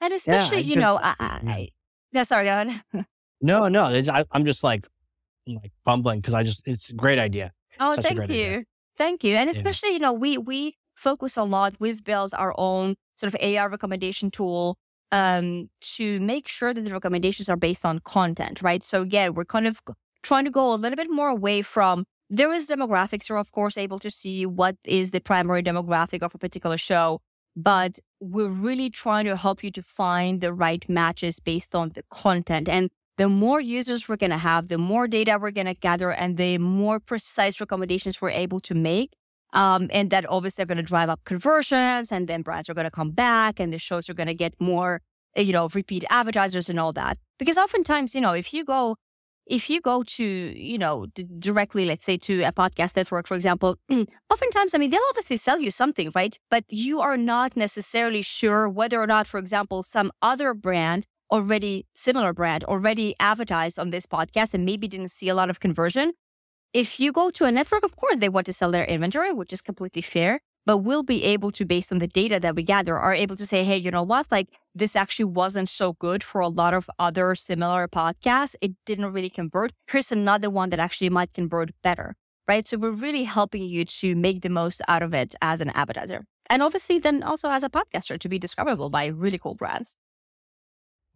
And 0.00 0.14
especially, 0.14 0.62
yeah, 0.62 0.74
you 0.74 0.80
know, 0.80 0.98
I, 1.02 1.14
I, 1.20 1.68
yeah, 2.12 2.22
sorry, 2.22 2.46
go 2.46 2.62
ahead. 2.62 2.82
no, 3.42 3.68
no, 3.68 3.84
I, 3.84 4.24
am 4.32 4.46
just 4.46 4.64
like, 4.64 4.88
I'm 5.46 5.56
like 5.56 5.72
bumbling 5.84 6.20
because 6.20 6.32
I 6.32 6.42
just, 6.44 6.66
it's 6.66 6.90
a 6.90 6.94
great 6.94 7.18
idea. 7.18 7.52
Oh, 7.78 7.94
Such 7.94 8.06
thank 8.06 8.16
you. 8.16 8.22
Idea. 8.22 8.64
Thank 8.96 9.22
you. 9.22 9.36
And 9.36 9.50
especially, 9.50 9.90
yeah. 9.90 9.94
you 9.94 9.98
know, 9.98 10.12
we, 10.14 10.38
we 10.38 10.76
focus 10.94 11.36
a 11.36 11.44
lot, 11.44 11.74
we've 11.78 12.02
built 12.02 12.32
our 12.32 12.54
own 12.56 12.96
sort 13.16 13.34
of 13.34 13.40
AI 13.40 13.66
recommendation 13.66 14.30
tool 14.30 14.78
um, 15.12 15.68
to 15.80 16.20
make 16.20 16.48
sure 16.48 16.72
that 16.72 16.82
the 16.82 16.90
recommendations 16.90 17.50
are 17.50 17.56
based 17.56 17.84
on 17.84 17.98
content, 18.00 18.62
right? 18.62 18.82
So 18.82 19.02
again, 19.02 19.34
we're 19.34 19.44
kind 19.44 19.66
of 19.66 19.80
trying 20.26 20.44
to 20.44 20.50
go 20.50 20.74
a 20.74 20.76
little 20.82 20.96
bit 20.96 21.08
more 21.08 21.28
away 21.28 21.62
from 21.62 22.04
there 22.28 22.52
is 22.52 22.68
demographics. 22.68 23.28
You're 23.28 23.38
of 23.38 23.52
course 23.52 23.78
able 23.78 24.00
to 24.00 24.10
see 24.10 24.44
what 24.44 24.74
is 24.84 25.12
the 25.12 25.20
primary 25.20 25.62
demographic 25.62 26.22
of 26.22 26.34
a 26.34 26.38
particular 26.38 26.76
show, 26.76 27.20
but 27.54 28.00
we're 28.18 28.48
really 28.48 28.90
trying 28.90 29.26
to 29.26 29.36
help 29.36 29.62
you 29.62 29.70
to 29.70 29.82
find 29.82 30.40
the 30.40 30.52
right 30.52 30.84
matches 30.88 31.38
based 31.38 31.76
on 31.76 31.92
the 31.94 32.02
content. 32.10 32.68
And 32.68 32.90
the 33.18 33.28
more 33.28 33.60
users 33.60 34.08
we're 34.08 34.16
going 34.16 34.32
to 34.32 34.36
have, 34.50 34.66
the 34.66 34.78
more 34.78 35.06
data 35.06 35.38
we're 35.40 35.52
going 35.52 35.68
to 35.68 35.74
gather, 35.74 36.10
and 36.10 36.36
the 36.36 36.58
more 36.58 36.98
precise 36.98 37.60
recommendations 37.60 38.20
we're 38.20 38.30
able 38.30 38.60
to 38.60 38.74
make. 38.74 39.12
Um, 39.52 39.88
and 39.92 40.10
that 40.10 40.28
obviously 40.28 40.64
are 40.64 40.66
going 40.66 40.76
to 40.76 40.82
drive 40.82 41.08
up 41.08 41.20
conversions, 41.24 42.10
and 42.10 42.26
then 42.26 42.42
brands 42.42 42.68
are 42.68 42.74
going 42.74 42.84
to 42.84 42.90
come 42.90 43.12
back, 43.12 43.60
and 43.60 43.72
the 43.72 43.78
shows 43.78 44.10
are 44.10 44.14
going 44.14 44.26
to 44.26 44.34
get 44.34 44.54
more, 44.60 45.00
you 45.36 45.52
know, 45.52 45.68
repeat 45.72 46.04
advertisers 46.10 46.68
and 46.68 46.80
all 46.80 46.92
that. 46.94 47.16
Because 47.38 47.56
oftentimes, 47.56 48.14
you 48.14 48.20
know, 48.20 48.32
if 48.32 48.52
you 48.52 48.64
go 48.64 48.96
if 49.46 49.70
you 49.70 49.80
go 49.80 50.02
to, 50.02 50.24
you 50.24 50.76
know, 50.78 51.06
d- 51.14 51.26
directly, 51.38 51.84
let's 51.84 52.04
say 52.04 52.16
to 52.18 52.42
a 52.42 52.52
podcast 52.52 52.96
network, 52.96 53.26
for 53.26 53.34
example, 53.34 53.76
oftentimes, 54.30 54.74
I 54.74 54.78
mean, 54.78 54.90
they'll 54.90 55.00
obviously 55.10 55.36
sell 55.36 55.60
you 55.60 55.70
something, 55.70 56.10
right? 56.14 56.36
But 56.50 56.64
you 56.68 57.00
are 57.00 57.16
not 57.16 57.56
necessarily 57.56 58.22
sure 58.22 58.68
whether 58.68 59.00
or 59.00 59.06
not, 59.06 59.26
for 59.26 59.38
example, 59.38 59.82
some 59.82 60.10
other 60.20 60.52
brand 60.52 61.06
already, 61.30 61.86
similar 61.94 62.32
brand 62.32 62.64
already 62.64 63.14
advertised 63.20 63.78
on 63.78 63.90
this 63.90 64.06
podcast 64.06 64.52
and 64.54 64.64
maybe 64.64 64.88
didn't 64.88 65.10
see 65.10 65.28
a 65.28 65.34
lot 65.34 65.50
of 65.50 65.60
conversion. 65.60 66.12
If 66.72 67.00
you 67.00 67.12
go 67.12 67.30
to 67.30 67.44
a 67.44 67.52
network, 67.52 67.84
of 67.84 67.96
course, 67.96 68.16
they 68.18 68.28
want 68.28 68.46
to 68.46 68.52
sell 68.52 68.70
their 68.70 68.84
inventory, 68.84 69.32
which 69.32 69.52
is 69.52 69.60
completely 69.60 70.02
fair 70.02 70.40
but 70.66 70.78
we'll 70.78 71.04
be 71.04 71.22
able 71.22 71.52
to, 71.52 71.64
based 71.64 71.92
on 71.92 72.00
the 72.00 72.08
data 72.08 72.40
that 72.40 72.56
we 72.56 72.64
gather, 72.64 72.98
are 72.98 73.14
able 73.14 73.36
to 73.36 73.46
say, 73.46 73.62
hey, 73.62 73.76
you 73.76 73.90
know 73.92 74.02
what? 74.02 74.30
Like 74.32 74.48
this 74.74 74.96
actually 74.96 75.26
wasn't 75.26 75.68
so 75.68 75.92
good 75.94 76.24
for 76.24 76.40
a 76.40 76.48
lot 76.48 76.74
of 76.74 76.90
other 76.98 77.34
similar 77.36 77.86
podcasts. 77.86 78.56
It 78.60 78.72
didn't 78.84 79.12
really 79.12 79.30
convert. 79.30 79.72
Here's 79.86 80.10
another 80.10 80.50
one 80.50 80.70
that 80.70 80.80
actually 80.80 81.08
might 81.08 81.32
convert 81.32 81.70
better. 81.82 82.16
Right. 82.48 82.66
So 82.66 82.76
we're 82.76 82.90
really 82.90 83.24
helping 83.24 83.62
you 83.62 83.84
to 83.84 84.14
make 84.14 84.42
the 84.42 84.48
most 84.48 84.80
out 84.88 85.02
of 85.02 85.14
it 85.14 85.34
as 85.40 85.60
an 85.60 85.70
advertiser. 85.70 86.24
And 86.48 86.62
obviously 86.62 86.98
then 86.98 87.22
also 87.22 87.48
as 87.50 87.62
a 87.62 87.68
podcaster 87.68 88.18
to 88.18 88.28
be 88.28 88.38
discoverable 88.38 88.90
by 88.90 89.06
really 89.06 89.38
cool 89.38 89.54
brands. 89.54 89.96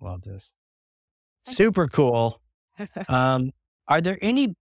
Love 0.01 0.23
this. 0.23 0.55
Super 1.45 1.89
cool. 1.89 2.41
um, 3.09 3.51
are 3.87 4.01
there 4.01 4.19
any 4.23 4.55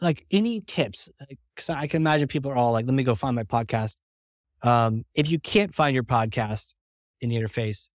like 0.00 0.24
any 0.30 0.62
tips? 0.62 1.10
Because 1.54 1.68
I 1.68 1.86
can 1.86 2.02
imagine 2.02 2.28
people 2.28 2.50
are 2.50 2.56
all 2.56 2.72
like, 2.72 2.86
let 2.86 2.94
me 2.94 3.02
go 3.02 3.14
find 3.14 3.36
my 3.36 3.44
podcast. 3.44 3.96
Um, 4.62 5.04
if 5.14 5.30
you 5.30 5.38
can't 5.38 5.74
find 5.74 5.94
your 5.94 6.04
podcast 6.04 6.74
in 7.20 7.30
the 7.30 7.36
interface, 7.36 7.88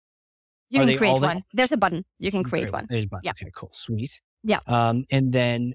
you 0.69 0.79
can 0.79 0.97
create 0.97 1.21
one. 1.21 1.43
There's 1.53 1.71
a 1.71 1.77
button. 1.77 2.05
You 2.19 2.31
can 2.31 2.43
create, 2.43 2.71
one. 2.71 2.87
There's 2.89 3.05
a 3.05 3.07
button. 3.07 3.29
Okay, 3.29 3.51
cool. 3.55 3.69
Sweet. 3.71 4.21
Yeah. 4.43 4.59
Um, 4.67 5.05
and 5.11 5.31
then 5.31 5.73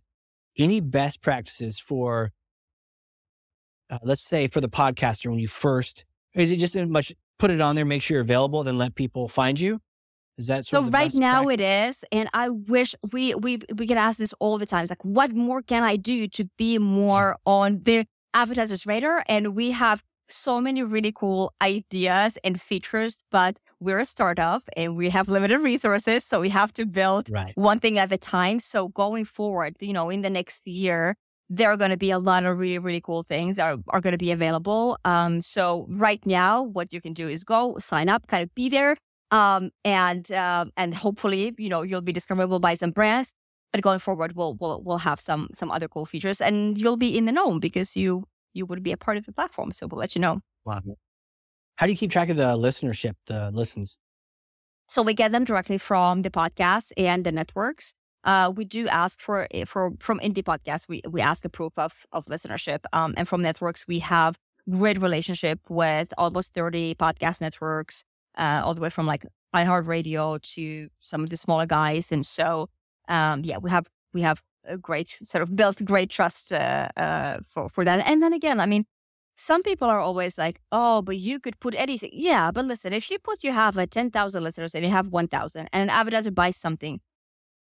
any 0.59 0.81
best 0.81 1.23
practices 1.23 1.79
for, 1.79 2.33
uh, 3.89 3.99
let's 4.03 4.23
say 4.23 4.49
for 4.49 4.61
the 4.61 4.69
podcaster 4.69 5.31
when 5.31 5.39
you 5.39 5.49
first, 5.49 6.05
is 6.35 6.53
it 6.53 6.57
just 6.57 6.77
as 6.77 6.89
much 6.89 7.13
put 7.39 7.51
it 7.51 7.61
on 7.61 7.77
there, 7.77 7.85
make 7.85 8.03
sure 8.03 8.17
you're 8.17 8.23
available, 8.23 8.63
then 8.63 8.79
let 8.79 8.95
people 8.95 9.29
find 9.29 9.59
you? 9.59 9.81
Is 10.39 10.47
that 10.47 10.65
so? 10.65 10.83
right 10.83 11.13
now 11.15 11.45
practice? 11.45 11.55
it 11.55 11.89
is, 11.89 12.05
and 12.13 12.31
I 12.33 12.49
wish 12.49 12.95
we 13.13 13.35
we 13.35 13.59
we 13.75 13.85
get 13.85 13.99
asked 13.99 14.19
this 14.19 14.33
all 14.39 14.57
the 14.57 14.65
time. 14.65 14.83
It's 14.83 14.91
like, 14.91 15.05
what 15.05 15.33
more 15.33 15.61
can 15.61 15.83
I 15.83 15.97
do 15.97 16.29
to 16.29 16.49
be 16.57 16.79
more 17.03 17.37
on 17.45 17.83
the 17.83 18.07
advertisers' 18.33 18.87
radar? 18.87 19.23
And 19.29 19.55
we 19.55 19.73
have 19.73 20.03
so 20.33 20.61
many 20.61 20.83
really 20.83 21.13
cool 21.13 21.53
ideas 21.63 22.39
and 22.45 22.61
features, 22.61 23.25
but 23.31 23.59
we're 23.81 23.99
a 23.99 24.05
startup 24.05 24.63
and 24.77 24.97
we 24.97 25.11
have 25.11 25.29
limited 25.29 25.61
resources. 25.61 26.25
So 26.25 26.41
we 26.41 26.49
have 26.51 26.73
to 26.75 26.87
build 26.87 27.31
right. 27.31 27.53
one 27.57 27.81
thing 27.81 27.99
at 27.99 28.13
a 28.13 28.19
time. 28.19 28.61
So 28.61 28.89
going 28.89 29.25
forward, 29.25 29.77
you 29.81 29.93
know, 29.93 30.11
in 30.11 30.23
the 30.23 30.31
next 30.31 30.67
year, 30.67 31.17
there 31.49 31.71
are 31.71 31.77
going 31.77 31.91
to 31.91 31.97
be 31.97 32.13
a 32.13 32.19
lot 32.19 32.45
of 32.45 32.59
really, 32.59 32.79
really 32.79 33.01
cool 33.01 33.25
things 33.25 33.59
are, 33.59 33.77
are 33.89 34.01
going 34.01 34.13
to 34.13 34.19
be 34.19 34.31
available. 34.31 34.97
Um, 35.05 35.41
so 35.43 35.87
right 35.91 36.25
now, 36.25 36.63
what 36.63 36.93
you 36.93 37.01
can 37.01 37.13
do 37.13 37.29
is 37.29 37.43
go 37.43 37.77
sign 37.79 38.09
up, 38.09 38.29
kind 38.29 38.45
of 38.45 38.55
be 38.55 38.69
there. 38.69 38.97
Um, 39.33 39.71
and, 39.85 40.31
uh, 40.31 40.67
and 40.77 40.95
hopefully, 40.95 41.55
you 41.59 41.69
know, 41.69 41.83
you'll 41.83 42.01
be 42.03 42.13
discoverable 42.13 42.61
by 42.61 42.75
some 42.75 42.93
brands, 42.93 43.33
but 43.73 43.83
going 43.83 43.99
forward, 43.99 44.35
we'll, 44.37 44.55
we'll, 44.61 44.81
we'll 44.83 44.99
have 44.99 45.21
some, 45.21 45.49
some 45.53 45.71
other 45.71 45.89
cool 45.89 46.05
features 46.05 46.41
and 46.41 46.79
you'll 46.79 46.97
be 46.97 47.17
in 47.17 47.27
the 47.27 47.33
know 47.33 47.59
because 47.59 47.97
you 47.97 48.25
you 48.53 48.67
would 48.67 48.83
be 48.83 48.93
a 48.93 48.97
part 48.97 49.17
of 49.17 49.27
the 49.27 49.33
platform. 49.33 49.73
So 49.73 49.87
we'll 49.87 50.01
let 50.01 50.15
you 50.15 50.21
know. 50.21 50.41
Wow. 50.65 50.81
How 51.77 51.87
do 51.87 51.93
you 51.93 51.99
keep 51.99 52.11
track 52.11 52.29
of 52.29 52.37
the 52.37 52.57
listenership, 52.57 53.15
the 53.27 53.51
listens? 53.53 53.97
So 54.89 55.03
we 55.03 55.15
get 55.15 55.33
them 55.33 55.45
directly 55.45 55.79
from 55.79 56.23
the 56.23 56.31
podcast 56.31 56.93
and 56.97 57.25
the 57.25 57.33
networks. 57.33 57.95
Uh, 58.25 58.53
we 58.55 58.65
do 58.65 58.87
ask 58.89 59.21
for 59.21 59.47
eh, 59.53 59.65
for 59.65 59.93
from 59.99 60.21
indie 60.21 60.43
podcasts. 60.43 60.89
We 60.89 61.01
we 61.09 61.21
ask 61.21 61.45
a 61.45 61.49
proof 61.49 61.73
of 61.79 62.07
of 62.13 62.27
listenership. 62.27 62.81
Um, 62.93 63.15
and 63.17 63.27
from 63.27 63.41
networks, 63.41 63.89
we 63.89 64.01
have 64.01 64.37
great 64.69 65.01
relationship 65.01 65.61
with 65.71 66.13
almost 66.19 66.53
thirty 66.53 66.95
podcast 66.95 67.41
networks, 67.41 68.05
uh, 68.37 68.61
all 68.65 68.75
the 68.75 68.81
way 68.81 68.91
from 68.91 69.07
like 69.07 69.25
iHeartRadio 69.55 70.43
to 70.55 70.89
some 71.01 71.23
of 71.25 71.31
the 71.31 71.37
smaller 71.37 71.67
guys. 71.67 72.13
And 72.13 72.27
so, 72.27 72.69
um, 73.09 73.43
yeah, 73.45 73.59
we 73.59 73.71
have 73.71 73.87
we 74.13 74.21
have 74.23 74.43
a 74.71 74.79
great 74.79 75.09
sort 75.09 75.43
of 75.43 75.55
built 75.57 75.85
great 75.85 76.11
trust 76.11 76.53
uh, 76.53 76.89
uh, 76.97 77.39
for 77.45 77.69
for 77.69 77.85
that. 77.85 78.07
And 78.07 78.23
then 78.23 78.33
again, 78.33 78.61
I 78.61 78.67
mean, 78.67 78.85
some 79.37 79.63
people 79.63 79.89
are 79.89 80.01
always 80.01 80.39
like, 80.39 80.61
"Oh, 80.73 81.03
but 81.03 81.17
you 81.19 81.41
could 81.41 81.59
put 81.61 81.75
anything." 81.75 82.11
Yeah, 82.13 82.51
but 82.53 82.65
listen, 82.67 82.93
if 82.93 83.11
you 83.11 83.19
put 83.19 83.45
you 83.45 83.53
have 83.53 83.77
a 83.79 83.87
ten 83.87 84.11
thousand 84.11 84.45
listeners 84.45 84.75
and 84.75 84.85
you 84.85 84.91
have 84.91 85.09
one 85.09 85.29
thousand, 85.29 85.69
and 85.73 85.83
an 85.85 85.91
advertiser 85.91 86.31
buys 86.31 86.57
something, 86.57 87.01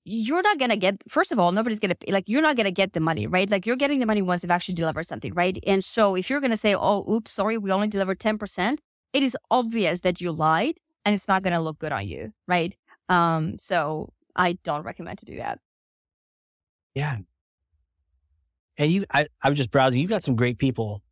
you're 0.05 0.42
not 0.42 0.59
gonna 0.59 0.76
get. 0.76 1.03
First 1.09 1.32
of 1.32 1.38
all, 1.38 1.53
nobody's 1.53 1.78
gonna 1.80 1.96
like. 2.09 2.28
You're 2.28 2.42
not 2.42 2.57
gonna 2.57 2.70
get 2.72 2.92
the 2.92 3.01
money, 3.01 3.26
right? 3.26 3.51
Like 3.51 3.66
you're 3.66 3.76
getting 3.76 4.01
the 4.01 4.07
money 4.07 4.22
once 4.22 4.42
they've 4.42 4.51
actually 4.51 4.74
delivered 4.74 5.07
something, 5.07 5.34
right? 5.34 5.59
And 5.66 5.84
so 5.84 6.16
if 6.16 6.30
you're 6.30 6.40
gonna 6.40 6.57
say, 6.57 6.74
"Oh, 6.74 7.05
oops, 7.12 7.32
sorry, 7.32 7.59
we 7.59 7.70
only 7.72 7.88
delivered 7.88 8.20
ten 8.20 8.38
percent," 8.38 8.80
it 9.12 9.22
is 9.22 9.36
obvious 9.51 10.01
that 10.01 10.20
you 10.20 10.32
lied, 10.32 10.78
and 11.05 11.14
it's 11.14 11.28
not 11.28 11.42
gonna 11.42 11.62
look 11.62 11.78
good 11.78 11.92
on 11.92 12.07
you, 12.09 12.32
right? 12.48 12.76
Um, 13.09 13.59
so 13.59 14.12
I 14.36 14.55
don't 14.64 14.82
recommend 14.84 15.18
to 15.20 15.26
do 15.26 15.36
that. 15.36 15.59
Yeah. 16.95 17.18
And 18.78 18.91
you, 18.91 19.05
I, 19.12 19.26
I 19.43 19.51
was 19.51 19.59
just 19.59 19.70
browsing. 19.70 20.01
You 20.01 20.09
got 20.09 20.22
some 20.22 20.36
great 20.36 20.59
people 20.59 21.03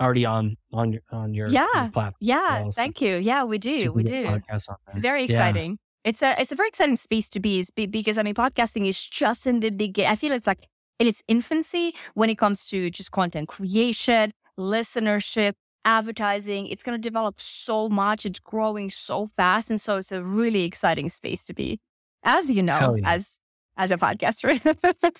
already 0.00 0.24
on 0.24 0.56
on 0.72 0.92
your 0.92 1.02
on 1.10 1.34
your, 1.34 1.48
yeah 1.48 1.66
your 1.74 1.90
platform. 1.90 2.14
Yeah, 2.20 2.68
thank 2.72 3.00
you. 3.00 3.16
Yeah, 3.16 3.44
we 3.44 3.58
do, 3.58 3.92
we 3.92 4.02
do. 4.02 4.40
It's 4.52 4.68
very 4.96 5.24
Yeah. 5.24 5.36
exciting. 5.36 5.78
It's 6.04 6.22
a 6.22 6.38
it's 6.38 6.52
a 6.52 6.54
very 6.54 6.68
exciting 6.68 6.96
space 6.96 7.28
to 7.30 7.40
be, 7.40 7.60
is 7.60 7.70
because 7.70 8.18
I 8.18 8.22
mean, 8.22 8.34
podcasting 8.34 8.86
is 8.86 9.02
just 9.02 9.46
in 9.46 9.60
the 9.60 9.70
beginning. 9.70 10.10
I 10.10 10.16
feel 10.16 10.32
it's 10.32 10.46
like 10.46 10.66
in 10.98 11.06
its 11.06 11.22
infancy 11.28 11.94
when 12.12 12.28
it 12.28 12.36
comes 12.36 12.66
to 12.66 12.90
just 12.90 13.10
content 13.10 13.48
creation, 13.48 14.32
listenership, 14.58 15.54
advertising. 15.86 16.66
It's 16.66 16.82
going 16.82 17.00
to 17.00 17.02
develop 17.02 17.40
so 17.40 17.88
much. 17.88 18.26
It's 18.26 18.38
growing 18.38 18.90
so 18.90 19.26
fast, 19.26 19.70
and 19.70 19.80
so 19.80 19.96
it's 19.96 20.12
a 20.12 20.22
really 20.22 20.64
exciting 20.64 21.08
space 21.08 21.44
to 21.44 21.54
be, 21.54 21.80
as 22.22 22.50
you 22.50 22.62
know, 22.62 22.96
yeah. 22.96 23.14
as 23.14 23.40
as 23.76 23.90
a 23.90 23.96
podcaster. 23.96 24.54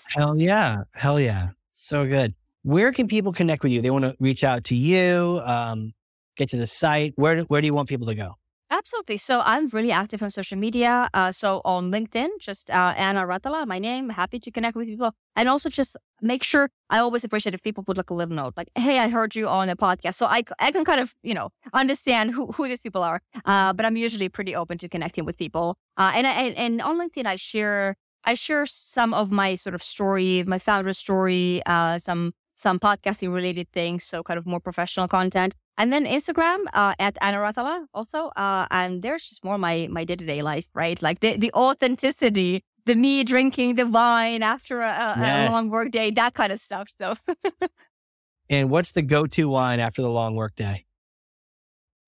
Hell 0.15 0.37
yeah. 0.37 0.83
Hell 0.93 1.19
yeah. 1.19 1.49
So 1.71 2.05
good. 2.05 2.33
Where 2.63 2.91
can 2.91 3.07
people 3.07 3.31
connect 3.31 3.63
with 3.63 3.71
you? 3.71 3.81
They 3.81 3.91
want 3.91 4.05
to 4.05 4.15
reach 4.19 4.43
out 4.43 4.63
to 4.65 4.75
you, 4.75 5.41
um, 5.43 5.93
get 6.35 6.49
to 6.49 6.57
the 6.57 6.67
site. 6.67 7.13
Where, 7.15 7.35
do- 7.35 7.43
where 7.43 7.61
do 7.61 7.67
you 7.67 7.73
want 7.73 7.89
people 7.89 8.07
to 8.07 8.15
go? 8.15 8.35
Absolutely. 8.71 9.17
So 9.17 9.41
I'm 9.45 9.67
really 9.67 9.91
active 9.91 10.23
on 10.23 10.31
social 10.31 10.57
media. 10.57 11.07
Uh, 11.13 11.31
so 11.31 11.61
on 11.63 11.91
LinkedIn, 11.91 12.29
just 12.39 12.71
uh, 12.71 12.93
Anna 12.97 13.25
Ratala, 13.25 13.67
my 13.67 13.77
name. 13.77 14.09
Happy 14.09 14.39
to 14.39 14.49
connect 14.49 14.75
with 14.75 14.87
people, 14.87 15.11
and 15.35 15.47
also 15.47 15.69
just 15.69 15.95
make 16.21 16.43
sure. 16.43 16.69
I 16.89 16.97
always 16.97 17.23
appreciate 17.23 17.53
if 17.53 17.61
people 17.61 17.83
put 17.83 17.95
like 17.97 18.09
a 18.09 18.13
little 18.15 18.35
note, 18.35 18.53
like, 18.57 18.69
"Hey, 18.75 18.97
I 18.97 19.07
heard 19.09 19.35
you 19.35 19.47
on 19.47 19.69
a 19.69 19.75
podcast," 19.75 20.15
so 20.15 20.25
I, 20.25 20.43
I 20.59 20.71
can 20.71 20.83
kind 20.83 20.99
of 20.99 21.13
you 21.21 21.35
know 21.35 21.49
understand 21.73 22.31
who 22.31 22.47
who 22.53 22.67
these 22.67 22.81
people 22.81 23.03
are. 23.03 23.21
Uh, 23.45 23.71
but 23.71 23.85
I'm 23.85 23.97
usually 23.97 24.29
pretty 24.29 24.55
open 24.55 24.79
to 24.79 24.89
connecting 24.89 25.25
with 25.25 25.37
people. 25.37 25.77
Uh, 25.95 26.11
and 26.15 26.25
I 26.25 26.31
and, 26.31 26.55
and 26.57 26.81
on 26.81 26.99
LinkedIn, 26.99 27.27
I 27.27 27.35
share 27.35 27.95
I 28.25 28.33
share 28.35 28.65
some 28.65 29.13
of 29.13 29.31
my 29.31 29.55
sort 29.55 29.75
of 29.75 29.83
story, 29.83 30.43
my 30.47 30.59
founder 30.59 30.93
story, 30.93 31.61
uh, 31.65 31.99
some 31.99 32.33
some 32.57 32.79
podcasting 32.79 33.33
related 33.33 33.69
things, 33.71 34.03
so 34.03 34.23
kind 34.23 34.37
of 34.37 34.45
more 34.45 34.59
professional 34.61 35.07
content. 35.07 35.55
And 35.77 35.91
then 35.91 36.05
Instagram 36.05 36.59
uh, 36.73 36.95
at 36.99 37.17
Anna 37.21 37.37
Ratala 37.39 37.85
also, 37.93 38.27
uh, 38.37 38.65
and 38.71 39.01
there's 39.01 39.27
just 39.29 39.43
more 39.43 39.57
my 39.57 39.87
my 39.91 40.03
day 40.05 40.15
to 40.15 40.25
day 40.25 40.41
life, 40.41 40.67
right? 40.73 41.01
Like 41.01 41.19
the 41.19 41.37
the 41.37 41.51
authenticity, 41.53 42.63
the 42.85 42.95
me 42.95 43.23
drinking 43.23 43.75
the 43.75 43.85
wine 43.85 44.41
after 44.41 44.81
a, 44.81 44.87
a, 44.89 45.15
Yes. 45.19 45.49
a 45.49 45.51
long 45.51 45.69
work 45.69 45.91
day, 45.91 46.11
that 46.11 46.33
kind 46.33 46.51
of 46.51 46.59
stuff. 46.59 46.89
So, 46.95 47.13
And 48.49 48.69
what's 48.69 48.91
the 48.91 49.01
go 49.01 49.25
to 49.25 49.49
wine 49.49 49.79
after 49.79 50.01
the 50.01 50.09
long 50.09 50.35
work 50.35 50.55
day? 50.55 50.85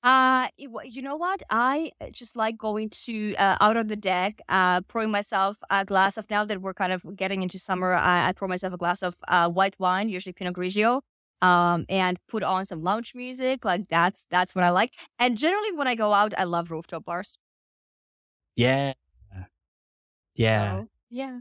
Uh, 0.03 0.47
you 0.57 1.01
know 1.01 1.15
what? 1.15 1.41
I 1.49 1.91
just 2.11 2.35
like 2.35 2.57
going 2.57 2.89
to 3.05 3.35
uh, 3.35 3.57
out 3.59 3.77
on 3.77 3.87
the 3.87 3.95
deck, 3.95 4.41
uh, 4.47 4.81
pouring 4.81 5.11
myself 5.11 5.57
a 5.69 5.83
glass 5.83 6.17
of. 6.17 6.29
Now 6.29 6.45
that 6.45 6.61
we're 6.61 6.73
kind 6.73 6.93
of 6.93 7.03
getting 7.15 7.41
into 7.41 7.59
summer, 7.59 7.93
I, 7.93 8.29
I 8.29 8.31
pour 8.33 8.47
myself 8.47 8.73
a 8.73 8.77
glass 8.77 9.01
of 9.01 9.15
uh, 9.27 9.49
white 9.49 9.75
wine, 9.79 10.09
usually 10.09 10.33
Pinot 10.33 10.55
Grigio. 10.55 11.01
Um, 11.39 11.85
and 11.87 12.17
put 12.27 12.41
on 12.41 12.65
some 12.65 12.81
lounge 12.81 13.13
music. 13.13 13.63
Like 13.63 13.87
that's 13.89 14.25
that's 14.31 14.55
what 14.55 14.63
I 14.63 14.71
like. 14.71 14.93
And 15.19 15.37
generally, 15.37 15.71
when 15.73 15.87
I 15.87 15.93
go 15.93 16.11
out, 16.11 16.33
I 16.35 16.45
love 16.45 16.71
rooftop 16.71 17.05
bars. 17.05 17.37
Yeah. 18.55 18.93
Yeah. 20.33 20.79
So, 20.79 20.87
yeah. 21.11 21.39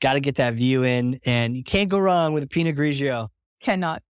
Got 0.00 0.14
to 0.14 0.20
get 0.20 0.36
that 0.36 0.54
view 0.54 0.84
in. 0.84 1.20
And 1.24 1.56
you 1.56 1.64
can't 1.64 1.88
go 1.88 1.98
wrong 1.98 2.34
with 2.34 2.42
a 2.42 2.46
Pinot 2.46 2.76
Grigio. 2.76 3.28
Cannot. 3.60 4.02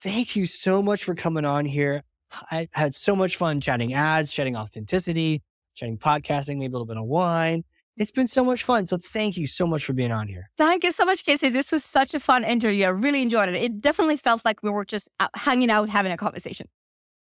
Thank 0.00 0.34
you 0.34 0.46
so 0.46 0.82
much 0.82 1.04
for 1.04 1.14
coming 1.14 1.44
on 1.44 1.64
here. 1.64 2.02
I 2.50 2.68
had 2.72 2.94
so 2.94 3.16
much 3.16 3.36
fun 3.36 3.60
chatting 3.60 3.94
ads, 3.94 4.32
chatting 4.32 4.56
authenticity, 4.56 5.42
chatting 5.74 5.98
podcasting, 5.98 6.58
maybe 6.58 6.72
a 6.72 6.78
little 6.78 6.86
bit 6.86 6.96
of 6.96 7.04
wine. 7.04 7.64
It's 7.96 8.10
been 8.12 8.28
so 8.28 8.44
much 8.44 8.62
fun. 8.62 8.86
So 8.86 8.96
thank 8.96 9.36
you 9.36 9.48
so 9.48 9.66
much 9.66 9.84
for 9.84 9.92
being 9.92 10.12
on 10.12 10.28
here. 10.28 10.50
Thank 10.56 10.84
you 10.84 10.92
so 10.92 11.04
much, 11.04 11.24
Casey. 11.24 11.48
This 11.48 11.72
was 11.72 11.84
such 11.84 12.14
a 12.14 12.20
fun 12.20 12.44
interview. 12.44 12.84
I 12.84 12.90
really 12.90 13.22
enjoyed 13.22 13.48
it. 13.48 13.56
It 13.56 13.80
definitely 13.80 14.16
felt 14.16 14.44
like 14.44 14.62
we 14.62 14.70
were 14.70 14.84
just 14.84 15.10
out, 15.18 15.30
hanging 15.34 15.68
out, 15.68 15.88
having 15.88 16.12
a 16.12 16.16
conversation. 16.16 16.68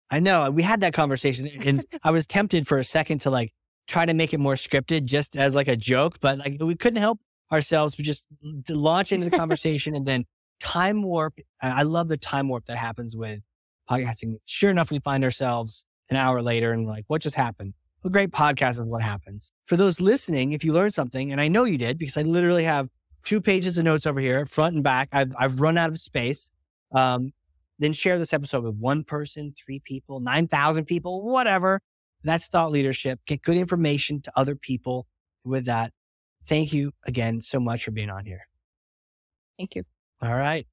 I 0.10 0.20
know 0.20 0.50
we 0.52 0.64
had 0.64 0.82
that 0.82 0.94
conversation 0.94 1.48
and 1.48 1.86
I 2.04 2.12
was 2.12 2.26
tempted 2.26 2.68
for 2.68 2.78
a 2.78 2.84
second 2.84 3.20
to 3.20 3.30
like 3.30 3.54
try 3.88 4.06
to 4.06 4.14
make 4.14 4.34
it 4.34 4.40
more 4.40 4.56
scripted 4.56 5.06
just 5.06 5.36
as 5.36 5.56
like 5.56 5.68
a 5.68 5.76
joke, 5.76 6.20
but 6.22 6.38
like 6.38 6.58
we 6.60 6.76
couldn't 6.76 7.02
help 7.02 7.20
ourselves. 7.52 7.98
We 7.98 8.04
just 8.04 8.26
launch 8.70 9.12
into 9.12 9.30
the 9.30 9.38
conversation 9.38 9.96
and 9.96 10.06
then 10.06 10.26
time 10.60 11.04
warp. 11.04 11.40
I 11.62 11.80
I 11.80 11.82
love 11.84 12.08
the 12.08 12.18
time 12.18 12.48
warp 12.48 12.66
that 12.66 12.78
happens 12.78 13.16
with 13.16 13.42
podcasting. 13.90 14.36
Sure 14.46 14.70
enough, 14.70 14.92
we 14.92 15.00
find 15.00 15.24
ourselves 15.24 15.86
an 16.10 16.18
hour 16.18 16.42
later 16.42 16.72
and 16.72 16.86
we're 16.86 16.92
like, 16.94 17.06
what 17.08 17.22
just 17.22 17.36
happened? 17.36 17.74
A 18.04 18.10
great 18.10 18.32
podcast 18.32 18.74
is 18.74 18.82
what 18.82 19.02
happens. 19.02 19.52
For 19.66 19.78
those 19.78 20.02
listening, 20.02 20.54
if 20.54 20.64
you 20.64 20.74
learned 20.74 20.94
something, 20.94 21.32
and 21.32 21.40
I 21.40 21.48
know 21.48 21.66
you 21.66 21.78
did 21.78 21.98
because 21.98 22.18
I 22.18 22.24
literally 22.24 22.64
have 22.64 22.90
two 23.24 23.42
pages 23.42 23.78
of 23.78 23.86
notes 23.86 24.06
over 24.06 24.20
here, 24.20 24.46
front 24.46 24.76
and 24.76 24.84
back. 24.84 25.10
I've, 25.12 25.34
I've 25.38 25.60
run 25.60 25.78
out 25.78 25.90
of 25.90 26.00
space. 26.00 26.52
Um, 26.94 27.32
then 27.80 27.94
share 27.94 28.20
this 28.20 28.34
episode 28.34 28.64
with 28.64 28.76
one 28.76 29.04
person, 29.04 29.54
three 29.58 29.80
people, 29.84 30.20
9,000 30.20 30.86
people, 30.86 31.24
whatever. 31.24 31.82
That's 32.24 32.48
thought 32.48 32.72
leadership. 32.72 33.20
Get 33.26 33.42
good 33.42 33.58
information 33.58 34.22
to 34.22 34.32
other 34.36 34.56
people 34.56 35.08
with 35.44 35.66
that. 35.66 35.92
Thank 36.48 36.74
you 36.74 36.92
again 37.06 37.42
so 37.42 37.60
much 37.60 37.84
for 37.84 37.92
being 37.92 38.10
on 38.10 38.26
here. 38.26 38.48
Thank 39.58 39.76
you. 39.76 39.84
All 40.22 40.36
right. 40.36 40.68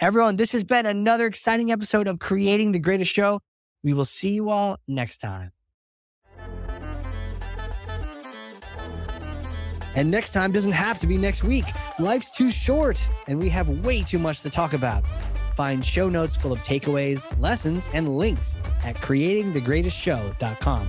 Everyone, 0.00 0.36
this 0.36 0.52
has 0.52 0.62
been 0.62 0.86
another 0.86 1.26
exciting 1.26 1.72
episode 1.72 2.06
of 2.06 2.20
Creating 2.20 2.70
the 2.70 2.78
Greatest 2.78 3.12
Show. 3.12 3.40
We 3.82 3.94
will 3.94 4.04
see 4.04 4.30
you 4.30 4.48
all 4.48 4.78
next 4.86 5.18
time. 5.18 5.50
And 9.96 10.08
next 10.08 10.30
time 10.30 10.52
doesn't 10.52 10.70
have 10.70 11.00
to 11.00 11.08
be 11.08 11.16
next 11.16 11.42
week. 11.42 11.64
Life's 11.98 12.30
too 12.30 12.48
short, 12.48 13.04
and 13.26 13.40
we 13.40 13.48
have 13.48 13.68
way 13.84 14.04
too 14.04 14.20
much 14.20 14.42
to 14.42 14.50
talk 14.50 14.72
about. 14.72 15.04
Find 15.56 15.84
show 15.84 16.08
notes 16.08 16.36
full 16.36 16.52
of 16.52 16.60
takeaways, 16.60 17.26
lessons, 17.40 17.90
and 17.92 18.16
links 18.16 18.54
at 18.84 18.94
creatingthegreatestshow.com. 18.94 20.88